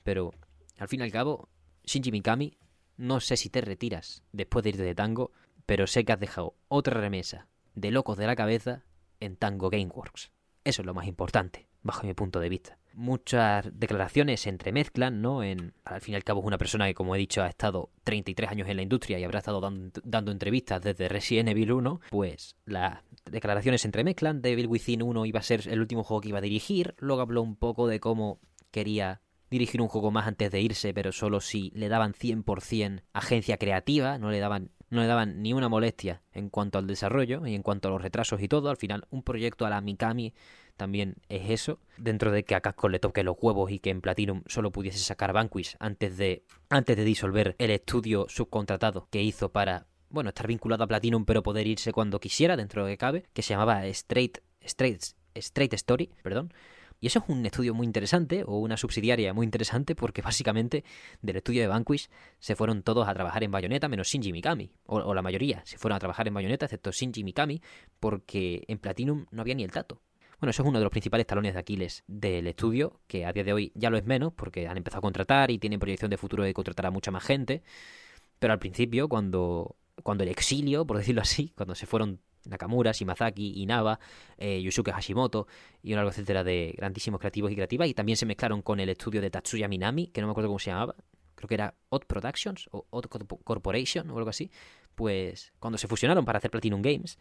pero 0.03 0.33
al 0.77 0.87
fin 0.87 1.01
y 1.01 1.03
al 1.03 1.11
cabo, 1.11 1.49
Shinji 1.87 2.11
Mikami, 2.11 2.57
no 2.97 3.21
sé 3.21 3.37
si 3.37 3.49
te 3.49 3.61
retiras 3.61 4.21
después 4.33 4.61
de 4.61 4.69
irte 4.71 4.83
de 4.83 4.93
Tango, 4.93 5.31
pero 5.65 5.87
sé 5.87 6.03
que 6.03 6.11
has 6.11 6.19
dejado 6.19 6.55
otra 6.67 6.99
remesa 6.99 7.47
de 7.75 7.91
locos 7.91 8.17
de 8.17 8.27
la 8.27 8.35
cabeza 8.35 8.83
en 9.21 9.37
Tango 9.37 9.69
Gameworks. 9.69 10.33
Eso 10.65 10.81
es 10.81 10.85
lo 10.85 10.93
más 10.93 11.07
importante, 11.07 11.69
bajo 11.83 12.05
mi 12.05 12.13
punto 12.13 12.41
de 12.41 12.49
vista. 12.49 12.77
Muchas 12.93 13.69
declaraciones 13.71 14.41
se 14.41 14.49
entremezclan, 14.49 15.21
¿no? 15.21 15.39
Al 15.39 16.01
fin 16.01 16.13
y 16.13 16.15
al 16.15 16.25
cabo 16.25 16.41
es 16.41 16.47
una 16.47 16.57
persona 16.57 16.87
que, 16.87 16.93
como 16.93 17.15
he 17.15 17.19
dicho, 17.19 17.41
ha 17.41 17.47
estado 17.47 17.89
33 18.03 18.51
años 18.51 18.67
en 18.67 18.75
la 18.75 18.81
industria 18.81 19.17
y 19.17 19.23
habrá 19.23 19.39
estado 19.39 19.61
dando, 19.61 20.01
dando 20.03 20.33
entrevistas 20.33 20.81
desde 20.81 21.07
Resident 21.07 21.47
Evil 21.49 21.71
1, 21.71 22.01
pues 22.09 22.57
las 22.65 22.99
declaraciones 23.23 23.81
se 23.81 23.87
entremezclan. 23.87 24.41
Devil 24.41 24.67
Within 24.67 25.03
1 25.03 25.25
iba 25.25 25.39
a 25.39 25.43
ser 25.43 25.69
el 25.69 25.79
último 25.79 26.03
juego 26.03 26.19
que 26.19 26.29
iba 26.29 26.39
a 26.39 26.41
dirigir, 26.41 26.95
luego 26.97 27.21
habló 27.21 27.43
un 27.43 27.55
poco 27.55 27.87
de 27.87 28.01
cómo 28.01 28.41
quería 28.71 29.21
dirigir 29.49 29.81
un 29.81 29.87
juego 29.87 30.11
más 30.11 30.27
antes 30.27 30.51
de 30.51 30.61
irse, 30.61 30.93
pero 30.93 31.11
solo 31.11 31.41
si 31.41 31.71
le 31.75 31.89
daban 31.89 32.13
100% 32.13 33.03
agencia 33.13 33.57
creativa, 33.57 34.17
no 34.17 34.31
le 34.31 34.39
daban 34.39 34.71
no 34.89 35.01
le 35.01 35.07
daban 35.07 35.41
ni 35.41 35.53
una 35.53 35.69
molestia 35.69 36.21
en 36.31 36.49
cuanto 36.49 36.77
al 36.77 36.87
desarrollo 36.87 37.45
y 37.45 37.55
en 37.55 37.63
cuanto 37.63 37.87
a 37.87 37.91
los 37.91 38.01
retrasos 38.01 38.41
y 38.41 38.47
todo. 38.47 38.69
Al 38.69 38.77
final, 38.77 39.05
un 39.09 39.23
proyecto 39.23 39.65
a 39.65 39.69
la 39.69 39.81
Mikami 39.81 40.33
también 40.77 41.15
es 41.27 41.49
eso. 41.49 41.79
Dentro 41.97 42.31
de 42.31 42.43
que 42.45 42.55
a 42.55 42.61
Casco 42.61 42.87
le 42.87 42.99
toque 42.99 43.23
los 43.23 43.35
huevos 43.39 43.71
y 43.71 43.79
que 43.79 43.89
en 43.89 44.01
Platinum 44.01 44.43
solo 44.45 44.71
pudiese 44.71 44.99
sacar 44.99 45.33
Vanquish 45.33 45.75
antes 45.79 46.17
de, 46.17 46.45
antes 46.69 46.95
de 46.95 47.03
disolver 47.03 47.55
el 47.57 47.71
estudio 47.71 48.27
subcontratado 48.29 49.07
que 49.11 49.21
hizo 49.21 49.51
para, 49.51 49.87
bueno, 50.09 50.29
estar 50.29 50.47
vinculado 50.47 50.83
a 50.83 50.87
Platinum 50.87 51.25
pero 51.25 51.43
poder 51.43 51.67
irse 51.67 51.91
cuando 51.91 52.19
quisiera 52.19 52.55
dentro 52.55 52.83
de 52.83 52.89
lo 52.89 52.93
que 52.93 52.97
cabe, 52.97 53.25
que 53.33 53.41
se 53.41 53.53
llamaba 53.53 53.85
Straight, 53.87 54.37
Straight, 54.61 55.03
Straight 55.35 55.73
Story, 55.73 56.11
perdón. 56.23 56.53
Y 56.99 57.07
eso 57.07 57.19
es 57.19 57.25
un 57.29 57.45
estudio 57.45 57.73
muy 57.73 57.85
interesante, 57.85 58.43
o 58.45 58.57
una 58.57 58.77
subsidiaria 58.77 59.33
muy 59.33 59.45
interesante, 59.45 59.95
porque 59.95 60.21
básicamente 60.23 60.83
del 61.21 61.37
estudio 61.37 61.61
de 61.61 61.67
Vanquish 61.67 62.09
se 62.39 62.55
fueron 62.55 62.83
todos 62.83 63.07
a 63.07 63.13
trabajar 63.13 63.43
en 63.43 63.51
Bayonetta, 63.51 63.87
menos 63.87 64.07
Shinji 64.07 64.31
Mikami, 64.31 64.71
o, 64.85 65.13
la 65.13 65.21
mayoría 65.21 65.61
se 65.65 65.77
fueron 65.77 65.97
a 65.97 65.99
trabajar 65.99 66.27
en 66.27 66.33
Bayonetta, 66.33 66.65
excepto 66.65 66.91
Shinji 66.91 67.23
Mikami, 67.23 67.61
porque 67.99 68.63
en 68.67 68.79
Platinum 68.79 69.25
no 69.31 69.41
había 69.41 69.55
ni 69.55 69.63
el 69.63 69.71
tato. 69.71 70.01
Bueno, 70.39 70.51
eso 70.51 70.61
es 70.61 70.69
uno 70.69 70.77
de 70.77 70.83
los 70.83 70.91
principales 70.91 71.25
talones 71.25 71.55
de 71.55 71.59
Aquiles 71.59 72.03
del 72.05 72.45
estudio, 72.45 72.99
que 73.07 73.25
a 73.25 73.33
día 73.33 73.43
de 73.43 73.53
hoy 73.53 73.71
ya 73.73 73.89
lo 73.89 73.97
es 73.97 74.05
menos, 74.05 74.33
porque 74.33 74.67
han 74.67 74.77
empezado 74.77 74.99
a 74.99 75.01
contratar 75.01 75.49
y 75.49 75.57
tienen 75.57 75.79
proyección 75.79 76.11
de 76.11 76.17
futuro 76.17 76.43
de 76.43 76.53
contratar 76.53 76.85
a 76.85 76.91
mucha 76.91 77.09
más 77.09 77.23
gente. 77.23 77.63
Pero 78.37 78.53
al 78.53 78.59
principio, 78.59 79.09
cuando, 79.09 79.77
cuando 80.03 80.23
el 80.23 80.29
exilio, 80.29 80.85
por 80.85 80.97
decirlo 80.99 81.21
así, 81.21 81.53
cuando 81.55 81.73
se 81.73 81.87
fueron 81.87 82.21
Nakamura, 82.47 82.91
Shimazaki, 82.91 83.61
Inaba, 83.61 83.99
eh, 84.37 84.61
Yusuke 84.61 84.91
Hashimoto 84.91 85.47
y 85.83 85.93
un 85.93 85.97
largo 85.97 86.11
etcétera 86.11 86.43
de 86.43 86.73
grandísimos 86.77 87.19
creativos 87.19 87.51
y 87.51 87.55
creativas. 87.55 87.87
Y 87.87 87.93
también 87.93 88.17
se 88.17 88.25
mezclaron 88.25 88.61
con 88.61 88.79
el 88.79 88.89
estudio 88.89 89.21
de 89.21 89.29
Tatsuya 89.29 89.67
Minami, 89.67 90.07
que 90.07 90.21
no 90.21 90.27
me 90.27 90.31
acuerdo 90.31 90.49
cómo 90.49 90.59
se 90.59 90.71
llamaba. 90.71 90.95
Creo 91.35 91.47
que 91.47 91.55
era 91.55 91.75
Odd 91.89 92.05
Productions 92.07 92.67
o 92.71 92.87
Odd 92.89 93.05
Corporation 93.43 94.09
o 94.09 94.17
algo 94.17 94.29
así. 94.29 94.51
Pues 94.95 95.53
cuando 95.59 95.77
se 95.77 95.87
fusionaron 95.87 96.25
para 96.25 96.39
hacer 96.39 96.49
Platinum 96.49 96.81
Games, 96.81 97.19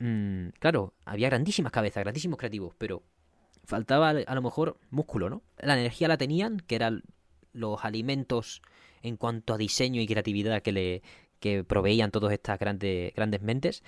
mmm, 0.00 0.48
claro, 0.58 0.94
había 1.04 1.28
grandísimas 1.28 1.70
cabezas, 1.70 2.02
grandísimos 2.02 2.38
creativos, 2.38 2.74
pero 2.76 3.04
faltaba 3.64 4.10
a 4.10 4.34
lo 4.34 4.42
mejor 4.42 4.78
músculo, 4.90 5.30
¿no? 5.30 5.42
La 5.58 5.78
energía 5.78 6.08
la 6.08 6.16
tenían, 6.16 6.58
que 6.58 6.74
eran 6.74 7.02
los 7.52 7.84
alimentos 7.84 8.62
en 9.02 9.16
cuanto 9.16 9.54
a 9.54 9.58
diseño 9.58 10.00
y 10.00 10.06
creatividad 10.06 10.62
que 10.62 10.72
le 10.72 11.02
que 11.38 11.62
proveían 11.62 12.10
todas 12.10 12.32
estas 12.32 12.58
grandes, 12.58 13.14
grandes 13.14 13.42
mentes, 13.42 13.84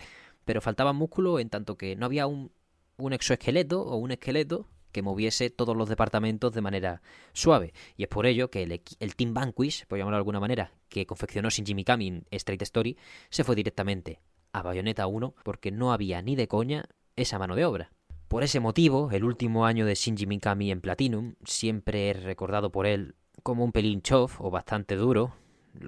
pero 0.51 0.61
faltaba 0.61 0.93
músculo 0.93 1.39
en 1.39 1.49
tanto 1.49 1.77
que 1.77 1.95
no 1.95 2.07
había 2.07 2.27
un, 2.27 2.51
un 2.97 3.13
exoesqueleto 3.13 3.83
o 3.83 3.95
un 3.99 4.11
esqueleto 4.11 4.67
que 4.91 5.01
moviese 5.01 5.49
todos 5.49 5.77
los 5.77 5.89
departamentos 5.89 6.53
de 6.53 6.61
manera 6.61 7.03
suave. 7.33 7.73
Y 7.97 8.03
es 8.03 8.09
por 8.09 8.27
ello 8.27 8.51
que 8.51 8.65
el, 8.65 8.83
el 8.99 9.15
Team 9.15 9.33
Vanquish, 9.33 9.87
por 9.87 9.97
llamarlo 9.97 10.17
de 10.17 10.23
alguna 10.23 10.41
manera, 10.41 10.73
que 10.89 11.07
confeccionó 11.07 11.51
Shinji 11.51 11.77
Mikami 11.77 12.09
en 12.09 12.27
Straight 12.33 12.63
Story, 12.63 12.97
se 13.29 13.45
fue 13.45 13.55
directamente 13.55 14.19
a 14.53 14.63
Bayonetta 14.63 15.07
1 15.07 15.37
porque 15.45 15.71
no 15.71 15.93
había 15.93 16.21
ni 16.21 16.35
de 16.35 16.49
coña 16.49 16.85
esa 17.15 17.39
mano 17.39 17.55
de 17.55 17.65
obra. 17.65 17.93
Por 18.27 18.43
ese 18.43 18.59
motivo, 18.59 19.13
el 19.13 19.23
último 19.23 19.67
año 19.67 19.87
de 19.87 19.95
Shinji 19.95 20.27
Mikami 20.27 20.73
en 20.73 20.81
Platinum 20.81 21.37
siempre 21.45 22.11
es 22.11 22.25
recordado 22.25 22.73
por 22.73 22.89
él 22.89 23.15
como 23.45 23.63
un 23.63 23.71
pelín 23.71 24.03
chof 24.03 24.41
o 24.41 24.51
bastante 24.51 24.97
duro. 24.97 25.33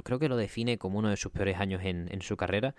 Creo 0.04 0.20
que 0.20 0.28
lo 0.28 0.36
define 0.36 0.78
como 0.78 1.00
uno 1.00 1.08
de 1.08 1.16
sus 1.16 1.32
peores 1.32 1.58
años 1.58 1.82
en, 1.82 2.06
en 2.12 2.22
su 2.22 2.36
carrera, 2.36 2.76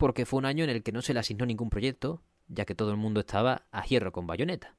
porque 0.00 0.24
fue 0.24 0.38
un 0.38 0.46
año 0.46 0.64
en 0.64 0.70
el 0.70 0.82
que 0.82 0.92
no 0.92 1.02
se 1.02 1.12
le 1.12 1.20
asignó 1.20 1.44
ningún 1.44 1.68
proyecto, 1.68 2.22
ya 2.48 2.64
que 2.64 2.74
todo 2.74 2.90
el 2.90 2.96
mundo 2.96 3.20
estaba 3.20 3.66
a 3.70 3.84
hierro 3.84 4.12
con 4.12 4.26
bayoneta. 4.26 4.74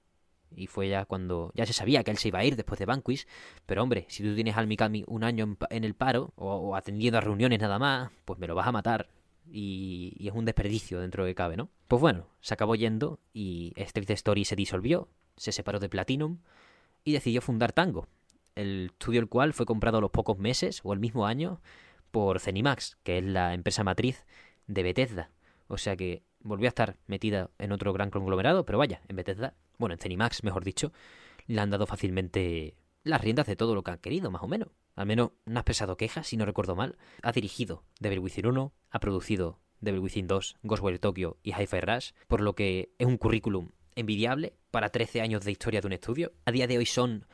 Y 0.49 0.65
fue 0.65 0.89
ya 0.89 1.05
cuando 1.05 1.51
ya 1.53 1.67
se 1.67 1.73
sabía 1.73 2.03
que 2.03 2.09
él 2.09 2.17
se 2.17 2.29
iba 2.29 2.39
a 2.39 2.43
ir 2.43 2.55
después 2.55 2.79
de 2.79 2.87
Vanquish. 2.87 3.27
Pero 3.67 3.83
hombre, 3.83 4.05
si 4.09 4.23
tú 4.23 4.33
tienes 4.33 4.57
al 4.57 4.65
Mikami 4.65 5.03
un 5.05 5.23
año 5.23 5.55
en, 5.69 5.83
el 5.83 5.93
paro 5.93 6.33
o, 6.35 6.75
atendiendo 6.75 7.19
a 7.19 7.21
reuniones 7.21 7.59
nada 7.59 7.77
más, 7.77 8.11
pues 8.25 8.39
me 8.39 8.47
lo 8.47 8.55
vas 8.55 8.65
a 8.65 8.71
matar. 8.71 9.09
Y, 9.47 10.17
es 10.27 10.33
un 10.33 10.43
desperdicio 10.43 10.99
dentro 10.99 11.23
de 11.23 11.35
cabe, 11.35 11.55
¿no? 11.55 11.69
Pues 11.87 12.01
bueno, 12.01 12.25
se 12.41 12.55
acabó 12.55 12.73
yendo 12.73 13.19
y 13.31 13.73
Street 13.75 14.09
Story 14.09 14.43
se 14.43 14.55
disolvió, 14.55 15.07
se 15.37 15.51
separó 15.51 15.79
de 15.79 15.87
Platinum 15.87 16.39
y 17.03 17.13
decidió 17.13 17.41
fundar 17.41 17.73
Tango. 17.73 18.07
El 18.55 18.87
estudio 18.91 19.19
el 19.19 19.29
cual 19.29 19.53
fue 19.53 19.67
comprado 19.67 19.99
a 19.99 20.01
los 20.01 20.09
pocos 20.09 20.39
meses 20.39 20.81
o 20.83 20.93
el 20.93 20.99
mismo 20.99 21.27
año 21.27 21.61
por 22.09 22.39
Zenimax, 22.39 22.97
que 23.03 23.19
es 23.19 23.23
la 23.23 23.53
empresa 23.53 23.83
matriz 23.83 24.25
de 24.67 24.83
Bethesda. 24.83 25.31
O 25.67 25.77
sea 25.77 25.95
que 25.95 26.23
volvió 26.39 26.67
a 26.67 26.69
estar 26.69 26.97
metida 27.07 27.49
en 27.57 27.71
otro 27.71 27.93
gran 27.93 28.09
conglomerado, 28.09 28.65
pero 28.65 28.77
vaya, 28.77 29.01
en 29.07 29.15
Bethesda, 29.15 29.55
bueno, 29.77 29.93
en 29.93 29.99
Cenimax, 29.99 30.43
mejor 30.43 30.63
dicho, 30.63 30.91
le 31.47 31.61
han 31.61 31.69
dado 31.69 31.85
fácilmente 31.85 32.75
las 33.03 33.21
riendas 33.21 33.47
de 33.47 33.55
todo 33.55 33.75
lo 33.75 33.83
que 33.83 33.91
han 33.91 33.97
querido, 33.99 34.31
más 34.31 34.43
o 34.43 34.47
menos. 34.47 34.69
Al 34.95 35.05
menos 35.05 35.31
no 35.45 35.57
ha 35.57 35.61
expresado 35.61 35.97
quejas, 35.97 36.27
si 36.27 36.37
no 36.37 36.45
recuerdo 36.45 36.75
mal. 36.75 36.97
Ha 37.23 37.31
dirigido 37.31 37.83
Devil 37.99 38.19
Within 38.19 38.47
1, 38.47 38.73
ha 38.89 38.99
producido 38.99 39.59
Devil 39.79 40.01
Within 40.01 40.27
2, 40.27 40.57
Ghostwire 40.63 40.99
Tokyo 40.99 41.37
y 41.41 41.53
Hi-Fi 41.53 41.81
Rush, 41.81 42.11
por 42.27 42.41
lo 42.41 42.53
que 42.53 42.93
es 42.99 43.07
un 43.07 43.17
currículum 43.17 43.71
envidiable 43.95 44.53
para 44.69 44.89
13 44.89 45.21
años 45.21 45.43
de 45.43 45.51
historia 45.51 45.81
de 45.81 45.87
un 45.87 45.93
estudio. 45.93 46.33
A 46.45 46.51
día 46.51 46.67
de 46.67 46.77
hoy 46.77 46.85
son 46.85 47.25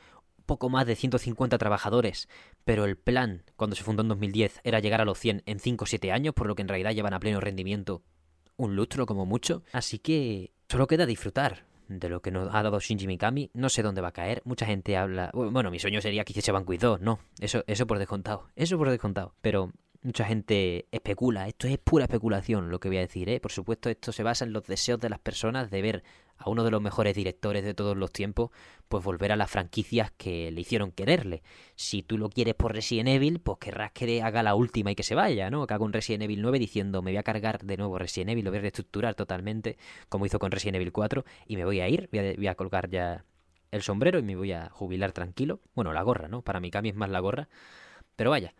poco 0.48 0.68
más 0.68 0.86
de 0.86 0.96
150 0.96 1.58
trabajadores, 1.58 2.28
pero 2.64 2.84
el 2.86 2.96
plan, 2.96 3.44
cuando 3.54 3.76
se 3.76 3.84
fundó 3.84 4.02
en 4.02 4.08
2010, 4.08 4.60
era 4.64 4.80
llegar 4.80 5.00
a 5.00 5.04
los 5.04 5.18
100 5.20 5.44
en 5.46 5.60
5 5.60 5.84
o 5.84 5.86
7 5.86 6.10
años, 6.10 6.34
por 6.34 6.48
lo 6.48 6.56
que 6.56 6.62
en 6.62 6.68
realidad 6.68 6.90
llevan 6.90 7.14
a 7.14 7.20
pleno 7.20 7.38
rendimiento 7.38 8.02
un 8.56 8.74
lustro 8.74 9.06
como 9.06 9.26
mucho. 9.26 9.62
Así 9.72 10.00
que 10.00 10.52
solo 10.68 10.88
queda 10.88 11.06
disfrutar 11.06 11.64
de 11.86 12.08
lo 12.08 12.20
que 12.20 12.30
nos 12.30 12.52
ha 12.52 12.62
dado 12.62 12.80
Shinji 12.80 13.06
Mikami. 13.06 13.50
No 13.54 13.68
sé 13.68 13.82
dónde 13.82 14.00
va 14.00 14.08
a 14.08 14.12
caer. 14.12 14.42
Mucha 14.44 14.66
gente 14.66 14.96
habla... 14.96 15.30
Bueno, 15.32 15.70
mi 15.70 15.78
sueño 15.78 16.00
sería 16.00 16.24
que 16.24 16.32
hiciese 16.32 16.50
Banquist 16.50 16.82
2, 16.82 17.00
no. 17.00 17.20
Eso, 17.38 17.62
eso 17.66 17.86
por 17.86 17.98
descontado. 17.98 18.48
Eso 18.56 18.76
por 18.76 18.90
descontado. 18.90 19.34
Pero 19.40 19.72
mucha 20.02 20.24
gente 20.24 20.86
especula. 20.90 21.46
Esto 21.48 21.68
es 21.68 21.78
pura 21.78 22.04
especulación 22.04 22.70
lo 22.70 22.80
que 22.80 22.88
voy 22.88 22.98
a 22.98 23.02
decir, 23.02 23.28
¿eh? 23.28 23.40
Por 23.40 23.52
supuesto, 23.52 23.90
esto 23.90 24.12
se 24.12 24.22
basa 24.22 24.44
en 24.44 24.52
los 24.52 24.64
deseos 24.64 24.98
de 25.00 25.10
las 25.10 25.18
personas 25.18 25.70
de 25.70 25.82
ver 25.82 26.04
a 26.38 26.48
uno 26.48 26.64
de 26.64 26.70
los 26.70 26.80
mejores 26.80 27.14
directores 27.14 27.64
de 27.64 27.74
todos 27.74 27.96
los 27.96 28.12
tiempos, 28.12 28.50
pues 28.88 29.04
volver 29.04 29.32
a 29.32 29.36
las 29.36 29.50
franquicias 29.50 30.10
que 30.16 30.50
le 30.50 30.60
hicieron 30.60 30.92
quererle. 30.92 31.42
Si 31.74 32.02
tú 32.02 32.16
lo 32.16 32.30
quieres 32.30 32.54
por 32.54 32.72
Resident 32.72 33.08
Evil, 33.08 33.40
pues 33.40 33.58
querrás 33.58 33.92
que 33.92 34.22
haga 34.22 34.42
la 34.42 34.54
última 34.54 34.90
y 34.92 34.94
que 34.94 35.02
se 35.02 35.14
vaya, 35.14 35.50
¿no? 35.50 35.66
Que 35.66 35.74
haga 35.74 35.84
un 35.84 35.92
Resident 35.92 36.22
Evil 36.22 36.42
9 36.42 36.58
diciendo, 36.58 37.02
me 37.02 37.10
voy 37.10 37.18
a 37.18 37.22
cargar 37.22 37.64
de 37.64 37.76
nuevo 37.76 37.98
Resident 37.98 38.30
Evil, 38.30 38.44
lo 38.44 38.50
voy 38.50 38.58
a 38.58 38.62
reestructurar 38.62 39.14
totalmente, 39.14 39.76
como 40.08 40.26
hizo 40.26 40.38
con 40.38 40.50
Resident 40.50 40.76
Evil 40.76 40.92
4, 40.92 41.24
y 41.46 41.56
me 41.56 41.64
voy 41.64 41.80
a 41.80 41.88
ir, 41.88 42.08
voy 42.12 42.20
a, 42.20 42.34
voy 42.34 42.46
a 42.46 42.54
colgar 42.54 42.88
ya 42.88 43.24
el 43.70 43.82
sombrero 43.82 44.18
y 44.18 44.22
me 44.22 44.36
voy 44.36 44.52
a 44.52 44.70
jubilar 44.70 45.12
tranquilo. 45.12 45.60
Bueno, 45.74 45.92
la 45.92 46.02
gorra, 46.02 46.28
¿no? 46.28 46.42
Para 46.42 46.60
mi 46.60 46.70
Cami 46.70 46.90
es 46.90 46.94
más 46.94 47.10
la 47.10 47.20
gorra. 47.20 47.48
Pero 48.16 48.30
vaya, 48.30 48.54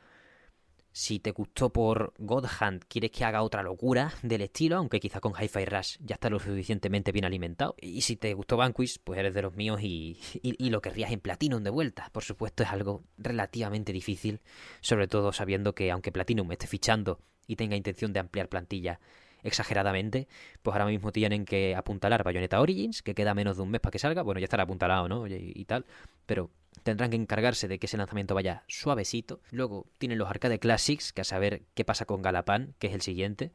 si 0.98 1.20
te 1.20 1.30
gustó 1.30 1.70
por 1.72 2.12
God 2.18 2.46
Hand, 2.58 2.82
quieres 2.88 3.12
que 3.12 3.24
haga 3.24 3.42
otra 3.42 3.62
locura 3.62 4.12
del 4.22 4.40
estilo, 4.40 4.78
aunque 4.78 4.98
quizá 4.98 5.20
con 5.20 5.32
Hi-Fi 5.32 5.64
Rush 5.64 5.96
ya 6.00 6.14
está 6.14 6.28
lo 6.28 6.40
suficientemente 6.40 7.12
bien 7.12 7.24
alimentado. 7.24 7.76
Y 7.80 8.00
si 8.00 8.16
te 8.16 8.34
gustó 8.34 8.56
Vanquish, 8.56 8.98
pues 9.04 9.20
eres 9.20 9.32
de 9.32 9.42
los 9.42 9.54
míos 9.54 9.80
y, 9.80 10.18
y, 10.42 10.70
lo 10.70 10.82
querrías 10.82 11.12
en 11.12 11.20
Platinum 11.20 11.62
de 11.62 11.70
vuelta. 11.70 12.10
Por 12.10 12.24
supuesto, 12.24 12.64
es 12.64 12.70
algo 12.70 13.04
relativamente 13.16 13.92
difícil, 13.92 14.40
sobre 14.80 15.06
todo 15.06 15.32
sabiendo 15.32 15.72
que 15.72 15.92
aunque 15.92 16.10
Platinum 16.10 16.50
esté 16.50 16.66
fichando 16.66 17.20
y 17.46 17.54
tenga 17.54 17.76
intención 17.76 18.12
de 18.12 18.18
ampliar 18.18 18.48
plantilla 18.48 18.98
exageradamente, 19.44 20.26
pues 20.64 20.74
ahora 20.74 20.86
mismo 20.86 21.12
tienen 21.12 21.44
que 21.44 21.76
apuntalar 21.76 22.24
Bayonetta 22.24 22.60
Origins, 22.60 23.04
que 23.04 23.14
queda 23.14 23.34
menos 23.34 23.56
de 23.56 23.62
un 23.62 23.70
mes 23.70 23.80
para 23.80 23.92
que 23.92 24.00
salga. 24.00 24.22
Bueno, 24.22 24.40
ya 24.40 24.46
estará 24.46 24.64
apuntalado, 24.64 25.08
¿no? 25.08 25.28
Y, 25.28 25.52
y 25.54 25.64
tal. 25.64 25.86
Pero 26.26 26.50
tendrán 26.88 27.10
que 27.10 27.16
encargarse 27.16 27.68
de 27.68 27.78
que 27.78 27.86
ese 27.86 27.96
lanzamiento 27.96 28.34
vaya 28.34 28.64
suavecito. 28.66 29.40
Luego 29.50 29.86
tienen 29.98 30.18
los 30.18 30.28
Arcade 30.28 30.58
Classics, 30.58 31.12
que 31.12 31.20
a 31.20 31.24
saber 31.24 31.62
qué 31.74 31.84
pasa 31.84 32.04
con 32.04 32.22
Galapan, 32.22 32.74
que 32.78 32.88
es 32.88 32.94
el 32.94 33.02
siguiente. 33.02 33.52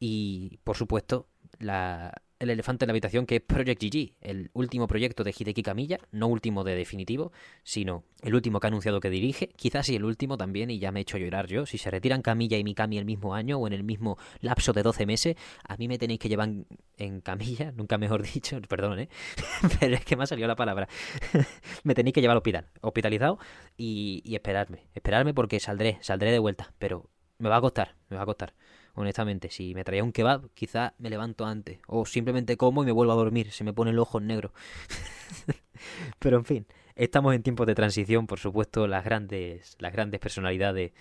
Y, 0.00 0.58
por 0.64 0.76
supuesto, 0.76 1.28
la, 1.58 2.22
el 2.38 2.50
elefante 2.50 2.84
en 2.84 2.88
la 2.88 2.92
habitación 2.92 3.26
que 3.26 3.36
es 3.36 3.42
Project 3.42 3.82
GG, 3.82 4.14
el 4.20 4.50
último 4.52 4.86
proyecto 4.86 5.24
de 5.24 5.34
Hideki 5.36 5.62
Kamiya, 5.62 5.98
no 6.12 6.26
último 6.26 6.64
de 6.64 6.74
definitivo, 6.74 7.32
sino 7.62 8.04
el 8.22 8.34
último 8.34 8.60
que 8.60 8.66
ha 8.66 8.68
anunciado 8.68 9.00
que 9.00 9.10
dirige, 9.10 9.48
quizás 9.56 9.86
sí 9.86 9.96
el 9.96 10.04
último 10.04 10.36
también, 10.36 10.70
y 10.70 10.78
ya 10.78 10.92
me 10.92 11.00
he 11.00 11.02
hecho 11.02 11.18
llorar 11.18 11.46
yo, 11.46 11.66
si 11.66 11.78
se 11.78 11.90
retiran 11.90 12.22
Camilla 12.22 12.58
y 12.58 12.64
Mikami 12.64 12.98
el 12.98 13.04
mismo 13.04 13.34
año 13.34 13.58
o 13.58 13.66
en 13.66 13.72
el 13.72 13.84
mismo 13.84 14.18
lapso 14.40 14.72
de 14.72 14.82
12 14.82 15.06
meses, 15.06 15.36
a 15.66 15.76
mí 15.76 15.88
me 15.88 15.98
tenéis 15.98 16.20
que 16.20 16.28
llevar 16.28 16.50
en 16.96 17.20
camilla, 17.20 17.72
nunca 17.76 17.98
mejor 17.98 18.22
dicho, 18.22 18.60
perdón, 18.62 19.00
¿eh? 19.00 19.08
pero 19.80 19.94
es 19.94 20.04
que 20.04 20.16
me 20.16 20.24
ha 20.24 20.26
salido 20.26 20.48
la 20.48 20.56
palabra, 20.56 20.88
me 21.84 21.94
tenéis 21.94 22.14
que 22.14 22.20
llevar 22.20 22.34
al 22.34 22.38
hospital, 22.38 22.66
hospitalizado 22.80 23.38
y, 23.76 24.22
y 24.24 24.34
esperarme, 24.34 24.88
esperarme 24.94 25.34
porque 25.34 25.60
saldré, 25.60 25.98
saldré 26.00 26.32
de 26.32 26.38
vuelta, 26.38 26.72
pero 26.78 27.10
me 27.38 27.48
va 27.48 27.56
a 27.56 27.60
costar, 27.60 27.96
me 28.08 28.16
va 28.16 28.22
a 28.22 28.26
costar 28.26 28.54
honestamente. 28.94 29.50
Si 29.50 29.74
me 29.74 29.84
traía 29.84 30.04
un 30.04 30.12
kebab, 30.12 30.50
quizá 30.54 30.94
me 30.98 31.10
levanto 31.10 31.44
antes. 31.46 31.78
O 31.86 32.06
simplemente 32.06 32.56
como 32.56 32.82
y 32.82 32.86
me 32.86 32.92
vuelvo 32.92 33.12
a 33.12 33.16
dormir. 33.16 33.50
Se 33.52 33.64
me 33.64 33.72
pone 33.72 33.90
el 33.90 33.98
ojo 33.98 34.18
en 34.18 34.26
negro. 34.26 34.52
Pero 36.18 36.38
en 36.38 36.44
fin, 36.44 36.66
estamos 36.94 37.34
en 37.34 37.42
tiempos 37.42 37.66
de 37.66 37.74
transición. 37.74 38.26
Por 38.26 38.38
supuesto, 38.38 38.86
las 38.86 39.04
grandes, 39.04 39.76
las 39.78 39.92
grandes 39.92 40.20
personalidades 40.20 40.92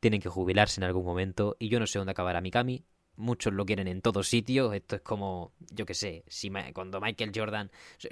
tienen 0.00 0.20
que 0.20 0.28
jubilarse 0.28 0.80
en 0.80 0.84
algún 0.84 1.04
momento. 1.04 1.56
Y 1.58 1.68
yo 1.68 1.80
no 1.80 1.86
sé 1.86 1.98
dónde 1.98 2.12
acabará 2.12 2.40
Mikami 2.40 2.84
muchos 3.16 3.52
lo 3.52 3.64
quieren 3.64 3.88
en 3.88 4.00
todos 4.00 4.28
sitios. 4.28 4.74
Esto 4.74 4.96
es 4.96 5.02
como, 5.02 5.52
yo 5.70 5.86
que 5.86 5.94
sé, 5.94 6.24
si 6.28 6.50
cuando 6.72 7.00
Michael 7.00 7.32
Jordan, 7.34 7.70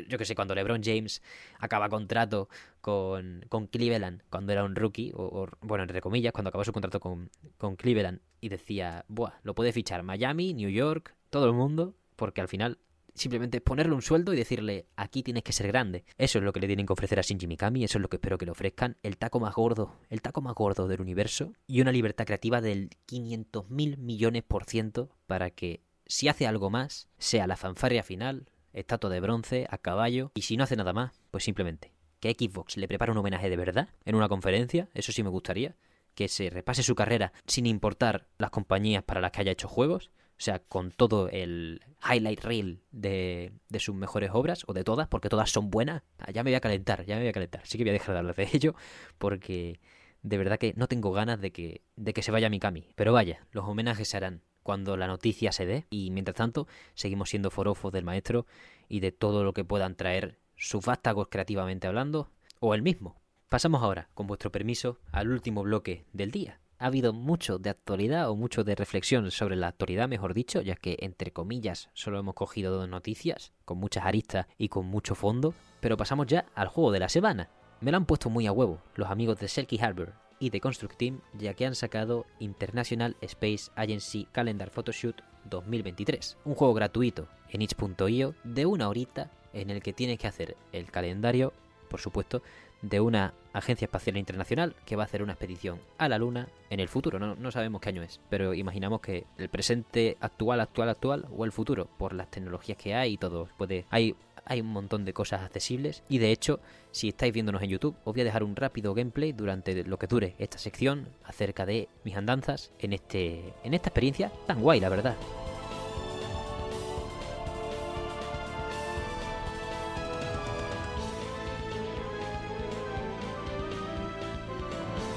yo 0.09 0.19
que 0.19 0.25
sé, 0.25 0.35
cuando 0.35 0.55
LeBron 0.55 0.83
James 0.83 1.23
acaba 1.59 1.89
contrato 1.89 2.49
con, 2.81 3.45
con 3.49 3.67
Cleveland 3.67 4.23
cuando 4.31 4.53
era 4.53 4.65
un 4.65 4.75
rookie, 4.75 5.13
o, 5.15 5.49
bueno, 5.61 5.85
entre 5.85 6.01
comillas, 6.01 6.33
cuando 6.33 6.49
acabó 6.49 6.65
su 6.65 6.73
contrato 6.73 7.01
con, 7.01 7.31
con 7.59 7.77
Cleveland 7.77 8.21
y 8.43 8.49
decía, 8.49 9.07
buah, 9.09 9.39
lo 9.45 9.55
puede 9.55 9.73
fichar 9.73 10.03
Miami, 10.03 10.53
New 10.53 10.69
York, 10.69 11.15
todo 11.31 11.47
el 11.47 11.53
mundo, 11.55 11.95
porque 12.17 12.43
al 12.43 12.49
final 12.49 12.79
simplemente 13.15 13.61
ponerle 13.61 13.95
un 13.95 14.03
sueldo 14.03 14.35
y 14.35 14.37
decirle 14.37 14.87
aquí 14.97 15.23
tienes 15.23 15.45
que 15.45 15.53
ser 15.53 15.69
grande. 15.69 16.05
Eso 16.19 16.39
es 16.39 16.45
lo 16.45 16.53
que 16.53 16.59
le 16.59 16.67
tienen 16.67 16.85
que 16.85 16.93
ofrecer 16.93 17.21
a 17.21 17.23
Shinji 17.23 17.47
Mikami, 17.47 17.85
eso 17.85 17.99
es 17.99 18.03
lo 18.03 18.09
que 18.09 18.17
espero 18.17 18.39
que 18.39 18.45
le 18.45 18.51
ofrezcan, 18.51 18.97
el 19.05 19.17
taco 19.17 19.39
más 19.39 19.55
gordo, 19.55 19.95
el 20.11 20.23
taco 20.23 20.43
más 20.43 20.55
gordo 20.55 20.89
del 20.89 21.01
universo 21.01 21.53
y 21.69 21.81
una 21.81 21.93
libertad 21.93 22.27
creativa 22.27 22.61
del 22.61 22.91
500 23.07 23.71
mil 23.71 23.97
millones 23.99 24.43
por 24.43 24.65
ciento 24.65 25.11
para 25.27 25.51
que 25.51 25.85
si 26.07 26.27
hace 26.27 26.49
algo 26.49 26.69
más, 26.69 27.09
sea 27.19 27.47
la 27.47 27.57
fanfarria 27.57 28.03
final, 28.03 28.51
estatua 28.73 29.09
de 29.09 29.21
bronce, 29.21 29.69
a 29.71 29.79
caballo, 29.79 30.33
y 30.35 30.43
si 30.43 30.57
no 30.57 30.65
hace 30.65 30.77
nada 30.77 30.93
más, 30.93 31.23
pues 31.31 31.45
simplemente 31.45 31.93
que 32.19 32.37
Xbox 32.39 32.77
le 32.77 32.89
prepare 32.89 33.13
un 33.13 33.19
homenaje 33.19 33.51
de 33.51 33.57
verdad 33.57 33.89
en 34.05 34.15
una 34.15 34.29
conferencia, 34.29 34.89
eso 34.95 35.13
sí 35.13 35.23
me 35.23 35.29
gustaría, 35.29 35.77
que 36.15 36.29
se 36.29 36.51
repase 36.51 36.83
su 36.83 36.95
carrera 36.95 37.33
sin 37.47 37.67
importar 37.67 38.29
las 38.39 38.51
compañías 38.51 39.03
para 39.03 39.21
las 39.21 39.33
que 39.33 39.41
haya 39.41 39.53
hecho 39.53 39.69
juegos, 39.69 40.11
o 40.43 40.45
sea, 40.45 40.59
con 40.59 40.91
todo 40.91 41.29
el 41.29 41.81
highlight 42.03 42.43
reel 42.43 42.83
de, 42.91 43.53
de, 43.69 43.79
sus 43.79 43.95
mejores 43.95 44.31
obras, 44.33 44.65
o 44.67 44.73
de 44.73 44.83
todas, 44.83 45.07
porque 45.07 45.29
todas 45.29 45.51
son 45.51 45.71
buenas. 45.71 46.03
Ah, 46.19 46.33
ya 46.33 46.43
me 46.43 46.51
voy 46.51 46.57
a 46.57 46.61
calentar, 46.61 47.05
ya 47.05 47.15
me 47.15 47.21
voy 47.21 47.29
a 47.29 47.33
calentar. 47.33 47.65
Sí 47.65 47.79
que 47.79 47.85
voy 47.85 47.91
a 47.91 47.93
dejar 47.93 48.15
de 48.15 48.19
hablar 48.19 48.35
de 48.35 48.49
ello, 48.53 48.75
porque 49.19 49.79
de 50.23 50.39
verdad 50.39 50.59
que 50.59 50.75
no 50.77 50.89
tengo 50.89 51.13
ganas 51.13 51.41
de 51.41 51.53
que, 51.53 51.83
de 51.95 52.13
que 52.13 52.23
se 52.23 52.33
vaya 52.33 52.51
Mikami. 52.51 52.89
Pero 52.97 53.13
vaya, 53.13 53.47
los 53.53 53.65
homenajes 53.67 54.09
se 54.09 54.17
harán 54.17 54.43
cuando 54.65 54.97
la 54.97 55.07
noticia 55.07 55.53
se 55.53 55.65
dé, 55.65 55.87
y 55.91 56.11
mientras 56.11 56.37
tanto, 56.37 56.67
seguimos 56.95 57.31
siendo 57.31 57.51
forofos 57.51 57.93
del 57.93 58.05
maestro 58.05 58.47
y 58.89 58.99
de 58.99 59.13
todo 59.13 59.45
lo 59.45 59.53
que 59.53 59.65
puedan 59.65 59.95
traer 59.95 60.41
sus 60.57 60.85
vástagos 60.85 61.29
creativamente 61.29 61.87
hablando, 61.87 62.31
o 62.59 62.75
el 62.75 62.83
mismo. 62.83 63.22
Pasamos 63.53 63.83
ahora, 63.83 64.09
con 64.15 64.27
vuestro 64.27 64.51
permiso, 64.51 64.99
al 65.13 65.31
último 65.31 65.63
bloque 65.63 66.07
del 66.15 66.31
día 66.31 66.59
ha 66.79 66.87
habido 66.87 67.13
mucho 67.13 67.59
de 67.59 67.69
actualidad 67.69 68.31
o 68.31 68.35
mucho 68.35 68.65
de 68.65 68.75
reflexión 68.75 69.31
sobre 69.31 69.57
la 69.57 69.69
actualidad, 69.69 70.09
mejor 70.09 70.33
dicho, 70.33 70.63
ya 70.63 70.75
que 70.75 70.97
entre 71.01 71.33
comillas 71.33 71.91
solo 71.93 72.19
hemos 72.19 72.35
cogido 72.35 72.75
dos 72.75 72.89
noticias, 72.89 73.53
con 73.67 73.77
muchas 73.77 74.07
aristas 74.07 74.47
y 74.57 74.71
con 74.71 74.87
mucho 74.87 75.15
fondo, 75.15 75.53
pero 75.81 75.99
pasamos 75.99 76.29
ya 76.29 76.47
al 76.55 76.69
juego 76.69 76.93
de 76.93 77.01
la 77.01 77.11
semana. 77.11 77.51
Me 77.83 77.91
lo 77.91 77.99
han 77.99 78.07
puesto 78.07 78.31
muy 78.31 78.47
a 78.47 78.53
huevo 78.53 78.81
los 78.95 79.11
amigos 79.11 79.39
de 79.39 79.49
Selkie 79.49 79.83
Harbor 79.83 80.15
y 80.41 80.49
de 80.49 80.59
Construct 80.59 80.97
Team, 80.97 81.21
ya 81.35 81.53
que 81.53 81.67
han 81.67 81.75
sacado 81.75 82.25
International 82.39 83.19
Space 83.21 83.71
Agency 83.77 84.29
Calendar 84.33 84.71
Photoshoot 84.71 85.21
2023, 85.45 86.39
un 86.47 86.55
juego 86.55 86.73
gratuito 86.73 87.29
en 87.51 87.61
itch.io 87.61 88.35
de 88.45 88.65
una 88.65 88.89
horita 88.89 89.31
en 89.53 89.69
el 89.69 89.83
que 89.83 89.93
tienes 89.93 90.19
que 90.19 90.27
hacer 90.27 90.57
el 90.73 90.91
calendario, 90.91 91.53
por 91.91 92.01
supuesto, 92.01 92.43
de 92.83 93.01
una 93.01 93.33
agencia 93.53 93.87
espacial 93.87 94.17
internacional 94.17 94.75
que 94.85 94.97
va 94.97 95.05
a 95.05 95.07
hacer 95.07 95.23
una 95.23 95.33
expedición 95.33 95.79
a 95.99 96.09
la 96.09 96.19
Luna 96.19 96.49
en 96.71 96.81
el 96.81 96.89
futuro. 96.89 97.19
No, 97.19 97.51
sabemos 97.51 97.81
qué 97.81 97.91
año 97.91 98.03
es, 98.03 98.21
pero 98.29 98.55
imaginamos 98.55 99.01
que 99.01 99.25
el 99.39 99.49
presente 99.49 100.17
actual, 100.21 100.61
actual, 100.61 100.89
actual 100.89 101.27
o 101.37 101.45
el 101.45 101.53
futuro, 101.53 101.89
por 101.99 102.13
las 102.13 102.31
tecnologías 102.31 102.79
que 102.79 102.95
hay 102.95 103.15
y 103.15 103.17
todo. 103.19 103.49
Puede, 103.57 103.87
hay, 103.91 104.17
hay 104.45 104.61
un 104.61 104.69
montón 104.69 105.05
de 105.05 105.13
cosas 105.13 105.43
accesibles 105.43 106.03
y 106.09 106.19
de 106.19 106.33
hecho, 106.33 106.61
si 106.91 107.09
estáis 107.09 107.33
viéndonos 107.33 107.63
en 107.63 107.71
YouTube, 107.71 107.97
os 108.05 108.13
voy 108.13 108.23
a 108.23 108.25
dejar 108.25 108.43
un 108.43 108.57
rápido 108.57 108.95
gameplay 108.95 109.33
durante 109.33 109.85
lo 109.85 109.99
que 109.99 110.07
dure 110.07 110.35
esta 110.39 110.59
sección 110.59 111.09
acerca 111.25 111.67
de 111.67 111.89
mis 112.05 112.17
andanzas 112.17 112.73
en, 112.79 112.93
este, 112.93 113.55
en 113.65 113.75
esta 113.75 113.89
experiencia 113.89 114.33
tan 114.47 114.61
guay, 114.61 114.81
la 114.81 114.89
verdad. 114.89 115.17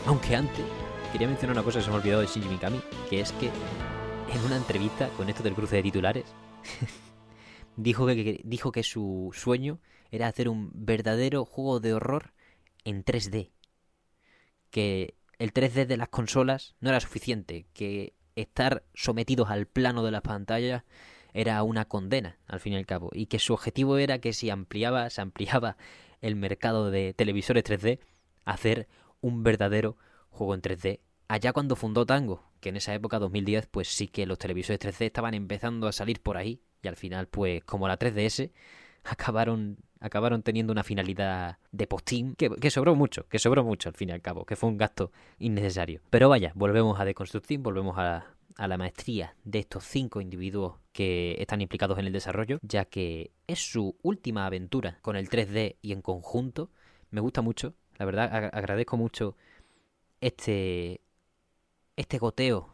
Aunque 0.07 0.35
antes 0.35 0.63
quería 1.11 1.27
mencionar 1.27 1.55
una 1.55 1.63
cosa 1.63 1.79
que 1.79 1.85
se 1.85 1.89
me 1.89 1.95
ha 1.95 1.99
olvidado 1.99 2.21
de 2.21 2.27
Shinji 2.27 2.47
Mikami, 2.47 2.79
que 3.09 3.21
es 3.21 3.31
que 3.33 3.47
en 3.47 4.41
una 4.45 4.55
entrevista 4.55 5.09
con 5.17 5.29
esto 5.29 5.41
del 5.41 5.55
cruce 5.55 5.77
de 5.77 5.83
titulares, 5.83 6.25
dijo, 7.75 8.05
que, 8.05 8.41
dijo 8.43 8.71
que 8.71 8.83
su 8.83 9.31
sueño 9.33 9.79
era 10.11 10.27
hacer 10.27 10.47
un 10.47 10.69
verdadero 10.75 11.43
juego 11.43 11.79
de 11.79 11.95
horror 11.95 12.33
en 12.83 13.03
3D. 13.03 13.49
Que 14.69 15.15
el 15.39 15.53
3D 15.53 15.87
de 15.87 15.97
las 15.97 16.09
consolas 16.09 16.75
no 16.81 16.89
era 16.89 16.99
suficiente, 16.99 17.65
que 17.73 18.13
estar 18.35 18.83
sometidos 18.93 19.49
al 19.49 19.65
plano 19.65 20.03
de 20.03 20.11
las 20.11 20.21
pantallas 20.21 20.83
era 21.33 21.63
una 21.63 21.85
condena, 21.85 22.37
al 22.45 22.59
fin 22.59 22.73
y 22.73 22.75
al 22.75 22.85
cabo, 22.85 23.09
y 23.11 23.25
que 23.25 23.39
su 23.39 23.53
objetivo 23.53 23.97
era 23.97 24.19
que 24.19 24.33
si 24.33 24.51
ampliaba, 24.51 25.09
se 25.09 25.21
ampliaba 25.21 25.77
el 26.21 26.35
mercado 26.35 26.91
de 26.91 27.15
televisores 27.15 27.63
3D, 27.63 27.99
hacer 28.45 28.87
un 29.21 29.43
verdadero 29.43 29.97
juego 30.29 30.53
en 30.55 30.61
3D. 30.61 30.99
Allá 31.27 31.53
cuando 31.53 31.75
fundó 31.75 32.05
Tango, 32.05 32.43
que 32.59 32.69
en 32.69 32.77
esa 32.77 32.93
época, 32.93 33.19
2010, 33.19 33.67
pues 33.67 33.87
sí 33.87 34.07
que 34.07 34.25
los 34.25 34.37
televisores 34.37 34.79
3D 34.79 35.05
estaban 35.05 35.33
empezando 35.33 35.87
a 35.87 35.91
salir 35.91 36.21
por 36.21 36.37
ahí. 36.37 36.61
Y 36.83 36.87
al 36.87 36.95
final, 36.95 37.27
pues 37.27 37.63
como 37.63 37.87
la 37.87 37.97
3DS, 37.97 38.51
acabaron, 39.03 39.77
acabaron 39.99 40.43
teniendo 40.43 40.71
una 40.71 40.83
finalidad 40.83 41.57
de 41.71 41.87
postín 41.87 42.35
que, 42.35 42.49
que, 42.49 42.69
sobró 42.69 42.95
mucho, 42.95 43.27
que 43.27 43.39
sobró 43.39 43.63
mucho 43.63 43.89
al 43.89 43.95
fin 43.95 44.09
y 44.09 44.11
al 44.11 44.21
cabo, 44.21 44.45
que 44.45 44.55
fue 44.55 44.69
un 44.69 44.77
gasto 44.77 45.11
innecesario. 45.39 46.01
Pero 46.09 46.29
vaya, 46.29 46.51
volvemos 46.55 46.99
a 46.99 47.05
Deconstructing, 47.05 47.63
volvemos 47.63 47.97
a, 47.97 48.35
a 48.57 48.67
la 48.67 48.77
maestría 48.77 49.35
de 49.43 49.59
estos 49.59 49.83
cinco 49.83 50.21
individuos 50.21 50.75
que 50.91 51.35
están 51.39 51.61
implicados 51.61 51.99
en 51.99 52.05
el 52.05 52.13
desarrollo, 52.13 52.59
ya 52.61 52.85
que 52.85 53.31
es 53.47 53.59
su 53.59 53.97
última 54.01 54.45
aventura 54.45 54.99
con 55.01 55.15
el 55.15 55.29
3D 55.29 55.77
y 55.81 55.91
en 55.91 56.01
conjunto. 56.01 56.69
Me 57.11 57.21
gusta 57.21 57.41
mucho, 57.41 57.73
la 57.97 58.05
verdad, 58.05 58.49
agradezco 58.53 58.97
mucho 58.97 59.35
este, 60.21 61.01
este 61.95 62.17
goteo 62.17 62.69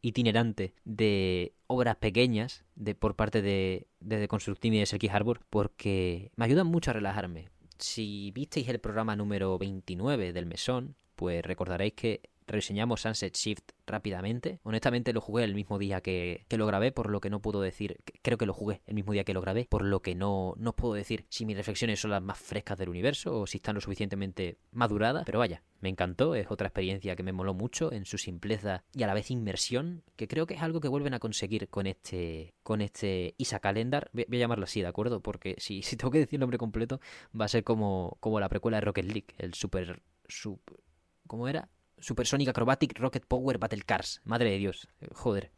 itinerante 0.00 0.74
de 0.84 1.54
obras 1.66 1.96
pequeñas 1.96 2.64
de, 2.74 2.94
por 2.94 3.16
parte 3.16 3.40
de, 3.42 3.86
de 4.00 4.26
The 4.26 4.68
y 4.68 4.78
de 4.78 4.86
Selkie 4.86 5.08
Harbor 5.08 5.40
porque 5.48 6.30
me 6.36 6.44
ayudan 6.44 6.66
mucho 6.66 6.90
a 6.90 6.94
relajarme. 6.94 7.48
Si 7.78 8.30
visteis 8.32 8.68
el 8.68 8.80
programa 8.80 9.16
número 9.16 9.58
29 9.58 10.32
del 10.32 10.46
Mesón, 10.46 10.94
pues 11.16 11.42
recordaréis 11.42 11.94
que 11.94 12.20
reseñamos 12.46 13.02
Sunset 13.02 13.36
Shift 13.36 13.72
rápidamente. 13.86 14.60
Honestamente 14.62 15.12
lo 15.12 15.20
jugué 15.20 15.44
el 15.44 15.54
mismo 15.54 15.78
día 15.78 16.00
que, 16.00 16.44
que, 16.48 16.58
lo 16.58 16.66
grabé, 16.66 16.92
por 16.92 17.10
lo 17.10 17.20
que 17.20 17.30
no 17.30 17.40
puedo 17.40 17.60
decir, 17.60 17.98
creo 18.22 18.38
que 18.38 18.46
lo 18.46 18.52
jugué 18.52 18.82
el 18.86 18.94
mismo 18.94 19.12
día 19.12 19.24
que 19.24 19.34
lo 19.34 19.40
grabé, 19.40 19.66
por 19.68 19.84
lo 19.84 20.00
que 20.00 20.14
no, 20.14 20.54
no 20.56 20.74
puedo 20.74 20.94
decir 20.94 21.26
si 21.28 21.46
mis 21.46 21.56
reflexiones 21.56 22.00
son 22.00 22.10
las 22.10 22.22
más 22.22 22.38
frescas 22.38 22.78
del 22.78 22.88
universo 22.88 23.40
o 23.40 23.46
si 23.46 23.58
están 23.58 23.74
lo 23.74 23.80
suficientemente 23.80 24.58
maduradas, 24.72 25.24
pero 25.24 25.38
vaya, 25.38 25.62
me 25.80 25.88
encantó, 25.88 26.34
es 26.34 26.50
otra 26.50 26.68
experiencia 26.68 27.16
que 27.16 27.22
me 27.22 27.32
moló 27.32 27.54
mucho 27.54 27.92
en 27.92 28.06
su 28.06 28.18
simpleza 28.18 28.84
y 28.94 29.02
a 29.02 29.06
la 29.06 29.14
vez 29.14 29.30
inmersión, 29.30 30.02
que 30.16 30.28
creo 30.28 30.46
que 30.46 30.54
es 30.54 30.62
algo 30.62 30.80
que 30.80 30.88
vuelven 30.88 31.14
a 31.14 31.18
conseguir 31.18 31.68
con 31.68 31.86
este 31.86 32.54
con 32.62 32.80
este 32.80 33.34
Isa 33.36 33.60
Calendar, 33.60 34.10
voy 34.12 34.26
a 34.30 34.36
llamarlo 34.36 34.64
así, 34.64 34.80
¿de 34.80 34.88
acuerdo? 34.88 35.20
Porque 35.20 35.56
si, 35.58 35.82
si 35.82 35.96
tengo 35.96 36.10
que 36.10 36.18
decir 36.18 36.36
el 36.36 36.40
nombre 36.40 36.58
completo, 36.58 37.00
va 37.38 37.44
a 37.44 37.48
ser 37.48 37.64
como, 37.64 38.16
como 38.20 38.40
la 38.40 38.48
precuela 38.48 38.78
de 38.78 38.82
Rocket 38.82 39.04
League, 39.04 39.34
el 39.38 39.54
super, 39.54 40.00
super 40.26 40.78
¿cómo 41.26 41.48
era? 41.48 41.68
Supersonic 42.04 42.48
Acrobatic 42.48 42.98
Rocket 42.98 43.24
Power 43.24 43.58
Battle 43.58 43.82
Cars. 43.82 44.20
Madre 44.24 44.50
de 44.50 44.58
Dios, 44.58 44.88
joder. 45.12 45.50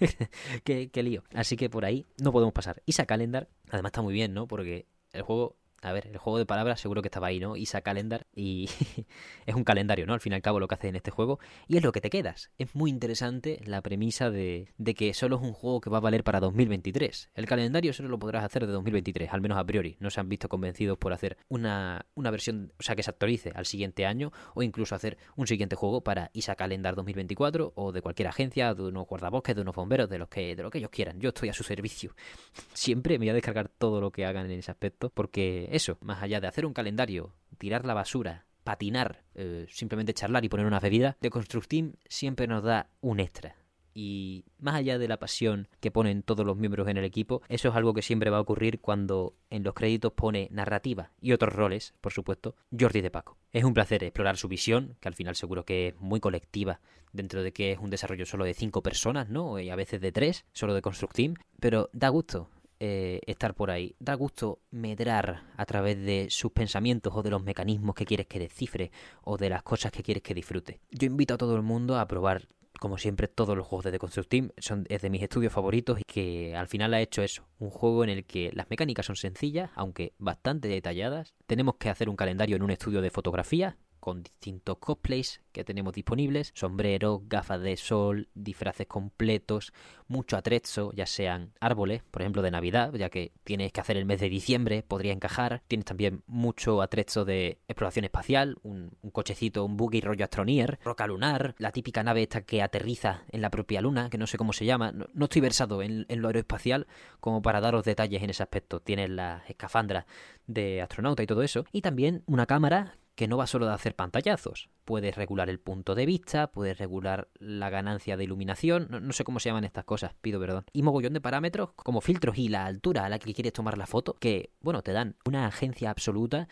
qué, 0.64 0.90
qué 0.90 1.02
lío. 1.02 1.22
Así 1.34 1.56
que 1.56 1.68
por 1.68 1.84
ahí 1.84 2.06
no 2.18 2.32
podemos 2.32 2.54
pasar. 2.54 2.82
Isa 2.86 3.04
Calendar, 3.04 3.48
además 3.68 3.90
está 3.90 4.00
muy 4.00 4.14
bien, 4.14 4.32
¿no? 4.32 4.46
Porque 4.48 4.86
el 5.12 5.22
juego 5.22 5.56
a 5.82 5.92
ver, 5.92 6.08
el 6.08 6.18
juego 6.18 6.38
de 6.38 6.46
palabras 6.46 6.80
seguro 6.80 7.02
que 7.02 7.08
estaba 7.08 7.28
ahí, 7.28 7.38
¿no? 7.38 7.56
Isa 7.56 7.80
Calendar 7.82 8.26
y 8.34 8.68
es 9.46 9.54
un 9.54 9.64
calendario, 9.64 10.06
¿no? 10.06 10.14
Al 10.14 10.20
fin 10.20 10.32
y 10.32 10.36
al 10.36 10.42
cabo 10.42 10.60
lo 10.60 10.68
que 10.68 10.74
hace 10.74 10.88
en 10.88 10.96
este 10.96 11.10
juego 11.10 11.38
y 11.68 11.76
es 11.76 11.82
lo 11.82 11.92
que 11.92 12.00
te 12.00 12.10
quedas. 12.10 12.50
Es 12.58 12.74
muy 12.74 12.90
interesante 12.90 13.60
la 13.64 13.82
premisa 13.82 14.30
de, 14.30 14.72
de 14.78 14.94
que 14.94 15.12
solo 15.14 15.36
es 15.36 15.42
un 15.42 15.52
juego 15.52 15.80
que 15.80 15.90
va 15.90 15.98
a 15.98 16.00
valer 16.00 16.24
para 16.24 16.40
2023. 16.40 17.30
El 17.34 17.46
calendario 17.46 17.92
solo 17.92 18.08
lo 18.08 18.18
podrás 18.18 18.44
hacer 18.44 18.66
de 18.66 18.72
2023, 18.72 19.32
al 19.32 19.40
menos 19.40 19.58
a 19.58 19.64
priori. 19.64 19.96
No 20.00 20.10
se 20.10 20.20
han 20.20 20.28
visto 20.28 20.48
convencidos 20.48 20.98
por 20.98 21.12
hacer 21.12 21.36
una, 21.48 22.06
una 22.14 22.30
versión, 22.30 22.72
o 22.78 22.82
sea, 22.82 22.96
que 22.96 23.02
se 23.02 23.10
actualice 23.10 23.52
al 23.54 23.66
siguiente 23.66 24.06
año 24.06 24.32
o 24.54 24.62
incluso 24.62 24.94
hacer 24.94 25.18
un 25.36 25.46
siguiente 25.46 25.76
juego 25.76 26.02
para 26.02 26.30
Isa 26.32 26.54
Calendar 26.56 26.94
2024 26.94 27.72
o 27.74 27.92
de 27.92 28.02
cualquier 28.02 28.28
agencia, 28.28 28.74
de 28.74 28.82
unos 28.82 29.06
guardabosques, 29.06 29.54
de 29.54 29.62
unos 29.62 29.74
bomberos, 29.74 30.08
de 30.08 30.18
los 30.18 30.28
que, 30.28 30.56
de 30.56 30.62
lo 30.62 30.70
que 30.70 30.78
ellos 30.78 30.90
quieran. 30.90 31.20
Yo 31.20 31.28
estoy 31.28 31.48
a 31.48 31.52
su 31.52 31.62
servicio. 31.62 32.14
Siempre 32.72 33.18
me 33.18 33.26
voy 33.26 33.30
a 33.30 33.34
descargar 33.34 33.68
todo 33.68 34.00
lo 34.00 34.10
que 34.10 34.24
hagan 34.24 34.50
en 34.50 34.58
ese 34.58 34.70
aspecto 34.70 35.10
porque 35.10 35.65
eso, 35.70 35.98
más 36.00 36.22
allá 36.22 36.40
de 36.40 36.48
hacer 36.48 36.66
un 36.66 36.72
calendario, 36.72 37.34
tirar 37.58 37.84
la 37.84 37.94
basura, 37.94 38.46
patinar, 38.64 39.22
eh, 39.34 39.66
simplemente 39.70 40.12
charlar 40.12 40.44
y 40.44 40.48
poner 40.48 40.66
una 40.66 40.80
bebida, 40.80 41.16
The 41.20 41.30
Construct 41.30 41.72
siempre 42.06 42.46
nos 42.46 42.64
da 42.64 42.90
un 43.00 43.20
extra. 43.20 43.56
Y 43.94 44.44
más 44.58 44.74
allá 44.74 44.98
de 44.98 45.08
la 45.08 45.18
pasión 45.18 45.68
que 45.80 45.90
ponen 45.90 46.22
todos 46.22 46.44
los 46.44 46.58
miembros 46.58 46.86
en 46.88 46.98
el 46.98 47.04
equipo, 47.04 47.40
eso 47.48 47.70
es 47.70 47.74
algo 47.74 47.94
que 47.94 48.02
siempre 48.02 48.28
va 48.28 48.36
a 48.36 48.42
ocurrir 48.42 48.80
cuando 48.80 49.34
en 49.48 49.62
los 49.62 49.72
créditos 49.72 50.12
pone 50.12 50.48
narrativa 50.50 51.12
y 51.18 51.32
otros 51.32 51.54
roles, 51.54 51.94
por 52.02 52.12
supuesto, 52.12 52.56
Jordi 52.78 53.00
de 53.00 53.10
Paco. 53.10 53.38
Es 53.52 53.64
un 53.64 53.72
placer 53.72 54.04
explorar 54.04 54.36
su 54.36 54.48
visión, 54.48 54.96
que 55.00 55.08
al 55.08 55.14
final 55.14 55.34
seguro 55.34 55.64
que 55.64 55.88
es 55.88 55.96
muy 55.98 56.20
colectiva, 56.20 56.80
dentro 57.12 57.42
de 57.42 57.52
que 57.52 57.72
es 57.72 57.78
un 57.78 57.88
desarrollo 57.88 58.26
solo 58.26 58.44
de 58.44 58.52
cinco 58.52 58.82
personas, 58.82 59.30
¿no? 59.30 59.58
Y 59.58 59.70
a 59.70 59.76
veces 59.76 60.02
de 60.02 60.12
tres, 60.12 60.44
solo 60.52 60.74
de 60.74 60.82
Construct 60.82 61.18
pero 61.58 61.88
da 61.94 62.10
gusto 62.10 62.50
eh, 62.80 63.20
estar 63.26 63.54
por 63.54 63.70
ahí. 63.70 63.94
Da 63.98 64.14
gusto 64.14 64.60
medrar 64.70 65.44
a 65.56 65.66
través 65.66 65.98
de 65.98 66.28
sus 66.30 66.52
pensamientos 66.52 67.12
o 67.14 67.22
de 67.22 67.30
los 67.30 67.42
mecanismos 67.42 67.94
que 67.94 68.04
quieres 68.04 68.26
que 68.26 68.38
descifre 68.38 68.90
o 69.22 69.36
de 69.36 69.50
las 69.50 69.62
cosas 69.62 69.92
que 69.92 70.02
quieres 70.02 70.22
que 70.22 70.34
disfrute. 70.34 70.80
Yo 70.90 71.06
invito 71.06 71.34
a 71.34 71.38
todo 71.38 71.56
el 71.56 71.62
mundo 71.62 71.98
a 71.98 72.06
probar 72.06 72.48
como 72.78 72.98
siempre, 72.98 73.28
todos 73.28 73.56
los 73.56 73.66
juegos 73.66 73.84
de 73.84 73.92
The 73.92 73.98
Construct 73.98 74.28
Team 74.28 74.50
son 74.58 74.84
es 74.88 75.02
de 75.02 75.10
mis 75.10 75.22
estudios 75.22 75.52
favoritos 75.52 75.98
y 76.00 76.02
que 76.02 76.54
al 76.54 76.68
final 76.68 76.94
ha 76.94 77.00
hecho 77.00 77.22
eso, 77.22 77.46
un 77.58 77.70
juego 77.70 78.04
en 78.04 78.10
el 78.10 78.24
que 78.24 78.50
las 78.54 78.68
mecánicas 78.70 79.06
son 79.06 79.16
sencillas, 79.16 79.70
aunque 79.74 80.12
bastante 80.18 80.68
detalladas. 80.68 81.34
Tenemos 81.46 81.76
que 81.76 81.88
hacer 81.88 82.08
un 82.08 82.16
calendario 82.16 82.56
en 82.56 82.62
un 82.62 82.70
estudio 82.70 83.00
de 83.00 83.10
fotografía 83.10 83.76
con 84.06 84.22
distintos 84.22 84.78
cosplays 84.78 85.40
que 85.50 85.64
tenemos 85.64 85.92
disponibles, 85.92 86.52
sombreros, 86.54 87.22
gafas 87.28 87.60
de 87.60 87.76
sol, 87.76 88.28
disfraces 88.36 88.86
completos, 88.86 89.72
mucho 90.06 90.36
atrezo, 90.36 90.92
ya 90.94 91.06
sean 91.06 91.54
árboles, 91.58 92.04
por 92.12 92.22
ejemplo 92.22 92.40
de 92.40 92.52
Navidad, 92.52 92.94
ya 92.94 93.10
que 93.10 93.32
tienes 93.42 93.72
que 93.72 93.80
hacer 93.80 93.96
el 93.96 94.04
mes 94.04 94.20
de 94.20 94.28
diciembre, 94.28 94.84
podría 94.86 95.12
encajar, 95.12 95.64
tienes 95.66 95.86
también 95.86 96.22
mucho 96.28 96.82
atrezo 96.82 97.24
de 97.24 97.58
exploración 97.66 98.04
espacial, 98.04 98.58
un, 98.62 98.92
cochecito, 99.10 99.64
un 99.64 99.76
buggy 99.76 100.00
rollo 100.00 100.22
Astronier, 100.22 100.78
roca 100.84 101.08
lunar, 101.08 101.56
la 101.58 101.72
típica 101.72 102.04
nave 102.04 102.22
esta 102.22 102.42
que 102.42 102.62
aterriza 102.62 103.24
en 103.32 103.40
la 103.40 103.50
propia 103.50 103.80
luna, 103.80 104.08
que 104.08 104.18
no 104.18 104.28
sé 104.28 104.38
cómo 104.38 104.52
se 104.52 104.66
llama, 104.66 104.92
no, 104.92 105.24
estoy 105.24 105.40
versado 105.40 105.82
en, 105.82 106.06
en, 106.08 106.22
lo 106.22 106.28
aeroespacial 106.28 106.86
como 107.18 107.42
para 107.42 107.60
daros 107.60 107.84
detalles 107.84 108.22
en 108.22 108.30
ese 108.30 108.44
aspecto, 108.44 108.78
tienes 108.78 109.10
las 109.10 109.50
escafandras 109.50 110.04
de 110.46 110.80
astronauta 110.80 111.24
y 111.24 111.26
todo 111.26 111.42
eso, 111.42 111.64
y 111.72 111.80
también 111.80 112.22
una 112.26 112.46
cámara 112.46 112.94
que 113.16 113.26
no 113.26 113.36
va 113.36 113.46
solo 113.46 113.66
de 113.66 113.72
hacer 113.72 113.96
pantallazos. 113.96 114.68
Puedes 114.84 115.16
regular 115.16 115.50
el 115.50 115.58
punto 115.58 115.94
de 115.94 116.06
vista, 116.06 116.52
puedes 116.52 116.78
regular 116.78 117.28
la 117.38 117.70
ganancia 117.70 118.16
de 118.16 118.24
iluminación, 118.24 118.88
no, 118.90 119.12
sé 119.12 119.24
cómo 119.24 119.40
se 119.40 119.48
llaman 119.48 119.64
estas 119.64 119.84
cosas, 119.84 120.14
pido 120.20 120.38
perdón. 120.38 120.66
Y 120.72 120.82
mogollón 120.82 121.14
de 121.14 121.20
parámetros 121.20 121.70
como 121.74 122.00
filtros 122.00 122.38
y 122.38 122.48
la 122.48 122.66
altura 122.66 123.04
a 123.04 123.08
la 123.08 123.18
que 123.18 123.34
quieres 123.34 123.54
tomar 123.54 123.78
la 123.78 123.86
foto, 123.86 124.14
que, 124.20 124.50
bueno, 124.60 124.82
te 124.82 124.92
dan 124.92 125.16
una 125.24 125.46
agencia 125.46 125.90
absoluta 125.90 126.46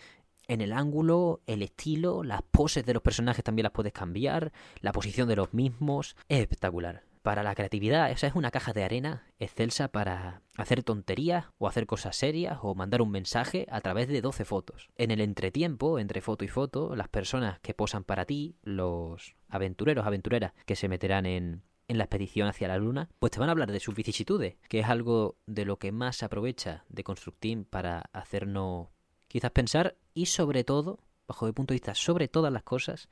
en 0.48 0.60
el 0.60 0.72
ángulo, 0.72 1.42
el 1.46 1.62
estilo, 1.62 2.22
las 2.24 2.42
poses 2.42 2.84
de 2.84 2.94
los 2.94 3.02
personajes 3.02 3.44
también 3.44 3.64
las 3.64 3.72
puedes 3.72 3.92
cambiar, 3.92 4.52
la 4.80 4.92
posición 4.92 5.28
de 5.28 5.36
los 5.36 5.54
mismos. 5.54 6.16
Es 6.28 6.40
espectacular 6.40 7.02
para 7.24 7.42
la 7.42 7.54
creatividad. 7.54 8.10
Esa 8.10 8.26
es 8.26 8.34
una 8.34 8.50
caja 8.50 8.74
de 8.74 8.84
arena 8.84 9.26
excelsa 9.38 9.88
para 9.88 10.42
hacer 10.58 10.82
tonterías 10.82 11.46
o 11.56 11.66
hacer 11.66 11.86
cosas 11.86 12.16
serias 12.16 12.58
o 12.60 12.74
mandar 12.74 13.00
un 13.00 13.10
mensaje 13.10 13.66
a 13.70 13.80
través 13.80 14.08
de 14.08 14.20
12 14.20 14.44
fotos. 14.44 14.90
En 14.96 15.10
el 15.10 15.22
entretiempo, 15.22 15.98
entre 15.98 16.20
foto 16.20 16.44
y 16.44 16.48
foto, 16.48 16.94
las 16.94 17.08
personas 17.08 17.60
que 17.60 17.72
posan 17.72 18.04
para 18.04 18.26
ti, 18.26 18.56
los 18.62 19.36
aventureros, 19.48 20.06
aventureras 20.06 20.52
que 20.66 20.76
se 20.76 20.86
meterán 20.86 21.24
en, 21.24 21.62
en 21.88 21.96
la 21.96 22.04
expedición 22.04 22.46
hacia 22.46 22.68
la 22.68 22.76
luna, 22.76 23.08
pues 23.18 23.32
te 23.32 23.40
van 23.40 23.48
a 23.48 23.52
hablar 23.52 23.72
de 23.72 23.80
sus 23.80 23.94
vicisitudes, 23.94 24.56
que 24.68 24.80
es 24.80 24.86
algo 24.86 25.38
de 25.46 25.64
lo 25.64 25.78
que 25.78 25.92
más 25.92 26.16
se 26.16 26.26
aprovecha 26.26 26.84
de 26.90 27.04
Constructing 27.04 27.64
para 27.64 28.00
hacernos 28.12 28.88
quizás 29.28 29.50
pensar 29.50 29.96
y 30.12 30.26
sobre 30.26 30.62
todo, 30.62 30.98
bajo 31.26 31.46
mi 31.46 31.52
punto 31.52 31.72
de 31.72 31.76
vista, 31.76 31.94
sobre 31.94 32.28
todas 32.28 32.52
las 32.52 32.64
cosas, 32.64 33.08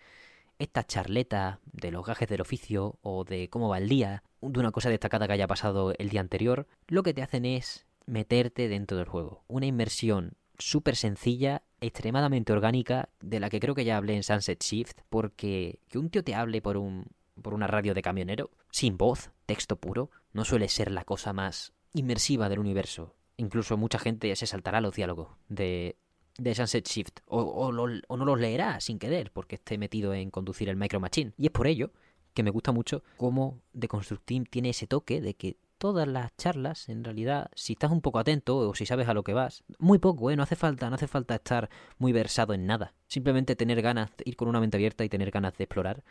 esta 0.58 0.84
charleta 0.84 1.60
de 1.72 1.90
los 1.90 2.04
gajes 2.06 2.28
del 2.28 2.40
oficio 2.40 2.98
o 3.02 3.24
de 3.24 3.48
cómo 3.48 3.68
va 3.68 3.78
el 3.78 3.88
día, 3.88 4.22
de 4.40 4.60
una 4.60 4.72
cosa 4.72 4.90
destacada 4.90 5.26
que 5.26 5.32
haya 5.34 5.46
pasado 5.46 5.94
el 5.98 6.08
día 6.08 6.20
anterior, 6.20 6.66
lo 6.88 7.02
que 7.02 7.14
te 7.14 7.22
hacen 7.22 7.44
es 7.44 7.86
meterte 8.06 8.68
dentro 8.68 8.96
del 8.96 9.08
juego. 9.08 9.44
Una 9.48 9.66
inmersión 9.66 10.34
súper 10.58 10.96
sencilla, 10.96 11.62
extremadamente 11.80 12.52
orgánica, 12.52 13.08
de 13.20 13.40
la 13.40 13.50
que 13.50 13.60
creo 13.60 13.74
que 13.74 13.84
ya 13.84 13.96
hablé 13.96 14.14
en 14.14 14.22
Sunset 14.22 14.62
Shift, 14.62 15.00
porque 15.08 15.80
que 15.88 15.98
un 15.98 16.10
tío 16.10 16.22
te 16.22 16.34
hable 16.34 16.62
por 16.62 16.76
un 16.76 17.06
por 17.40 17.54
una 17.54 17.66
radio 17.66 17.94
de 17.94 18.02
camionero, 18.02 18.50
sin 18.70 18.98
voz, 18.98 19.30
texto 19.46 19.76
puro, 19.76 20.10
no 20.32 20.44
suele 20.44 20.68
ser 20.68 20.90
la 20.90 21.04
cosa 21.04 21.32
más 21.32 21.72
inmersiva 21.92 22.48
del 22.48 22.58
universo. 22.58 23.14
Incluso 23.36 23.76
mucha 23.76 23.98
gente 23.98 24.34
se 24.36 24.46
saltará 24.46 24.80
los 24.80 24.94
diálogos 24.94 25.28
de, 25.48 25.96
de 26.38 26.54
Sunset 26.54 26.86
Shift 26.86 27.20
o, 27.26 27.72
no 27.72 28.24
los 28.24 28.40
leerá 28.40 28.80
sin 28.80 28.98
querer 28.98 29.30
porque 29.32 29.56
esté 29.56 29.78
metido 29.78 30.14
en 30.14 30.30
conducir 30.30 30.68
el 30.68 30.76
Micro 30.76 31.00
Machine. 31.00 31.32
Y 31.36 31.46
es 31.46 31.52
por 31.52 31.66
ello 31.66 31.90
que 32.34 32.42
me 32.42 32.50
gusta 32.50 32.72
mucho 32.72 33.02
cómo 33.16 33.60
The 33.78 33.88
Constructing 33.88 34.46
tiene 34.46 34.70
ese 34.70 34.86
toque 34.86 35.20
de 35.20 35.34
que 35.34 35.56
todas 35.82 36.06
las 36.06 36.34
charlas, 36.36 36.88
en 36.88 37.02
realidad, 37.02 37.50
si 37.54 37.72
estás 37.72 37.90
un 37.90 38.00
poco 38.00 38.20
atento 38.20 38.56
o 38.56 38.74
si 38.74 38.86
sabes 38.86 39.08
a 39.08 39.14
lo 39.14 39.24
que 39.24 39.34
vas, 39.34 39.64
muy 39.78 39.98
poco, 39.98 40.30
¿eh? 40.30 40.36
No 40.36 40.44
hace 40.44 40.54
falta, 40.54 40.88
no 40.88 40.94
hace 40.94 41.08
falta 41.08 41.34
estar 41.34 41.68
muy 41.98 42.12
versado 42.12 42.54
en 42.54 42.66
nada. 42.66 42.94
Simplemente 43.08 43.56
tener 43.56 43.82
ganas, 43.82 44.10
ir 44.24 44.36
con 44.36 44.46
una 44.46 44.60
mente 44.60 44.76
abierta 44.76 45.04
y 45.04 45.08
tener 45.08 45.32
ganas 45.32 45.56
de 45.56 45.64
explorar, 45.64 46.04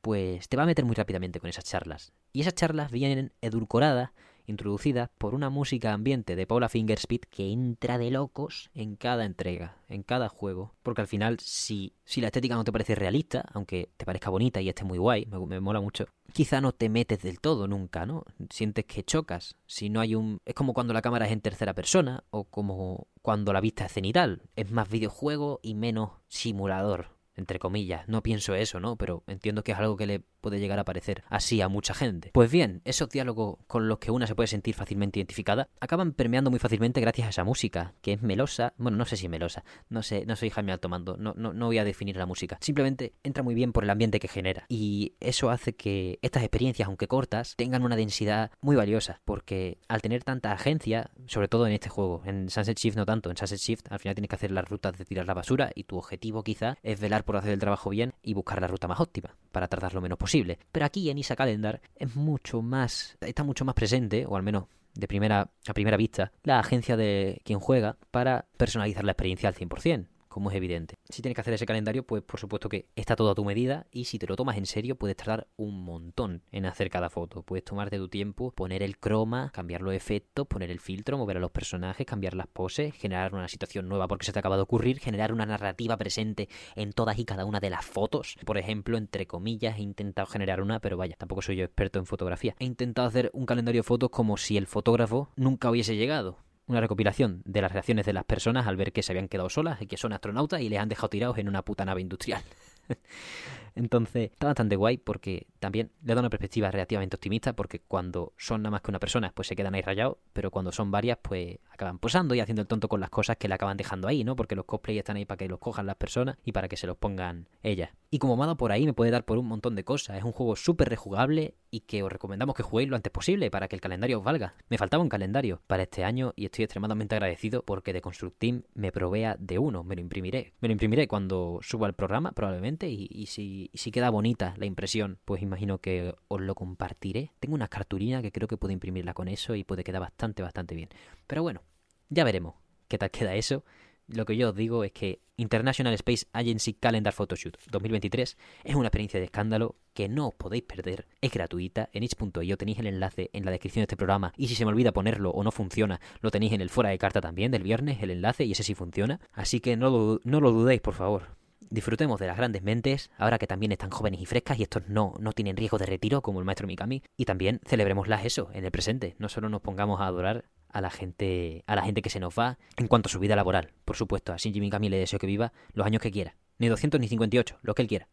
pues 0.00 0.48
te 0.48 0.56
va 0.56 0.64
a 0.64 0.66
meter 0.66 0.84
muy 0.84 0.96
rápidamente 0.96 1.38
con 1.38 1.48
esas 1.48 1.64
charlas. 1.64 2.12
Y 2.32 2.40
esas 2.40 2.54
charlas 2.54 2.90
vienen 2.90 3.32
edulcoradas 3.40 4.10
introducida 4.46 5.10
por 5.18 5.34
una 5.34 5.50
música 5.50 5.92
ambiente 5.92 6.36
de 6.36 6.46
Paula 6.46 6.68
Fingerspeed 6.68 7.22
que 7.30 7.50
entra 7.50 7.98
de 7.98 8.10
locos 8.10 8.70
en 8.74 8.96
cada 8.96 9.24
entrega, 9.24 9.78
en 9.88 10.02
cada 10.02 10.28
juego. 10.28 10.74
Porque 10.82 11.00
al 11.00 11.08
final, 11.08 11.38
si, 11.40 11.94
si 12.04 12.20
la 12.20 12.28
estética 12.28 12.54
no 12.54 12.64
te 12.64 12.72
parece 12.72 12.94
realista, 12.94 13.44
aunque 13.52 13.90
te 13.96 14.04
parezca 14.06 14.30
bonita 14.30 14.60
y 14.60 14.68
esté 14.68 14.84
muy 14.84 14.98
guay, 14.98 15.26
me, 15.26 15.38
me 15.46 15.60
mola 15.60 15.80
mucho, 15.80 16.06
quizá 16.32 16.60
no 16.60 16.72
te 16.72 16.88
metes 16.88 17.22
del 17.22 17.40
todo 17.40 17.66
nunca, 17.68 18.06
¿no? 18.06 18.24
Sientes 18.50 18.84
que 18.84 19.02
chocas. 19.02 19.56
Si 19.66 19.90
no 19.90 20.00
hay 20.00 20.14
un. 20.14 20.40
Es 20.44 20.54
como 20.54 20.74
cuando 20.74 20.92
la 20.92 21.02
cámara 21.02 21.26
es 21.26 21.32
en 21.32 21.40
tercera 21.40 21.74
persona, 21.74 22.24
o 22.30 22.44
como 22.44 23.08
cuando 23.22 23.52
la 23.52 23.60
vista 23.60 23.86
es 23.86 23.92
cenital. 23.92 24.42
Es 24.54 24.70
más 24.70 24.88
videojuego 24.88 25.60
y 25.62 25.74
menos 25.74 26.10
simulador 26.28 27.16
entre 27.36 27.58
comillas. 27.58 28.08
No 28.08 28.22
pienso 28.22 28.54
eso, 28.54 28.80
¿no? 28.80 28.96
Pero 28.96 29.22
entiendo 29.26 29.62
que 29.62 29.72
es 29.72 29.78
algo 29.78 29.96
que 29.96 30.06
le 30.06 30.22
puede 30.46 30.60
llegar 30.60 30.78
a 30.78 30.84
parecer 30.84 31.24
así 31.28 31.60
a 31.60 31.68
mucha 31.68 31.92
gente. 31.92 32.30
Pues 32.32 32.52
bien, 32.52 32.80
esos 32.84 33.08
diálogos 33.08 33.58
con 33.66 33.88
los 33.88 33.98
que 33.98 34.12
una 34.12 34.28
se 34.28 34.36
puede 34.36 34.46
sentir 34.46 34.76
fácilmente 34.76 35.18
identificada 35.18 35.68
acaban 35.80 36.12
permeando 36.12 36.50
muy 36.50 36.60
fácilmente 36.60 37.00
gracias 37.00 37.26
a 37.26 37.30
esa 37.30 37.42
música, 37.42 37.94
que 38.00 38.12
es 38.12 38.22
melosa. 38.22 38.74
Bueno, 38.78 38.96
no 38.96 39.06
sé 39.06 39.16
si 39.16 39.28
melosa, 39.28 39.64
no 39.88 40.04
sé, 40.04 40.24
no 40.24 40.36
soy 40.36 40.50
Jaime 40.50 40.70
Altomando, 40.70 41.16
no, 41.16 41.34
no, 41.36 41.52
no 41.52 41.66
voy 41.66 41.78
a 41.78 41.84
definir 41.84 42.16
la 42.16 42.26
música. 42.26 42.58
Simplemente 42.60 43.12
entra 43.24 43.42
muy 43.42 43.56
bien 43.56 43.72
por 43.72 43.82
el 43.82 43.90
ambiente 43.90 44.20
que 44.20 44.28
genera. 44.28 44.66
Y 44.68 45.14
eso 45.18 45.50
hace 45.50 45.74
que 45.74 46.20
estas 46.22 46.44
experiencias, 46.44 46.86
aunque 46.86 47.08
cortas, 47.08 47.54
tengan 47.56 47.82
una 47.82 47.96
densidad 47.96 48.52
muy 48.60 48.76
valiosa, 48.76 49.20
porque 49.24 49.78
al 49.88 50.00
tener 50.00 50.22
tanta 50.22 50.52
agencia, 50.52 51.10
sobre 51.26 51.48
todo 51.48 51.66
en 51.66 51.72
este 51.72 51.88
juego, 51.88 52.22
en 52.24 52.50
Sunset 52.50 52.78
Shift 52.78 52.96
no 52.96 53.04
tanto, 53.04 53.30
en 53.30 53.36
Sunset 53.36 53.58
Shift 53.58 53.90
al 53.90 53.98
final 53.98 54.14
tienes 54.14 54.28
que 54.28 54.36
hacer 54.36 54.52
las 54.52 54.68
rutas 54.68 54.96
de 54.96 55.04
tirar 55.04 55.26
la 55.26 55.34
basura 55.34 55.72
y 55.74 55.82
tu 55.82 55.98
objetivo 55.98 56.44
quizá 56.44 56.76
es 56.84 57.00
velar 57.00 57.24
por 57.24 57.36
hacer 57.36 57.50
el 57.50 57.58
trabajo 57.58 57.90
bien 57.90 58.14
y 58.22 58.34
buscar 58.34 58.60
la 58.60 58.68
ruta 58.68 58.86
más 58.86 59.00
óptima 59.00 59.34
para 59.50 59.66
tardar 59.66 59.92
lo 59.94 60.00
menos 60.00 60.18
posible. 60.18 60.35
Pero 60.72 60.86
aquí 60.86 61.10
en 61.10 61.18
Isa 61.18 61.36
Calendar 61.36 61.80
es 61.96 62.14
mucho 62.16 62.62
más, 62.62 63.16
está 63.20 63.44
mucho 63.44 63.64
más 63.64 63.74
presente, 63.74 64.26
o 64.26 64.36
al 64.36 64.42
menos 64.42 64.64
de 64.94 65.08
primera, 65.08 65.50
a 65.66 65.74
primera 65.74 65.96
vista, 65.96 66.32
la 66.42 66.58
agencia 66.58 66.96
de 66.96 67.40
quien 67.44 67.60
juega 67.60 67.96
para 68.10 68.46
personalizar 68.56 69.04
la 69.04 69.12
experiencia 69.12 69.48
al 69.48 69.54
100% 69.54 70.06
como 70.36 70.50
es 70.50 70.56
evidente. 70.56 70.96
Si 71.08 71.22
tienes 71.22 71.34
que 71.34 71.40
hacer 71.40 71.54
ese 71.54 71.64
calendario, 71.64 72.06
pues 72.06 72.22
por 72.22 72.38
supuesto 72.38 72.68
que 72.68 72.90
está 72.94 73.16
todo 73.16 73.30
a 73.30 73.34
tu 73.34 73.42
medida 73.42 73.86
y 73.90 74.04
si 74.04 74.18
te 74.18 74.26
lo 74.26 74.36
tomas 74.36 74.58
en 74.58 74.66
serio 74.66 74.94
puedes 74.94 75.16
tardar 75.16 75.46
un 75.56 75.82
montón 75.82 76.42
en 76.52 76.66
hacer 76.66 76.90
cada 76.90 77.08
foto. 77.08 77.42
Puedes 77.42 77.64
tomarte 77.64 77.96
tu 77.96 78.10
tiempo, 78.10 78.50
poner 78.50 78.82
el 78.82 78.98
croma, 78.98 79.50
cambiar 79.50 79.80
los 79.80 79.94
efectos, 79.94 80.46
poner 80.46 80.70
el 80.70 80.78
filtro, 80.78 81.16
mover 81.16 81.38
a 81.38 81.40
los 81.40 81.52
personajes, 81.52 82.06
cambiar 82.06 82.34
las 82.34 82.48
poses, 82.48 82.92
generar 82.94 83.34
una 83.34 83.48
situación 83.48 83.88
nueva 83.88 84.08
porque 84.08 84.26
se 84.26 84.32
te 84.34 84.38
acaba 84.38 84.56
de 84.56 84.62
ocurrir, 84.64 84.98
generar 84.98 85.32
una 85.32 85.46
narrativa 85.46 85.96
presente 85.96 86.50
en 86.74 86.92
todas 86.92 87.18
y 87.18 87.24
cada 87.24 87.46
una 87.46 87.58
de 87.58 87.70
las 87.70 87.86
fotos. 87.86 88.36
Por 88.44 88.58
ejemplo, 88.58 88.98
entre 88.98 89.26
comillas, 89.26 89.78
he 89.78 89.80
intentado 89.80 90.26
generar 90.26 90.60
una, 90.60 90.80
pero 90.80 90.98
vaya, 90.98 91.16
tampoco 91.16 91.40
soy 91.40 91.56
yo 91.56 91.64
experto 91.64 91.98
en 91.98 92.04
fotografía. 92.04 92.54
He 92.58 92.66
intentado 92.66 93.08
hacer 93.08 93.30
un 93.32 93.46
calendario 93.46 93.78
de 93.78 93.84
fotos 93.84 94.10
como 94.10 94.36
si 94.36 94.58
el 94.58 94.66
fotógrafo 94.66 95.30
nunca 95.36 95.70
hubiese 95.70 95.96
llegado 95.96 96.36
una 96.66 96.80
recopilación 96.80 97.42
de 97.44 97.62
las 97.62 97.72
reacciones 97.72 98.06
de 98.06 98.12
las 98.12 98.24
personas 98.24 98.66
al 98.66 98.76
ver 98.76 98.92
que 98.92 99.02
se 99.02 99.12
habían 99.12 99.28
quedado 99.28 99.48
solas 99.48 99.80
y 99.80 99.86
que 99.86 99.96
son 99.96 100.12
astronautas 100.12 100.60
y 100.60 100.68
les 100.68 100.80
han 100.80 100.88
dejado 100.88 101.08
tirados 101.08 101.38
en 101.38 101.48
una 101.48 101.62
puta 101.62 101.84
nave 101.84 102.00
industrial. 102.00 102.42
Entonces, 103.76 104.32
está 104.32 104.48
bastante 104.48 104.74
guay 104.74 104.96
porque 104.96 105.46
también 105.58 105.92
le 106.02 106.14
da 106.14 106.20
una 106.20 106.30
perspectiva 106.30 106.70
relativamente 106.70 107.16
optimista 107.16 107.54
porque 107.54 107.80
cuando 107.80 108.32
son 108.36 108.62
nada 108.62 108.72
más 108.72 108.82
que 108.82 108.90
una 108.90 108.98
persona, 108.98 109.32
pues 109.34 109.48
se 109.48 109.54
quedan 109.54 109.74
ahí 109.74 109.82
rayados, 109.82 110.16
pero 110.32 110.50
cuando 110.50 110.72
son 110.72 110.90
varias, 110.90 111.18
pues 111.22 111.58
acaban 111.70 111.98
posando 111.98 112.34
y 112.34 112.40
haciendo 112.40 112.62
el 112.62 112.68
tonto 112.68 112.88
con 112.88 113.00
las 113.00 113.10
cosas 113.10 113.36
que 113.36 113.48
le 113.48 113.54
acaban 113.54 113.76
dejando 113.76 114.08
ahí, 114.08 114.24
¿no? 114.24 114.34
Porque 114.34 114.56
los 114.56 114.64
cosplays 114.64 114.98
están 114.98 115.16
ahí 115.16 115.26
para 115.26 115.38
que 115.38 115.48
los 115.48 115.58
cojan 115.58 115.86
las 115.86 115.96
personas 115.96 116.36
y 116.44 116.52
para 116.52 116.68
que 116.68 116.76
se 116.76 116.86
los 116.86 116.96
pongan 116.96 117.48
ellas. 117.62 117.90
Y 118.10 118.18
como 118.18 118.36
me 118.36 118.56
por 118.56 118.72
ahí, 118.72 118.86
me 118.86 118.92
puede 118.92 119.10
dar 119.10 119.24
por 119.24 119.36
un 119.36 119.46
montón 119.46 119.74
de 119.74 119.84
cosas. 119.84 120.16
Es 120.16 120.24
un 120.24 120.32
juego 120.32 120.56
súper 120.56 120.88
rejugable 120.88 121.54
y 121.70 121.80
que 121.80 122.02
os 122.02 122.10
recomendamos 122.10 122.54
que 122.54 122.62
juguéis 122.62 122.88
lo 122.88 122.96
antes 122.96 123.12
posible 123.12 123.50
para 123.50 123.68
que 123.68 123.76
el 123.76 123.82
calendario 123.82 124.18
os 124.18 124.24
valga. 124.24 124.54
Me 124.68 124.78
faltaba 124.78 125.02
un 125.02 125.08
calendario 125.08 125.60
para 125.66 125.82
este 125.82 126.04
año 126.04 126.32
y 126.36 126.44
estoy 126.44 126.64
extremadamente 126.64 127.16
agradecido 127.16 127.62
porque 127.62 127.92
de 127.92 128.00
Construct 128.00 128.38
Team 128.38 128.62
me 128.74 128.92
provea 128.92 129.36
de 129.38 129.58
uno. 129.58 129.82
Me 129.82 129.96
lo 129.96 130.00
imprimiré. 130.00 130.54
Me 130.60 130.68
lo 130.68 130.72
imprimiré 130.72 131.08
cuando 131.08 131.58
suba 131.62 131.88
el 131.88 131.94
programa, 131.94 132.32
probablemente, 132.32 132.88
y, 132.88 133.26
si, 133.26 133.65
si 133.74 133.90
queda 133.90 134.10
bonita 134.10 134.54
la 134.56 134.66
impresión, 134.66 135.18
pues 135.24 135.42
imagino 135.42 135.78
que 135.78 136.14
os 136.28 136.40
lo 136.40 136.54
compartiré. 136.54 137.32
Tengo 137.40 137.54
una 137.54 137.68
cartulina 137.68 138.22
que 138.22 138.32
creo 138.32 138.48
que 138.48 138.56
puedo 138.56 138.72
imprimirla 138.72 139.14
con 139.14 139.28
eso 139.28 139.54
y 139.54 139.64
puede 139.64 139.84
quedar 139.84 140.00
bastante, 140.00 140.42
bastante 140.42 140.74
bien. 140.74 140.88
Pero 141.26 141.42
bueno, 141.42 141.62
ya 142.08 142.24
veremos 142.24 142.54
qué 142.88 142.98
tal 142.98 143.10
queda 143.10 143.34
eso. 143.34 143.64
Lo 144.08 144.24
que 144.24 144.36
yo 144.36 144.50
os 144.50 144.54
digo 144.56 144.84
es 144.84 144.92
que 144.92 145.20
International 145.36 145.92
Space 145.94 146.26
Agency 146.32 146.74
Calendar 146.74 147.12
Photoshoot 147.12 147.58
2023 147.70 148.38
es 148.64 148.74
una 148.74 148.86
experiencia 148.86 149.18
de 149.18 149.26
escándalo 149.26 149.76
que 149.94 150.08
no 150.08 150.28
os 150.28 150.34
podéis 150.34 150.62
perder. 150.62 151.08
Es 151.20 151.32
gratuita. 151.32 151.90
En 151.92 152.04
itch.io 152.04 152.56
tenéis 152.56 152.78
el 152.78 152.86
enlace 152.86 153.30
en 153.32 153.44
la 153.44 153.50
descripción 153.50 153.80
de 153.80 153.84
este 153.84 153.96
programa. 153.96 154.32
Y 154.36 154.46
si 154.46 154.54
se 154.54 154.64
me 154.64 154.70
olvida 154.70 154.92
ponerlo 154.92 155.30
o 155.30 155.42
no 155.42 155.50
funciona, 155.50 156.00
lo 156.20 156.30
tenéis 156.30 156.52
en 156.52 156.60
el 156.60 156.70
fuera 156.70 156.90
de 156.90 156.98
carta 156.98 157.20
también 157.20 157.50
del 157.50 157.64
viernes, 157.64 158.00
el 158.00 158.10
enlace, 158.10 158.44
y 158.44 158.52
ese 158.52 158.62
sí 158.62 158.74
funciona. 158.74 159.20
Así 159.32 159.60
que 159.60 159.76
no 159.76 160.20
no 160.22 160.40
lo 160.40 160.52
dudéis, 160.52 160.80
por 160.80 160.94
favor. 160.94 161.36
Disfrutemos 161.76 162.18
de 162.18 162.26
las 162.26 162.38
grandes 162.38 162.62
mentes, 162.62 163.10
ahora 163.18 163.38
que 163.38 163.46
también 163.46 163.70
están 163.70 163.90
jóvenes 163.90 164.22
y 164.22 164.24
frescas 164.24 164.58
y 164.58 164.62
estos 164.62 164.88
no, 164.88 165.12
no 165.20 165.32
tienen 165.32 165.58
riesgo 165.58 165.76
de 165.76 165.84
retiro 165.84 166.22
como 166.22 166.38
el 166.38 166.46
maestro 166.46 166.66
Mikami. 166.66 167.02
Y 167.18 167.26
también 167.26 167.60
celebremoslas 167.66 168.24
eso, 168.24 168.48
en 168.54 168.64
el 168.64 168.70
presente. 168.70 169.14
No 169.18 169.28
solo 169.28 169.50
nos 169.50 169.60
pongamos 169.60 170.00
a 170.00 170.06
adorar 170.06 170.46
a 170.70 170.80
la 170.80 170.88
gente, 170.88 171.64
a 171.66 171.76
la 171.76 171.82
gente 171.82 172.00
que 172.00 172.08
se 172.08 172.18
nos 172.18 172.32
va 172.32 172.56
en 172.78 172.88
cuanto 172.88 173.08
a 173.08 173.12
su 173.12 173.18
vida 173.18 173.36
laboral. 173.36 173.74
Por 173.84 173.94
supuesto, 173.94 174.32
a 174.32 174.38
Shinji 174.38 174.58
Mikami 174.58 174.88
le 174.88 174.96
deseo 174.96 175.18
que 175.18 175.26
viva 175.26 175.52
los 175.74 175.86
años 175.86 176.00
que 176.00 176.10
quiera. 176.10 176.34
Ni 176.56 176.68
200 176.68 176.98
ni 176.98 177.08
58, 177.08 177.58
lo 177.60 177.74
que 177.74 177.82
él 177.82 177.88
quiera. 177.88 178.08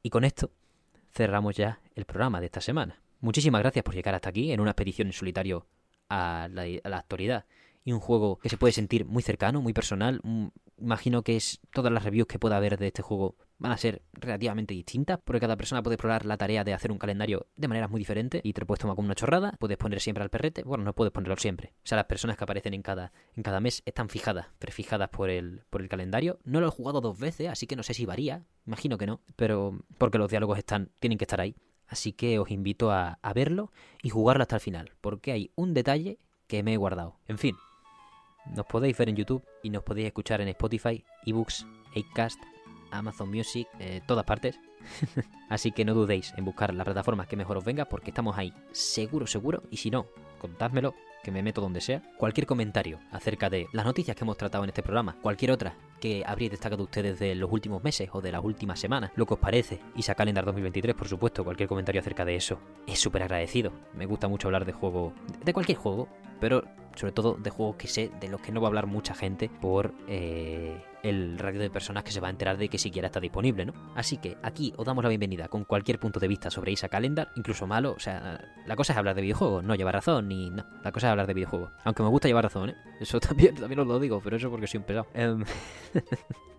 Y 0.00 0.10
con 0.10 0.22
esto 0.22 0.52
cerramos 1.12 1.56
ya 1.56 1.80
el 1.96 2.04
programa 2.04 2.38
de 2.38 2.46
esta 2.46 2.60
semana. 2.60 3.02
Muchísimas 3.18 3.62
gracias 3.62 3.82
por 3.82 3.96
llegar 3.96 4.14
hasta 4.14 4.28
aquí 4.28 4.52
en 4.52 4.60
una 4.60 4.70
expedición 4.70 5.08
en 5.08 5.12
solitario 5.12 5.66
a 6.08 6.46
la, 6.52 6.62
a 6.84 6.88
la 6.88 6.98
actualidad 6.98 7.46
y 7.88 7.92
un 7.92 8.00
juego 8.00 8.38
que 8.40 8.50
se 8.50 8.58
puede 8.58 8.74
sentir 8.74 9.06
muy 9.06 9.22
cercano, 9.22 9.62
muy 9.62 9.72
personal. 9.72 10.20
Mm, 10.22 10.48
imagino 10.76 11.22
que 11.22 11.36
es 11.36 11.58
todas 11.72 11.90
las 11.90 12.04
reviews 12.04 12.28
que 12.28 12.38
pueda 12.38 12.58
haber 12.58 12.76
de 12.76 12.88
este 12.88 13.00
juego 13.00 13.36
van 13.56 13.72
a 13.72 13.78
ser 13.78 14.02
relativamente 14.12 14.74
distintas, 14.74 15.18
porque 15.24 15.40
cada 15.40 15.56
persona 15.56 15.82
puede 15.82 15.94
explorar 15.94 16.26
la 16.26 16.36
tarea 16.36 16.64
de 16.64 16.74
hacer 16.74 16.92
un 16.92 16.98
calendario 16.98 17.46
de 17.56 17.66
maneras 17.66 17.88
muy 17.88 17.98
diferentes 17.98 18.42
y 18.44 18.52
te 18.52 18.60
lo 18.60 18.66
puedes 18.66 18.82
tomar 18.82 18.94
como 18.94 19.06
una 19.06 19.14
chorrada, 19.14 19.56
puedes 19.58 19.78
poner 19.78 20.00
siempre 20.00 20.22
al 20.22 20.28
perrete, 20.28 20.64
bueno, 20.64 20.84
no 20.84 20.92
puedes 20.92 21.12
ponerlo 21.12 21.34
siempre. 21.38 21.72
O 21.78 21.86
sea, 21.86 21.96
las 21.96 22.04
personas 22.04 22.36
que 22.36 22.44
aparecen 22.44 22.74
en 22.74 22.82
cada, 22.82 23.10
en 23.34 23.42
cada 23.42 23.58
mes 23.58 23.82
están 23.86 24.10
fijadas, 24.10 24.48
prefijadas 24.58 25.08
por 25.08 25.30
el, 25.30 25.62
por 25.70 25.80
el 25.80 25.88
calendario. 25.88 26.40
No 26.44 26.60
lo 26.60 26.68
he 26.68 26.70
jugado 26.70 27.00
dos 27.00 27.18
veces, 27.18 27.48
así 27.48 27.66
que 27.66 27.74
no 27.74 27.82
sé 27.82 27.94
si 27.94 28.04
varía, 28.04 28.44
imagino 28.66 28.98
que 28.98 29.06
no, 29.06 29.22
pero 29.34 29.82
porque 29.96 30.18
los 30.18 30.30
diálogos 30.30 30.58
están, 30.58 30.90
tienen 31.00 31.16
que 31.16 31.24
estar 31.24 31.40
ahí. 31.40 31.56
Así 31.86 32.12
que 32.12 32.38
os 32.38 32.50
invito 32.50 32.90
a, 32.90 33.18
a 33.22 33.32
verlo 33.32 33.72
y 34.02 34.10
jugarlo 34.10 34.42
hasta 34.42 34.56
el 34.56 34.60
final, 34.60 34.92
porque 35.00 35.32
hay 35.32 35.52
un 35.54 35.72
detalle 35.72 36.18
que 36.48 36.62
me 36.62 36.74
he 36.74 36.76
guardado. 36.76 37.16
En 37.28 37.38
fin, 37.38 37.56
nos 38.54 38.66
podéis 38.66 38.96
ver 38.96 39.08
en 39.08 39.16
YouTube 39.16 39.44
y 39.62 39.70
nos 39.70 39.82
podéis 39.82 40.08
escuchar 40.08 40.40
en 40.40 40.48
Spotify, 40.48 41.04
eBooks, 41.26 41.66
Acast, 41.96 42.40
Amazon 42.90 43.30
Music, 43.30 43.68
eh, 43.78 44.00
todas 44.06 44.24
partes. 44.24 44.58
Así 45.48 45.72
que 45.72 45.84
no 45.84 45.94
dudéis 45.94 46.32
en 46.36 46.44
buscar 46.44 46.72
la 46.74 46.84
plataforma 46.84 47.26
que 47.26 47.36
mejor 47.36 47.58
os 47.58 47.64
venga 47.64 47.84
porque 47.86 48.10
estamos 48.10 48.38
ahí, 48.38 48.52
seguro, 48.72 49.26
seguro. 49.26 49.62
Y 49.70 49.78
si 49.78 49.90
no, 49.90 50.06
contádmelo, 50.38 50.94
que 51.22 51.30
me 51.30 51.42
meto 51.42 51.60
donde 51.60 51.80
sea. 51.80 52.02
Cualquier 52.16 52.46
comentario 52.46 53.00
acerca 53.10 53.50
de 53.50 53.68
las 53.72 53.84
noticias 53.84 54.16
que 54.16 54.24
hemos 54.24 54.36
tratado 54.36 54.64
en 54.64 54.70
este 54.70 54.82
programa, 54.82 55.16
cualquier 55.20 55.50
otra 55.50 55.76
que 56.00 56.22
habréis 56.24 56.52
destacado 56.52 56.84
ustedes 56.84 57.18
de 57.18 57.34
los 57.34 57.50
últimos 57.50 57.82
meses 57.82 58.08
o 58.12 58.20
de 58.20 58.32
las 58.32 58.44
últimas 58.44 58.78
semanas, 58.78 59.10
lo 59.16 59.26
que 59.26 59.34
os 59.34 59.40
parece, 59.40 59.80
y 59.96 60.02
sacar 60.02 60.18
Calendar 60.18 60.44
2023, 60.44 60.94
por 60.96 61.08
supuesto, 61.08 61.44
cualquier 61.44 61.68
comentario 61.68 62.00
acerca 62.00 62.24
de 62.24 62.36
eso, 62.36 62.58
es 62.86 62.98
súper 63.00 63.22
agradecido. 63.22 63.72
Me 63.94 64.06
gusta 64.06 64.28
mucho 64.28 64.48
hablar 64.48 64.64
de 64.64 64.72
juego, 64.72 65.12
de 65.44 65.52
cualquier 65.52 65.78
juego, 65.78 66.08
pero 66.40 66.64
sobre 66.98 67.12
todo 67.12 67.34
de 67.34 67.50
juegos 67.50 67.76
que 67.76 67.86
sé, 67.86 68.10
de 68.20 68.28
los 68.28 68.40
que 68.40 68.50
no 68.50 68.60
va 68.60 68.66
a 68.66 68.70
hablar 68.70 68.86
mucha 68.88 69.14
gente 69.14 69.48
por 69.48 69.94
eh, 70.08 70.82
el 71.04 71.38
radio 71.38 71.60
de 71.60 71.70
personas 71.70 72.02
que 72.02 72.10
se 72.10 72.18
va 72.18 72.26
a 72.26 72.30
enterar 72.30 72.58
de 72.58 72.68
que 72.68 72.76
siquiera 72.76 73.06
está 73.06 73.20
disponible, 73.20 73.64
¿no? 73.64 73.72
Así 73.94 74.16
que 74.16 74.36
aquí 74.42 74.74
os 74.76 74.84
damos 74.84 75.04
la 75.04 75.08
bienvenida 75.08 75.46
con 75.46 75.62
cualquier 75.62 76.00
punto 76.00 76.18
de 76.18 76.26
vista 76.26 76.50
sobre 76.50 76.72
Isa 76.72 76.88
Calendar, 76.88 77.30
incluso 77.36 77.68
malo, 77.68 77.92
o 77.92 78.00
sea, 78.00 78.40
la 78.66 78.74
cosa 78.74 78.94
es 78.94 78.98
hablar 78.98 79.14
de 79.14 79.22
videojuegos, 79.22 79.62
no 79.62 79.76
llevar 79.76 79.94
razón 79.94 80.26
ni 80.26 80.50
no, 80.50 80.66
la 80.82 80.90
cosa 80.90 81.06
es 81.06 81.10
hablar 81.12 81.28
de 81.28 81.34
videojuegos. 81.34 81.70
Aunque 81.84 82.02
me 82.02 82.08
gusta 82.08 82.26
llevar 82.26 82.42
razón, 82.42 82.70
¿eh? 82.70 82.76
Eso 82.98 83.20
también, 83.20 83.54
también 83.54 83.78
os 83.78 83.86
lo 83.86 84.00
digo, 84.00 84.20
pero 84.22 84.36
eso 84.36 84.50
porque 84.50 84.66
soy 84.66 84.78
un 84.78 84.84
pesado. 84.84 85.06
Em, 85.14 85.44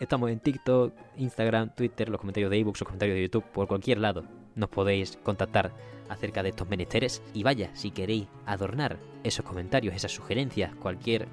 estamos 0.00 0.30
en 0.30 0.40
TikTok, 0.40 0.92
Instagram, 1.18 1.74
Twitter, 1.74 2.08
los 2.08 2.18
comentarios 2.20 2.50
de 2.50 2.58
ebooks, 2.58 2.80
los 2.80 2.86
comentarios 2.88 3.16
de 3.16 3.22
YouTube, 3.22 3.44
por 3.52 3.68
cualquier 3.68 3.98
lado 3.98 4.24
nos 4.56 4.68
podéis 4.68 5.18
contactar 5.22 5.72
acerca 6.08 6.42
de 6.42 6.48
estos 6.48 6.68
menesteres. 6.68 7.22
Y 7.34 7.44
vaya, 7.44 7.70
si 7.74 7.90
queréis 7.92 8.26
adornar 8.46 8.98
esos 9.22 9.44
comentarios, 9.44 9.94
esas 9.94 10.12
sugerencias, 10.12 10.74
cualquier 10.74 11.28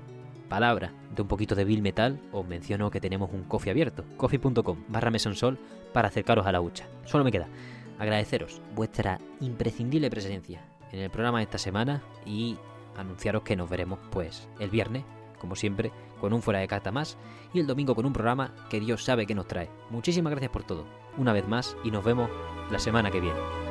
palabra 0.49 0.93
de 1.15 1.21
un 1.21 1.27
poquito 1.27 1.55
de 1.55 1.65
Bill 1.65 1.81
Metal, 1.81 2.19
os 2.31 2.47
menciono 2.47 2.91
que 2.91 3.01
tenemos 3.01 3.31
un 3.33 3.43
coffee 3.43 3.71
abierto, 3.71 4.03
coffee.com 4.17 4.83
barra 4.87 5.11
mesonsol 5.11 5.57
para 5.93 6.09
acercaros 6.09 6.45
a 6.45 6.51
la 6.51 6.61
hucha. 6.61 6.87
Solo 7.05 7.23
me 7.23 7.31
queda 7.31 7.47
agradeceros 7.99 8.61
vuestra 8.75 9.19
imprescindible 9.41 10.09
presencia 10.09 10.61
en 10.91 10.99
el 10.99 11.09
programa 11.09 11.39
de 11.39 11.45
esta 11.45 11.57
semana 11.57 12.03
y 12.25 12.57
anunciaros 12.95 13.43
que 13.43 13.55
nos 13.55 13.69
veremos 13.69 13.99
pues 14.11 14.47
el 14.59 14.69
viernes, 14.69 15.03
como 15.37 15.55
siempre, 15.55 15.91
con 16.19 16.33
un 16.33 16.41
fuera 16.41 16.59
de 16.59 16.67
carta 16.67 16.91
más 16.91 17.17
y 17.53 17.59
el 17.59 17.67
domingo 17.67 17.95
con 17.95 18.05
un 18.05 18.13
programa 18.13 18.53
que 18.69 18.79
Dios 18.79 19.03
sabe 19.03 19.25
que 19.25 19.35
nos 19.35 19.47
trae. 19.47 19.69
Muchísimas 19.89 20.31
gracias 20.31 20.51
por 20.51 20.63
todo, 20.63 20.85
una 21.17 21.33
vez 21.33 21.47
más, 21.47 21.77
y 21.83 21.91
nos 21.91 22.03
vemos 22.03 22.29
la 22.71 22.79
semana 22.79 23.11
que 23.11 23.21
viene. 23.21 23.66